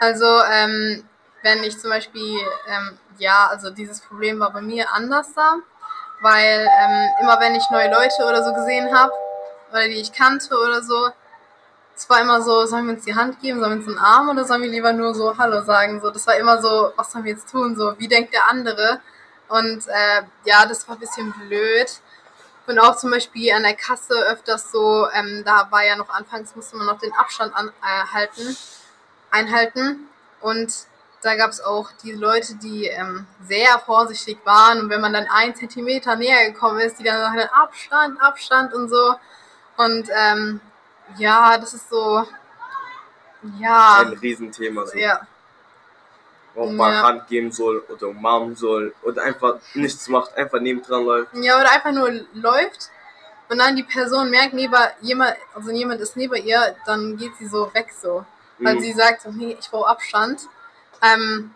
Also 0.00 0.26
ähm, 0.50 1.04
wenn 1.42 1.64
ich 1.64 1.78
zum 1.78 1.90
Beispiel, 1.90 2.38
ähm, 2.68 2.98
ja, 3.18 3.48
also 3.48 3.70
dieses 3.70 4.00
Problem 4.00 4.40
war 4.40 4.52
bei 4.52 4.60
mir 4.60 4.92
anders 4.92 5.32
da, 5.34 5.56
weil 6.22 6.66
ähm, 6.80 7.08
immer 7.20 7.38
wenn 7.40 7.54
ich 7.54 7.68
neue 7.70 7.90
Leute 7.90 8.24
oder 8.26 8.42
so 8.42 8.54
gesehen 8.54 8.96
habe 8.96 9.12
oder 9.70 9.84
die 9.88 10.00
ich 10.00 10.12
kannte 10.12 10.56
oder 10.56 10.82
so, 10.82 11.10
es 11.94 12.08
war 12.08 12.20
immer 12.20 12.40
so, 12.40 12.64
sollen 12.66 12.86
wir 12.86 12.94
uns 12.94 13.04
die 13.04 13.14
Hand 13.14 13.40
geben, 13.40 13.60
sollen 13.60 13.72
wir 13.72 13.78
uns 13.78 13.88
einen 13.88 13.98
Arm 13.98 14.28
oder 14.30 14.44
sollen 14.44 14.62
wir 14.62 14.70
lieber 14.70 14.92
nur 14.92 15.14
so 15.14 15.36
Hallo 15.36 15.62
sagen? 15.62 16.00
So, 16.00 16.10
das 16.10 16.26
war 16.26 16.36
immer 16.36 16.62
so, 16.62 16.92
was 16.96 17.12
sollen 17.12 17.24
wir 17.24 17.32
jetzt 17.32 17.50
tun? 17.50 17.76
So, 17.76 17.98
wie 17.98 18.08
denkt 18.08 18.32
der 18.32 18.48
andere? 18.48 19.00
Und 19.48 19.86
äh, 19.88 20.22
ja, 20.44 20.64
das 20.66 20.88
war 20.88 20.96
ein 20.96 21.00
bisschen 21.00 21.32
blöd. 21.32 22.00
Und 22.66 22.78
auch 22.78 22.96
zum 22.96 23.10
Beispiel 23.10 23.52
an 23.52 23.64
der 23.64 23.74
Kasse 23.74 24.14
öfters 24.14 24.70
so, 24.70 25.08
ähm, 25.12 25.42
da 25.44 25.66
war 25.70 25.84
ja 25.84 25.96
noch 25.96 26.08
anfangs, 26.08 26.54
musste 26.54 26.76
man 26.76 26.86
noch 26.86 26.98
den 26.98 27.12
Abstand 27.12 27.52
anhalten, 27.54 28.48
äh, 28.48 29.36
einhalten. 29.36 30.08
Und 30.40 30.72
da 31.22 31.36
gab 31.36 31.50
es 31.50 31.60
auch 31.60 31.90
die 32.02 32.12
Leute, 32.12 32.56
die 32.56 32.86
ähm, 32.86 33.26
sehr 33.46 33.78
vorsichtig 33.86 34.38
waren. 34.44 34.80
Und 34.80 34.90
wenn 34.90 35.00
man 35.00 35.12
dann 35.12 35.26
einen 35.28 35.54
Zentimeter 35.54 36.16
näher 36.16 36.50
gekommen 36.50 36.80
ist, 36.80 36.98
die 36.98 37.04
dann 37.04 37.20
sagten, 37.20 37.48
Abstand, 37.54 38.20
Abstand 38.20 38.74
und 38.74 38.88
so. 38.88 39.14
Und 39.76 40.08
ähm, 40.14 40.60
ja, 41.16 41.56
das 41.58 41.74
ist 41.74 41.88
so. 41.88 42.26
Ja. 43.58 43.98
Ein 44.00 44.12
Riesenthema. 44.14 44.86
So. 44.86 44.98
Ja. 44.98 45.26
Warum 46.54 46.76
man 46.76 46.92
ja. 46.92 47.02
Hand 47.02 47.28
geben 47.28 47.50
soll 47.50 47.78
oder 47.88 48.08
umarmen 48.08 48.56
soll 48.56 48.94
oder 49.02 49.22
einfach 49.22 49.56
nichts 49.74 50.08
macht, 50.08 50.36
einfach 50.36 50.60
nebendran 50.60 51.04
läuft. 51.04 51.34
Ja, 51.34 51.58
oder 51.58 51.70
einfach 51.70 51.92
nur 51.92 52.10
läuft 52.34 52.90
und 53.48 53.58
dann 53.58 53.76
die 53.76 53.82
Person 53.82 54.30
merkt, 54.30 54.54
neben 54.54 54.74
jemand, 55.00 55.36
also 55.54 55.70
jemand 55.70 56.00
ist 56.00 56.16
neben 56.16 56.42
ihr, 56.44 56.74
dann 56.86 57.16
geht 57.16 57.36
sie 57.38 57.46
so 57.46 57.72
weg 57.74 57.92
so. 58.00 58.24
weil 58.58 58.80
sie 58.80 58.92
sagt, 58.92 59.26
nee, 59.32 59.56
ich 59.58 59.70
brauche 59.70 59.88
Abstand. 59.88 60.40
Ähm, 61.02 61.52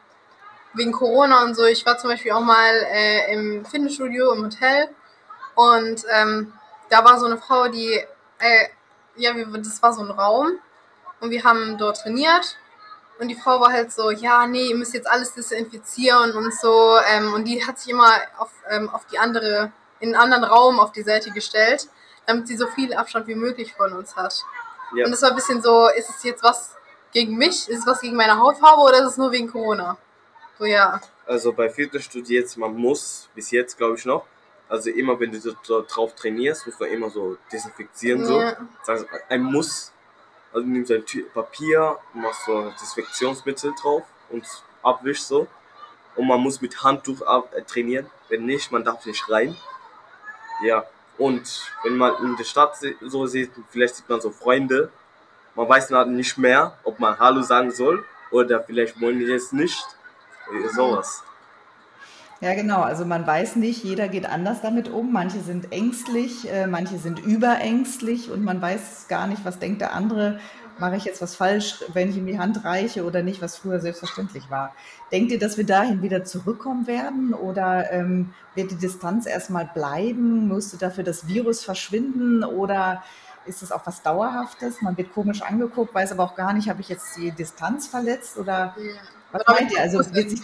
wegen 0.75 0.93
Corona 0.93 1.45
und 1.45 1.55
so. 1.55 1.65
Ich 1.65 1.87
war 1.87 1.99
zum 1.99 2.11
Beispiel 2.11 2.33
auch 2.33 2.41
mal 2.41 2.87
äh, 2.91 3.33
im 3.33 3.65
Fitnessstudio 3.65 4.33
im 4.33 4.45
Hotel 4.45 4.89
und 5.55 6.05
ähm, 6.13 6.53
da 6.91 7.05
war 7.05 7.19
so 7.19 7.27
eine 7.27 7.39
Frau, 7.39 7.69
die, 7.69 7.95
äh, 8.39 8.69
ja, 9.17 9.33
das 9.33 9.83
war 9.83 9.93
so 9.93 10.03
ein 10.03 10.11
Raum 10.11 10.59
und 11.21 11.31
wir 11.31 11.45
haben 11.45 11.79
dort 11.79 12.03
trainiert 12.03 12.59
und 13.19 13.29
die 13.29 13.35
Frau 13.35 13.61
war 13.61 13.73
halt 13.73 13.93
so, 13.93 14.11
ja, 14.11 14.47
nee, 14.47 14.69
ihr 14.69 14.77
müsst 14.77 14.95
jetzt 14.95 15.09
alles 15.09 15.33
desinfizieren 15.33 16.33
und 16.33 16.53
so. 16.55 16.99
Ähm, 17.09 17.33
und 17.33 17.45
die 17.45 17.67
hat 17.67 17.79
sich 17.79 17.91
immer 17.91 18.13
auf, 18.37 18.51
ähm, 18.69 18.91
auf 18.91 19.07
die 19.07 19.19
andere, 19.19 19.73
in 20.01 20.15
einen 20.15 20.33
anderen 20.33 20.45
Raum 20.45 20.79
auf 20.79 20.93
die 20.93 21.03
Seite 21.03 21.31
gestellt, 21.31 21.89
damit 22.27 22.47
sie 22.47 22.57
so 22.57 22.67
viel 22.67 22.93
Abstand 22.95 23.27
wie 23.27 23.35
möglich 23.35 23.75
von 23.75 23.93
uns 23.95 24.17
hat. 24.17 24.35
Ja. 24.95 25.07
Und 25.07 25.13
das 25.13 25.23
war 25.23 25.31
ein 25.31 25.37
bisschen 25.37 25.63
so, 25.63 25.89
ist 25.89 26.11
es 26.11 26.23
jetzt 26.25 26.43
was 26.43 26.76
gegen 27.17 27.39
mich? 27.39 27.67
Ist 27.69 27.79
es 27.79 27.87
was 27.87 28.01
gegen 28.03 28.15
meine 28.15 28.39
Hautfarbe 28.39 28.83
oder 28.83 28.99
ist 28.99 29.13
es 29.13 29.17
nur 29.17 29.33
wegen 29.33 29.51
Corona? 29.51 29.97
So, 30.59 30.67
ja. 30.67 31.01
Also 31.27 31.51
bei 31.51 31.71
Fitnessstudio 31.71 32.41
jetzt, 32.41 32.59
man 32.59 32.77
muss, 32.77 33.31
bis 33.35 33.51
jetzt 33.51 33.79
glaube 33.79 33.97
ich 33.97 34.05
noch, 34.05 34.27
also 34.69 34.91
immer 34.91 35.19
wenn 35.19 35.33
du 35.33 35.41
so 35.41 35.55
drauf 35.65 36.15
trainierst, 36.15 36.67
muss 36.67 36.79
man 36.79 36.91
immer 36.91 37.09
so 37.09 37.39
desinfizieren, 37.51 38.23
so. 38.27 38.39
Ja. 38.39 38.57
Heißt, 38.87 39.07
ein 39.31 39.43
Muss. 39.43 39.93
Also 40.53 40.67
du 40.67 40.73
nimmst 40.73 40.93
ein 40.93 41.05
Papier, 41.33 41.99
machst 42.13 42.45
so 42.45 42.71
Desinfektionsmittel 42.71 43.73
drauf 43.81 44.03
und 44.29 44.45
abwischst 44.83 45.29
so. 45.29 45.47
Und 46.17 46.27
man 46.27 46.41
muss 46.41 46.61
mit 46.61 46.83
Handtuch 46.83 47.23
ab, 47.23 47.51
äh, 47.55 47.63
trainieren. 47.63 48.11
Wenn 48.29 48.45
nicht, 48.45 48.73
man 48.73 48.85
darf 48.85 49.07
nicht 49.07 49.31
rein. 49.31 49.57
Ja. 50.63 50.85
Und 51.17 51.73
wenn 51.83 51.97
man 51.97 52.15
in 52.23 52.37
der 52.37 52.45
Stadt 52.45 52.77
so 53.01 53.27
sieht, 53.27 53.53
vielleicht 53.71 53.97
sieht 53.97 54.09
man 54.09 54.21
so 54.21 54.31
Freunde. 54.31 54.91
Man 55.57 55.69
weiß 55.69 55.91
nicht 56.09 56.39
mehr, 56.39 56.75
ob 56.85 57.01
man 57.01 57.19
Hallo 57.19 57.43
sagen 57.43 57.71
soll 57.71 58.05
oder 58.31 58.63
vielleicht 58.63 59.01
wollen 59.01 59.19
die 59.19 59.33
es 59.33 59.53
nicht 59.53 59.85
sowas. 60.75 61.23
Ja, 62.41 62.55
genau. 62.55 62.83
Also 62.83 63.07
man 63.07 63.27
weiß 63.27 63.57
nicht, 63.57 63.83
jeder 63.83 64.09
geht 64.09 64.27
anders 64.27 64.61
damit 64.61 64.91
um. 64.91 65.13
Manche 65.13 65.41
sind 65.41 65.73
ängstlich, 65.73 66.51
äh, 66.51 66.67
manche 66.67 66.99
sind 66.99 67.19
überängstlich 67.25 68.31
und 68.31 68.45
man 68.45 68.61
weiß 68.61 69.07
gar 69.09 69.27
nicht, 69.27 69.45
was 69.45 69.59
denkt 69.59 69.81
der 69.81 69.95
andere. 69.95 70.39
Mache 70.79 70.97
ich 70.97 71.07
jetzt 71.07 71.23
was 71.23 71.35
falsch, 71.35 71.83
wenn 71.95 72.11
ich 72.11 72.19
ihm 72.19 72.27
die 72.27 72.39
Hand 72.39 72.63
reiche 72.67 73.07
oder 73.07 73.23
nicht, 73.23 73.41
was 73.41 73.57
früher 73.57 73.81
selbstverständlich 73.81 74.51
war. 74.51 74.75
Denkt 75.11 75.33
ihr, 75.33 75.39
dass 75.39 75.57
wir 75.57 75.65
dahin 75.65 76.03
wieder 76.03 76.25
zurückkommen 76.25 76.87
werden 76.87 77.33
oder 77.33 77.91
ähm, 77.91 78.35
wird 78.55 78.71
die 78.71 78.77
Distanz 78.77 79.25
erstmal 79.25 79.71
bleiben? 79.73 80.47
Musste 80.47 80.77
dafür 80.77 81.05
das 81.05 81.27
Virus 81.27 81.65
verschwinden 81.65 82.45
oder 82.45 83.03
ist 83.47 83.63
es 83.63 83.73
auch 83.73 83.87
was 83.87 84.03
Dauerhaftes? 84.03 84.83
Man 84.83 84.97
wird 84.97 85.13
komisch 85.13 85.43
angeguckt, 85.43 85.95
weiß 85.95 86.13
aber 86.13 86.25
auch 86.25 86.35
gar 86.35 86.53
nicht, 86.53 86.69
habe 86.69 86.81
ich 86.81 86.89
jetzt 86.89 87.17
die 87.17 87.31
Distanz 87.31 87.89
verletzt 87.89 88.37
oder 88.37 88.75
ja. 88.79 88.95
was 89.33 89.43
meint 89.47 89.73
ihr? 89.73 89.81
Also 89.81 89.99
wird 90.15 90.31
sich, 90.31 90.43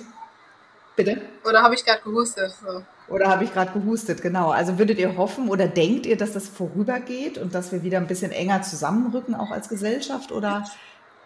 bitte? 0.97 1.23
Oder 1.45 1.63
habe 1.63 1.75
ich 1.75 1.85
gerade 1.85 2.03
gehustet? 2.03 2.55
So. 2.63 2.83
Oder 3.09 3.29
habe 3.29 3.45
ich 3.45 3.53
gerade 3.53 3.73
gehustet, 3.79 4.23
genau. 4.23 4.51
Also 4.51 4.79
würdet 4.79 4.99
ihr 4.99 5.17
hoffen 5.17 5.49
oder 5.49 5.67
denkt 5.67 6.07
ihr, 6.07 6.17
dass 6.17 6.33
das 6.33 6.49
vorübergeht 6.49 7.39
und 7.39 7.55
dass 7.55 7.73
wir 7.73 7.83
wieder 7.83 7.99
ein 7.99 8.07
bisschen 8.07 8.33
enger 8.33 8.63
zusammenrücken, 8.63 9.35
auch 9.35 9.51
als 9.51 9.69
Gesellschaft? 9.69 10.33
Oder 10.33 10.65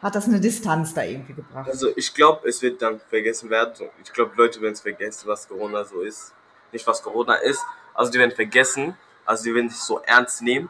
hat 0.02 0.14
das 0.14 0.26
eine 0.26 0.40
Distanz 0.40 0.94
da 0.94 1.02
irgendwie 1.02 1.34
gebracht? 1.34 1.68
Also 1.68 1.88
ich 1.96 2.12
glaube, 2.12 2.48
es 2.48 2.62
wird 2.62 2.82
dann 2.82 3.00
vergessen 3.08 3.50
werden. 3.50 3.88
Ich 4.02 4.12
glaube, 4.12 4.32
Leute 4.36 4.60
werden 4.60 4.72
es 4.72 4.80
vergessen, 4.80 5.28
was 5.28 5.48
Corona 5.48 5.84
so 5.84 6.00
ist. 6.00 6.32
Nicht 6.72 6.86
was 6.86 7.02
Corona 7.02 7.34
ist. 7.36 7.60
Also 7.94 8.10
die 8.10 8.18
werden 8.18 8.32
vergessen. 8.32 8.96
Also 9.24 9.44
die 9.44 9.54
werden 9.54 9.68
sich 9.68 9.78
so 9.78 10.00
ernst 10.00 10.42
nehmen. 10.42 10.68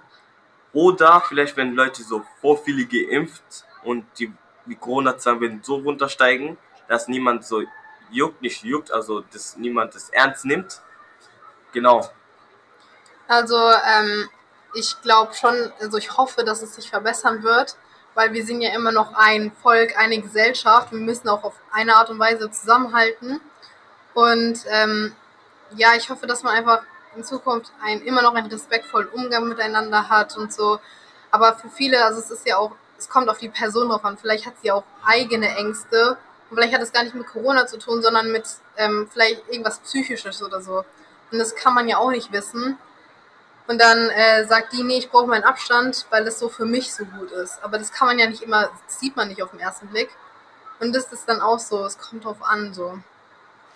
Oder 0.77 1.23
vielleicht 1.27 1.57
werden 1.57 1.75
Leute 1.75 2.03
so 2.03 2.23
vor 2.43 2.59
viele 2.63 2.85
geimpft 2.85 3.65
und 3.83 4.05
die, 4.19 4.31
die 4.67 4.75
Corona-Zahlen 4.75 5.41
werden 5.41 5.61
so 5.63 5.77
runtersteigen, 5.77 6.59
dass 6.87 7.09
niemand 7.09 7.47
so 7.47 7.63
juckt, 8.11 8.43
nicht 8.43 8.63
juckt, 8.63 8.93
also 8.93 9.23
dass 9.33 9.57
niemand 9.57 9.95
das 9.95 10.11
ernst 10.11 10.45
nimmt. 10.45 10.83
Genau. 11.73 12.07
Also 13.27 13.57
ähm, 13.57 14.29
ich 14.75 15.01
glaube 15.01 15.33
schon, 15.33 15.73
also 15.81 15.97
ich 15.97 16.15
hoffe, 16.15 16.45
dass 16.45 16.61
es 16.61 16.75
sich 16.75 16.91
verbessern 16.91 17.43
wird, 17.43 17.79
weil 18.15 18.35
wir 18.35 18.45
sind 18.45 18.61
ja 18.61 18.75
immer 18.75 18.93
noch 18.93 19.15
ein 19.15 19.53
Volk, 19.63 19.97
eine 19.97 20.21
Gesellschaft. 20.21 20.93
Wir 20.93 21.01
müssen 21.01 21.31
auch 21.31 21.43
auf 21.43 21.55
eine 21.73 21.97
Art 21.97 22.11
und 22.11 22.19
Weise 22.19 22.51
zusammenhalten. 22.51 23.41
Und 24.13 24.59
ähm, 24.69 25.17
ja, 25.75 25.95
ich 25.97 26.11
hoffe, 26.11 26.27
dass 26.27 26.43
man 26.43 26.53
einfach 26.53 26.83
in 27.17 27.25
Zukunft 27.25 27.73
ein, 27.83 28.03
immer 28.03 28.23
noch 28.23 28.35
einen 28.35 28.51
respektvollen 28.51 29.09
Umgang 29.09 29.49
miteinander 29.49 30.09
hat 30.09 30.37
und 30.37 30.53
so. 30.53 30.79
Aber 31.31 31.57
für 31.57 31.69
viele, 31.69 32.05
also 32.05 32.21
es 32.21 32.31
ist 32.31 32.47
ja 32.47 32.59
auch, 32.59 32.73
es 32.99 33.09
kommt 33.09 33.29
auf 33.29 33.39
die 33.39 33.49
Person 33.49 33.89
drauf 33.89 34.05
an. 34.05 34.17
Vielleicht 34.17 34.47
hat 34.47 34.55
sie 34.63 34.71
auch 34.71 34.85
eigene 35.05 35.57
Ängste. 35.57 36.17
Und 36.49 36.57
vielleicht 36.57 36.75
hat 36.75 36.83
es 36.83 36.93
gar 36.93 37.03
nicht 37.03 37.15
mit 37.15 37.27
Corona 37.27 37.67
zu 37.67 37.79
tun, 37.79 38.03
sondern 38.03 38.31
mit 38.31 38.45
ähm, 38.77 39.09
vielleicht 39.13 39.49
irgendwas 39.49 39.81
Psychisches 39.81 40.43
oder 40.43 40.63
so. 40.63 40.85
Und 41.31 41.39
das 41.39 41.55
kann 41.57 41.75
man 41.75 41.89
ja 41.89 41.99
auch 41.99 42.11
nicht 42.11 42.33
wissen. 42.33 42.79
Und 43.67 43.81
dann 43.81 44.11
äh, 44.11 44.47
sagt 44.47 44.73
die, 44.73 44.85
nee, 44.85 44.99
ich 44.99 45.11
brauche 45.11 45.27
meinen 45.27 45.43
Abstand, 45.43 46.07
weil 46.11 46.27
es 46.27 46.39
so 46.39 46.49
für 46.49 46.65
mich 46.65 46.95
so 46.95 47.05
gut 47.05 47.33
ist. 47.33 47.59
Aber 47.63 47.79
das 47.79 47.91
kann 47.91 48.07
man 48.07 48.19
ja 48.19 48.29
nicht 48.29 48.43
immer, 48.43 48.71
das 48.87 49.01
sieht 49.01 49.17
man 49.17 49.29
nicht 49.29 49.43
auf 49.43 49.51
den 49.51 49.61
ersten 49.61 49.89
Blick. 49.89 50.11
Und 50.79 50.95
das 50.95 51.13
ist 51.13 51.29
dann 51.29 51.41
auch 51.41 51.59
so, 51.59 51.85
es 51.85 51.99
kommt 51.99 52.25
drauf 52.25 52.43
an, 52.43 52.73
so. 52.73 52.99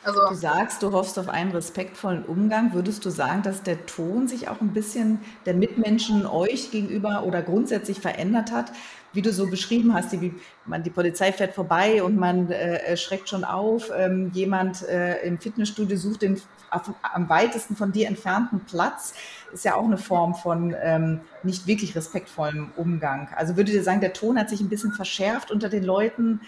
Also, 0.03 0.21
du 0.31 0.35
sagst, 0.35 0.83
du 0.83 0.93
hoffst 0.93 1.19
auf 1.19 1.29
einen 1.29 1.51
respektvollen 1.51 2.25
Umgang. 2.25 2.73
Würdest 2.73 3.05
du 3.05 3.11
sagen, 3.11 3.43
dass 3.43 3.63
der 3.63 3.85
Ton 3.85 4.29
sich 4.29 4.49
auch 4.49 4.63
ein 4.63 4.73
bisschen 4.73 5.21
der 5.45 5.53
Mitmenschen 5.53 6.25
euch 6.25 6.71
gegenüber 6.71 7.25
oder 7.25 7.43
grundsätzlich 7.43 8.01
verändert 8.01 8.51
hat? 8.51 8.73
Wie 9.13 9.23
du 9.23 9.33
so 9.33 9.51
beschrieben 9.51 9.93
hast, 9.93 10.13
die, 10.13 10.33
man, 10.65 10.83
die 10.85 10.91
Polizei 10.91 11.33
fährt 11.33 11.55
vorbei 11.55 12.03
und 12.03 12.17
man 12.17 12.51
äh, 12.51 12.97
schreckt 12.97 13.29
schon 13.29 13.45
auf. 13.45 13.91
Ähm, 13.95 14.31
jemand 14.33 14.89
äh, 14.89 15.21
im 15.27 15.39
Fitnessstudio 15.39 15.99
sucht 15.99 16.23
den 16.23 16.41
auf, 16.71 16.83
am 17.03 17.29
weitesten 17.29 17.77
von 17.77 17.93
dir 17.93 18.09
entfernten 18.09 18.61
Platz. 18.61 19.13
Ist 19.53 19.65
ja 19.65 19.75
auch 19.75 19.85
eine 19.85 19.99
Form 19.99 20.35
von 20.35 20.75
ähm, 20.81 21.21
nicht 21.43 21.67
wirklich 21.67 21.95
respektvollem 21.95 22.71
Umgang. 22.77 23.29
Also 23.37 23.57
würdet 23.57 23.75
ihr 23.75 23.83
sagen, 23.83 24.01
der 24.01 24.13
Ton 24.13 24.39
hat 24.39 24.49
sich 24.49 24.61
ein 24.61 24.69
bisschen 24.69 24.93
verschärft 24.93 25.51
unter 25.51 25.69
den 25.69 25.85
Leuten? 25.85 26.41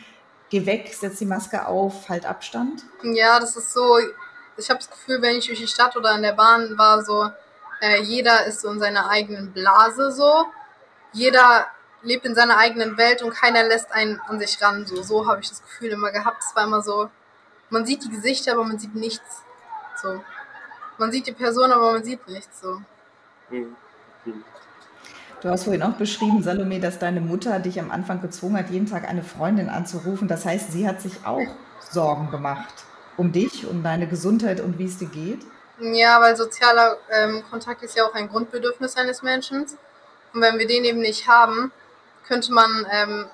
Geh 0.52 0.66
weg, 0.66 0.94
setz 0.94 1.16
die 1.16 1.24
Maske 1.24 1.66
auf, 1.66 2.10
halt 2.10 2.26
Abstand? 2.26 2.84
Ja, 3.02 3.40
das 3.40 3.56
ist 3.56 3.72
so, 3.72 3.98
ich 4.58 4.68
habe 4.68 4.78
das 4.78 4.90
Gefühl, 4.90 5.22
wenn 5.22 5.36
ich 5.36 5.46
durch 5.46 5.58
die 5.58 5.66
Stadt 5.66 5.96
oder 5.96 6.14
in 6.14 6.22
der 6.22 6.34
Bahn 6.34 6.76
war, 6.76 7.02
so, 7.02 7.30
äh, 7.80 8.02
jeder 8.02 8.44
ist 8.44 8.60
so 8.60 8.70
in 8.70 8.78
seiner 8.78 9.08
eigenen 9.08 9.52
Blase 9.52 10.12
so. 10.12 10.44
Jeder 11.12 11.66
lebt 12.02 12.26
in 12.26 12.34
seiner 12.34 12.58
eigenen 12.58 12.98
Welt 12.98 13.22
und 13.22 13.34
keiner 13.34 13.62
lässt 13.62 13.92
einen 13.92 14.20
an 14.28 14.38
sich 14.38 14.60
ran. 14.60 14.86
So, 14.86 15.02
so 15.02 15.26
habe 15.26 15.40
ich 15.40 15.48
das 15.48 15.62
Gefühl 15.62 15.90
immer 15.90 16.12
gehabt. 16.12 16.42
Es 16.46 16.54
war 16.54 16.64
immer 16.64 16.82
so, 16.82 17.08
man 17.70 17.86
sieht 17.86 18.04
die 18.04 18.10
Gesichter, 18.10 18.52
aber 18.52 18.64
man 18.64 18.78
sieht 18.78 18.94
nichts. 18.94 19.42
So. 20.02 20.22
Man 20.98 21.10
sieht 21.10 21.26
die 21.26 21.32
Person, 21.32 21.72
aber 21.72 21.92
man 21.92 22.04
sieht 22.04 22.28
nichts. 22.28 22.60
So. 22.60 22.82
Mhm. 23.48 23.74
Mhm. 24.26 24.44
Du 25.42 25.48
hast 25.48 25.64
vorhin 25.64 25.82
auch 25.82 25.94
beschrieben, 25.94 26.42
Salome, 26.42 26.78
dass 26.78 27.00
deine 27.00 27.20
Mutter 27.20 27.58
dich 27.58 27.80
am 27.80 27.90
Anfang 27.90 28.22
gezwungen 28.22 28.56
hat, 28.56 28.70
jeden 28.70 28.86
Tag 28.86 29.08
eine 29.08 29.24
Freundin 29.24 29.68
anzurufen. 29.68 30.28
Das 30.28 30.46
heißt, 30.46 30.70
sie 30.70 30.86
hat 30.86 31.00
sich 31.00 31.26
auch 31.26 31.42
Sorgen 31.90 32.30
gemacht 32.30 32.84
um 33.16 33.32
dich, 33.32 33.66
um 33.66 33.82
deine 33.82 34.06
Gesundheit 34.06 34.60
und 34.60 34.78
wie 34.78 34.86
es 34.86 34.98
dir 34.98 35.08
geht? 35.08 35.40
Ja, 35.80 36.20
weil 36.20 36.36
sozialer 36.36 36.96
ähm, 37.10 37.42
Kontakt 37.50 37.82
ist 37.82 37.96
ja 37.96 38.04
auch 38.04 38.14
ein 38.14 38.28
Grundbedürfnis 38.28 38.96
eines 38.96 39.22
Menschen. 39.22 39.66
Und 40.32 40.40
wenn 40.40 40.58
wir 40.58 40.66
den 40.66 40.84
eben 40.84 41.00
nicht 41.00 41.28
haben, 41.28 41.72
könnte 42.26 42.52
man, 42.52 42.86
ähm, 42.90 43.26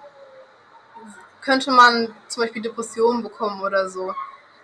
könnte 1.42 1.70
man 1.70 2.08
zum 2.28 2.42
Beispiel 2.42 2.62
Depressionen 2.62 3.22
bekommen 3.22 3.60
oder 3.60 3.88
so. 3.88 4.14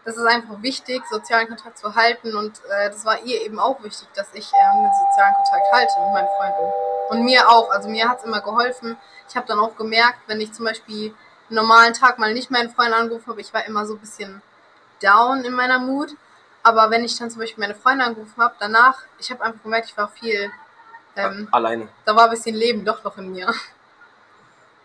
Das 0.05 0.17
ist 0.17 0.27
einfach 0.27 0.61
wichtig, 0.61 1.03
sozialen 1.11 1.49
Kontakt 1.49 1.79
zu 1.79 1.95
halten 1.95 2.37
und 2.37 2.61
äh, 2.69 2.91
das 2.91 3.05
war 3.05 3.23
ihr 3.23 3.43
eben 3.43 3.59
auch 3.59 3.83
wichtig, 3.83 4.07
dass 4.15 4.29
ich 4.35 4.51
ähm, 4.53 4.83
den 4.83 4.91
sozialen 4.93 5.35
Kontakt 5.35 5.73
halte 5.73 5.93
mit 6.01 6.13
meinen 6.13 6.29
Freunden. 6.37 6.73
Und 7.11 7.25
mir 7.25 7.49
auch. 7.49 7.71
Also 7.71 7.89
mir 7.89 8.09
hat 8.09 8.19
es 8.19 8.25
immer 8.25 8.41
geholfen. 8.41 8.97
Ich 9.29 9.37
habe 9.37 9.47
dann 9.47 9.59
auch 9.59 9.77
gemerkt, 9.77 10.19
wenn 10.27 10.41
ich 10.41 10.53
zum 10.53 10.67
Beispiel 10.67 11.15
einen 11.49 11.57
normalen 11.57 11.95
Tag 11.95 12.19
mal 12.19 12.35
nicht 12.35 12.51
meinen 12.51 12.71
Freund 12.71 12.93
angerufen 12.93 13.29
habe, 13.29 13.41
ich 13.41 13.53
war 13.53 13.65
immer 13.67 13.87
so 13.87 13.95
ein 13.95 14.01
bisschen 14.01 14.43
down 15.03 15.45
in 15.45 15.53
meiner 15.53 15.79
Mut. 15.79 16.15
Aber 16.63 16.91
wenn 16.91 17.05
ich 17.05 17.19
dann 17.19 17.31
zum 17.31 17.41
Beispiel 17.41 17.61
meine 17.61 17.75
Freunde 17.75 18.05
angerufen 18.05 18.43
habe, 18.43 18.55
danach, 18.59 19.03
ich 19.19 19.31
habe 19.31 19.45
einfach 19.45 19.63
gemerkt, 19.63 19.91
ich 19.91 19.97
war 19.97 20.09
viel 20.09 20.51
ähm, 21.17 21.49
alleine. 21.53 21.89
Da 22.05 22.17
war 22.17 22.25
ein 22.25 22.31
bisschen 22.31 22.55
Leben 22.55 22.85
doch 22.85 23.05
noch 23.05 23.17
in 23.19 23.33
mir. 23.33 23.53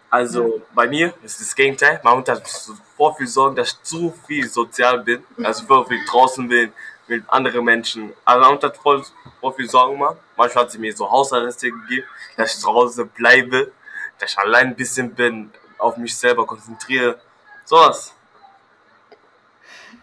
Also 0.10 0.58
ja. 0.58 0.64
bei 0.74 0.88
mir 0.88 1.14
ist 1.24 1.40
das 1.40 1.56
Gegenteil. 1.56 2.00
Mutter 2.04 2.34
hat 2.34 2.48
so 2.48 3.14
viel 3.14 3.28
Sorgen, 3.28 3.56
dass 3.56 3.70
ich 3.70 3.84
zu 3.84 4.14
viel 4.28 4.48
sozial 4.50 5.00
bin. 5.00 5.24
Also 5.44 5.66
voll 5.66 5.86
viel 5.86 6.00
draußen 6.10 6.48
bin, 6.48 6.74
mit 7.08 7.24
anderen 7.28 7.64
Menschen. 7.64 8.14
Also 8.26 8.50
Mutter 8.50 8.68
hat 8.68 8.78
voll, 8.78 9.04
voll 9.40 9.54
viel 9.54 9.70
Sorgen 9.70 9.94
gemacht. 9.94 10.18
Manchmal 10.36 10.64
hat 10.64 10.72
sie 10.72 10.80
mir 10.80 10.96
so 10.96 11.10
Hausarreste 11.10 11.72
gegeben, 11.72 12.08
dass 12.38 12.56
ich 12.56 12.60
zu 12.60 12.68
Hause 12.68 13.06
bleibe, 13.06 13.72
dass 14.18 14.32
ich 14.32 14.38
allein 14.38 14.68
ein 14.68 14.76
bisschen 14.76 15.14
bin, 15.14 15.52
auf 15.78 15.98
mich 15.98 16.16
selber 16.16 16.46
konzentriere. 16.46 17.20
Sowas. 17.66 18.14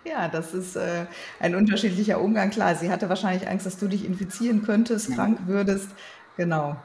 Ja, 0.05 0.29
das 0.29 0.55
ist 0.55 0.77
äh, 0.77 1.07
ein 1.41 1.57
unterschiedlicher 1.57 2.21
Umgang. 2.21 2.51
Klar, 2.51 2.77
sie 2.77 2.91
hatte 2.91 3.09
wahrscheinlich 3.09 3.49
Angst, 3.49 3.67
dass 3.67 3.77
du 3.77 3.89
dich 3.89 4.05
infizieren 4.05 4.65
könntest, 4.65 5.13
krank 5.13 5.41
würdest. 5.47 5.89
Genau. 6.37 6.77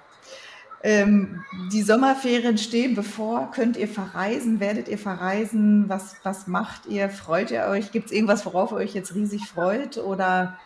Ähm, 0.84 1.44
die 1.72 1.84
Sommerferien 1.84 2.58
stehen 2.58 2.96
bevor. 2.96 3.52
Könnt 3.52 3.78
ihr 3.78 3.88
verreisen? 3.88 4.60
Werdet 4.60 4.88
ihr 4.88 4.98
verreisen? 4.98 5.88
Was, 5.88 6.16
was 6.24 6.48
macht 6.48 6.88
ihr? 6.88 7.10
Freut 7.10 7.52
ihr 7.52 7.66
euch? 7.66 7.92
Gibt 7.92 8.08
es 8.08 8.12
irgendwas, 8.12 8.46
worauf 8.46 8.72
ihr 8.72 8.78
euch 8.78 8.94
jetzt 8.94 9.14
riesig 9.14 9.48
freut? 9.48 9.98
Oder 9.98 10.58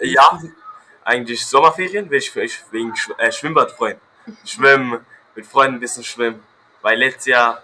ja, 0.00 0.40
eigentlich 1.04 1.46
Sommerferien 1.46 2.10
will 2.10 2.18
ich 2.18 2.34
mich 2.34 2.60
wegen 2.72 2.96
Sch 2.96 3.10
äh, 3.18 3.30
Schwimmbad 3.30 3.70
freuen. 3.70 3.96
Schwimmen, 4.44 5.00
mit 5.36 5.46
Freunden 5.46 5.76
ein 5.76 5.80
bisschen 5.80 6.04
schwimmen. 6.04 6.42
Weil 6.80 6.98
letztes 6.98 7.26
Jahr 7.26 7.62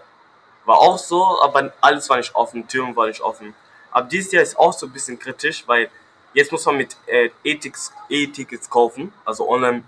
war 0.65 0.77
auch 0.77 0.97
so, 0.97 1.41
aber 1.41 1.73
alles 1.81 2.09
war 2.09 2.17
nicht 2.17 2.33
offen, 2.35 2.67
Türen 2.67 2.95
waren 2.95 3.09
nicht 3.09 3.21
offen. 3.21 3.53
Aber 3.91 4.07
dieses 4.07 4.31
Jahr 4.31 4.43
ist 4.43 4.57
auch 4.57 4.71
so 4.71 4.85
ein 4.85 4.93
bisschen 4.93 5.19
kritisch, 5.19 5.63
weil 5.67 5.89
jetzt 6.33 6.51
muss 6.53 6.65
man 6.65 6.77
mit 6.77 6.95
äh, 7.07 7.31
E-Tickets 7.43 8.69
kaufen, 8.69 9.11
also 9.25 9.49
online 9.49 9.83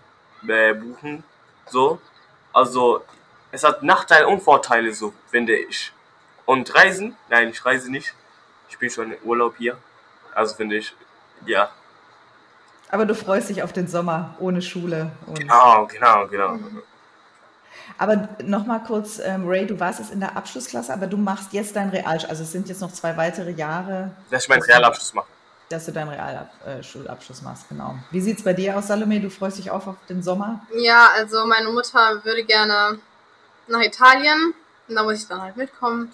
äh, 0.48 0.74
buchen 0.74 1.24
so. 1.72 2.00
Also, 2.54 3.04
es 3.52 3.64
hat 3.64 3.84
Nachteile 3.84 4.28
und 4.28 4.42
Vorteile, 4.42 4.94
so, 4.94 5.14
finde 5.30 5.56
ich. 5.56 5.92
Und 6.46 6.74
Reisen? 6.76 7.16
Nein, 7.30 7.50
ich 7.50 7.66
reise 7.66 7.92
nicht. 7.92 8.14
Ich 8.70 8.78
bin 8.78 8.90
schon 8.90 9.12
im 9.12 9.18
Urlaub 9.24 9.56
hier. 9.58 9.78
Also 10.34 10.56
finde 10.56 10.78
ich, 10.78 10.94
ja. 11.46 11.70
Aber 12.90 13.06
du 13.06 13.16
freust 13.16 13.50
dich 13.50 13.64
auf 13.64 13.74
den 13.74 13.88
Sommer 13.88 14.36
ohne 14.40 14.62
Schule. 14.62 15.12
genau, 15.34 15.88
genau, 15.88 16.28
genau. 16.28 16.60
Aber 17.98 18.30
nochmal 18.44 18.84
kurz, 18.84 19.20
ähm, 19.20 19.48
Ray, 19.48 19.66
du 19.66 19.80
warst 19.80 20.00
jetzt 20.00 20.12
in 20.12 20.20
der 20.20 20.36
Abschlussklasse, 20.36 20.94
aber 20.94 21.08
du 21.08 21.18
machst 21.18 21.54
jetzt 21.54 21.76
dein 21.76 21.90
Realschulabschluss. 21.90 22.30
Also 22.30 22.44
es 22.44 22.52
sind 22.52 22.70
jetzt 22.70 22.82
noch 22.82 22.92
zwei 22.92 23.16
weitere 23.18 23.52
Jahre. 23.52 24.12
Dass 24.30 24.44
ich 24.44 24.50
meinen 24.50 24.64
Realabschluss 24.64 25.14
mache 25.14 25.28
dass 25.72 25.86
du 25.86 25.92
deinen 25.92 26.10
Realschulabschluss 26.10 27.42
machst, 27.42 27.70
genau. 27.70 27.96
Wie 28.12 28.22
sieht 28.22 28.40
es 28.40 28.44
bei 28.44 28.54
dir 28.54 28.78
aus, 28.78 28.88
Salome? 28.88 29.20
Du 29.20 29.30
freust 29.30 29.58
dich 29.58 29.72
auch 29.72 29.88
auf 29.88 29.96
den 30.10 30.22
Sommer? 30.22 30.66
Ja, 30.76 31.10
also 31.16 31.46
meine 31.46 31.70
Mutter 31.70 32.24
würde 32.24 32.44
gerne 32.44 33.00
nach 33.68 33.82
Italien 33.82 34.54
und 34.88 34.96
da 34.96 35.04
muss 35.04 35.22
ich 35.22 35.28
dann 35.28 35.42
halt 35.42 35.58
mitkommen. 35.58 36.12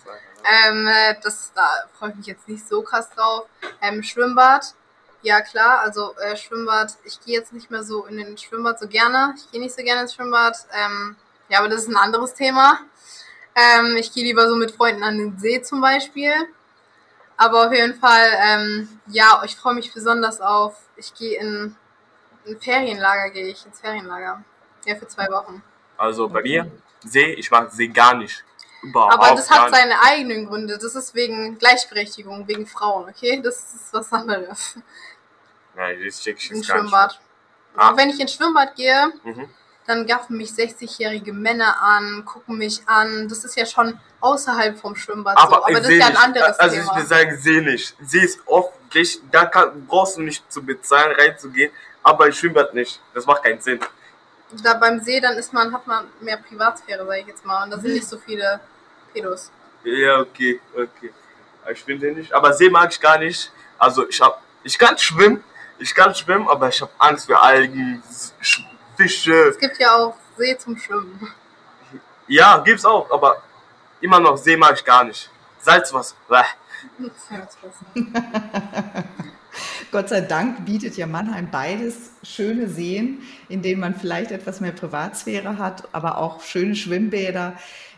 Ähm, 0.65 0.87
das, 1.23 1.51
da 1.55 1.67
freue 1.97 2.11
ich 2.11 2.15
mich 2.15 2.27
jetzt 2.27 2.47
nicht 2.47 2.67
so 2.67 2.81
krass 2.81 3.09
drauf. 3.09 3.47
Ähm, 3.81 4.03
Schwimmbad, 4.03 4.73
ja 5.21 5.41
klar, 5.41 5.79
also 5.79 6.15
äh, 6.17 6.37
Schwimmbad, 6.37 6.93
ich 7.03 7.19
gehe 7.25 7.37
jetzt 7.37 7.53
nicht 7.53 7.71
mehr 7.71 7.83
so 7.83 8.05
in 8.05 8.17
den 8.17 8.37
Schwimmbad 8.37 8.79
so 8.79 8.87
gerne. 8.87 9.33
Ich 9.35 9.51
gehe 9.51 9.59
nicht 9.59 9.75
so 9.75 9.83
gerne 9.83 10.01
ins 10.01 10.13
Schwimmbad. 10.13 10.55
Ähm, 10.73 11.15
ja, 11.49 11.59
aber 11.59 11.69
das 11.69 11.81
ist 11.81 11.89
ein 11.89 11.97
anderes 11.97 12.33
Thema. 12.33 12.79
Ähm, 13.55 13.97
ich 13.97 14.13
gehe 14.13 14.23
lieber 14.23 14.47
so 14.47 14.55
mit 14.55 14.71
Freunden 14.71 15.03
an 15.03 15.17
den 15.17 15.39
See 15.39 15.61
zum 15.61 15.81
Beispiel. 15.81 16.31
Aber 17.37 17.67
auf 17.67 17.73
jeden 17.73 17.93
Fall, 17.95 18.29
ähm, 18.41 18.99
ja, 19.07 19.41
ich 19.45 19.55
freue 19.55 19.75
mich 19.75 19.93
besonders 19.93 20.41
auf, 20.41 20.75
ich 20.95 21.13
gehe 21.13 21.39
in 21.39 21.75
ein 22.47 22.59
Ferienlager, 22.59 23.29
gehe 23.29 23.47
ich 23.47 23.65
ins 23.65 23.79
Ferienlager. 23.79 24.43
Ja, 24.85 24.95
für 24.95 25.07
zwei 25.07 25.27
Wochen. 25.27 25.61
Also 25.97 26.27
bei 26.27 26.41
mir, 26.41 26.71
See, 27.03 27.33
ich 27.33 27.51
mag 27.51 27.71
See 27.71 27.87
gar 27.87 28.15
nicht. 28.15 28.43
Überhaupt 28.81 29.13
Aber 29.13 29.35
das 29.35 29.49
hat 29.49 29.71
seine 29.71 30.01
eigenen 30.01 30.47
Gründe. 30.47 30.77
Das 30.77 30.95
ist 30.95 31.13
wegen 31.13 31.57
Gleichberechtigung, 31.57 32.47
wegen 32.47 32.65
Frauen, 32.65 33.09
okay? 33.09 33.41
Das 33.41 33.73
ist 33.73 33.93
was 33.93 34.11
anderes. 34.11 34.79
Nein, 35.75 35.99
das 36.03 36.21
check 36.21 36.37
ich 36.37 36.49
jetzt 36.49 36.57
Im 36.57 36.63
Schwimmbad. 36.63 37.19
Ah. 37.75 37.95
Wenn 37.95 38.09
ich 38.09 38.19
ins 38.19 38.33
Schwimmbad 38.33 38.75
gehe, 38.75 39.11
mhm 39.23 39.49
dann 39.87 40.05
gaffen 40.05 40.37
mich 40.37 40.49
60-jährige 40.51 41.31
Männer 41.31 41.81
an, 41.81 42.25
gucken 42.25 42.57
mich 42.57 42.81
an. 42.85 43.27
Das 43.29 43.45
ist 43.45 43.55
ja 43.55 43.65
schon 43.65 43.97
außerhalb 44.19 44.77
vom 44.77 44.95
Schwimmbad 44.95 45.37
aber, 45.37 45.55
so. 45.55 45.63
Aber 45.63 45.73
das 45.79 45.87
ist 45.87 45.99
ja 45.99 46.07
ein 46.07 46.17
anderes 46.17 46.59
also 46.59 46.75
Thema. 46.75 46.89
Also 46.89 46.91
ich 46.91 46.97
will 46.97 47.07
sagen, 47.07 47.37
sehe 47.37 47.61
nicht. 47.61 47.95
Sie 48.01 48.19
ist 48.19 48.39
öffentlich, 48.47 49.21
da 49.31 49.45
kann, 49.45 49.87
brauchst 49.87 50.17
du 50.17 50.21
nicht 50.21 50.51
zu 50.51 50.61
bezahlen, 50.61 51.15
reinzugehen, 51.17 51.71
aber 52.03 52.27
im 52.27 52.33
Schwimmbad 52.33 52.73
nicht. 52.73 53.01
Das 53.13 53.25
macht 53.25 53.43
keinen 53.43 53.61
Sinn. 53.61 53.79
Da 54.61 54.73
beim 54.73 54.99
See, 54.99 55.21
dann 55.21 55.37
ist 55.37 55.53
man, 55.53 55.73
hat 55.73 55.87
man 55.87 56.05
mehr 56.19 56.37
Privatsphäre, 56.37 57.05
sag 57.05 57.19
ich 57.19 57.27
jetzt 57.27 57.45
mal. 57.45 57.63
Und 57.63 57.71
da 57.71 57.79
sind 57.79 57.93
nicht 57.93 58.07
so 58.07 58.17
viele 58.17 58.59
Pedos. 59.13 59.51
Ja, 59.83 60.19
okay, 60.19 60.59
okay. 60.75 61.13
Ich 61.71 61.83
finde 61.83 62.11
nicht. 62.11 62.33
Aber 62.33 62.53
See 62.53 62.69
mag 62.69 62.91
ich 62.91 62.99
gar 62.99 63.17
nicht. 63.17 63.51
Also 63.77 64.07
ich 64.07 64.19
hab, 64.19 64.41
ich 64.63 64.77
kann 64.77 64.97
schwimmen, 64.97 65.43
ich 65.79 65.93
kann 65.95 66.13
schwimmen, 66.13 66.47
aber 66.47 66.67
ich 66.69 66.81
habe 66.81 66.91
Angst 66.97 67.25
für 67.25 67.39
Algen, 67.39 68.03
Fische. 68.97 69.49
Es 69.49 69.59
gibt 69.59 69.79
ja 69.79 69.95
auch 69.95 70.15
See 70.37 70.57
zum 70.57 70.75
Schwimmen. 70.77 71.31
Ja, 72.27 72.57
gibt's 72.57 72.83
auch, 72.83 73.09
aber 73.11 73.41
immer 74.01 74.19
noch 74.19 74.35
See 74.37 74.57
mag 74.57 74.73
ich 74.75 74.83
gar 74.83 75.03
nicht. 75.03 75.29
Salzwasser. 75.59 76.15
Salzwasser. 77.29 77.85
Gott 79.91 80.09
sei 80.09 80.21
Dank 80.21 80.65
bietet 80.65 80.97
ja 80.97 81.07
Mannheim 81.07 81.49
beides 81.49 82.11
schöne 82.23 82.67
Seen, 82.67 83.23
in 83.49 83.61
denen 83.61 83.79
man 83.79 83.95
vielleicht 83.95 84.31
etwas 84.31 84.59
mehr 84.59 84.71
Privatsphäre 84.71 85.57
hat, 85.57 85.87
aber 85.93 86.17
auch 86.17 86.41
schöne 86.41 86.75
Schwimmbäder. 86.75 87.55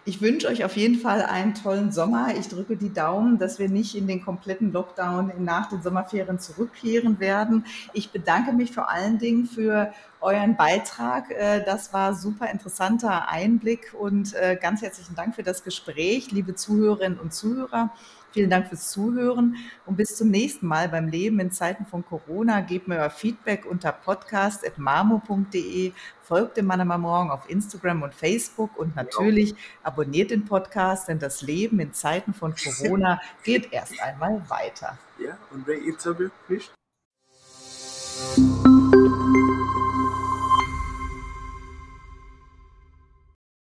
Ich 0.10 0.24
wünsche 0.24 0.47
euch 0.47 0.66
auf 0.66 0.76
jeden 0.76 0.95
Fall 0.95 1.22
einen 1.22 1.53
tollen 1.53 1.91
Sommer. 1.91 2.30
Ich 2.36 2.47
drücke 2.47 2.76
die 2.76 2.91
Daumen, 2.91 3.38
dass 3.38 3.60
wir 3.60 3.70
nicht 3.70 3.93
in 3.93 4.07
den 4.07 4.26
kompletten 4.26 4.74
Lockdown 4.74 5.32
nach 5.38 5.70
den 5.70 5.84
Sommerferien 5.84 6.39
zurückkehren 6.39 7.20
werden. 7.20 7.64
Ich 7.93 8.10
bedanke 8.10 8.51
mich 8.51 8.72
vor 8.72 8.89
allen 8.89 9.20
Dingen 9.20 9.45
für 9.45 9.93
euren 10.20 10.55
Beitrag. 10.55 11.30
Äh, 11.30 11.64
das 11.64 11.93
war 11.93 12.16
super 12.16 12.49
interessanter 12.49 13.30
Einblick 13.30 13.93
und 13.93 14.34
äh, 14.34 14.57
ganz 14.60 14.82
herzlichen 14.82 15.14
Dank 15.14 15.36
für 15.36 15.43
das 15.43 15.64
Gespräch, 15.64 16.32
liebe 16.32 16.55
Zuhörerinnen 16.55 17.20
und 17.20 17.32
Zuhörer. 17.32 17.91
Vielen 18.32 18.49
Dank 18.49 18.67
fürs 18.67 18.89
Zuhören 18.91 19.55
und 19.86 19.97
bis 19.97 20.15
zum 20.15 20.30
nächsten 20.30 20.65
Mal 20.67 20.88
beim 20.89 21.07
Leben 21.07 21.39
in 21.39 21.51
Zeiten 21.51 21.86
von 21.86 22.03
Corona. 22.05 22.61
Gebt 22.61 22.88
mir 22.88 22.97
euer 22.97 23.09
Feedback 23.09 23.65
unter 23.65 23.91
podcast.marmo.de, 23.91 25.93
folgt 26.21 26.57
dem 26.57 26.67
Mann 26.67 26.82
am 26.82 27.01
Morgen 27.01 27.32
auf 27.32 27.49
Instagram 27.49 28.03
und 28.03 28.13
Facebook 28.13 28.77
und 28.77 28.95
natürlich 28.95 29.55
abonniert 29.84 30.30
den 30.32 30.45
Podcast, 30.45 31.07
denn 31.07 31.17
das 31.17 31.41
Leben 31.41 31.80
in 31.80 31.93
Zeiten 31.93 32.34
von 32.34 32.53
Corona 32.55 33.19
geht 33.43 33.73
erst 33.73 33.99
einmal 34.01 34.43
weiter. 34.47 34.97
Ja, 35.17 35.38
und 35.51 35.65
wer 35.65 35.82
Instagram 35.82 36.32
nicht? 36.47 36.71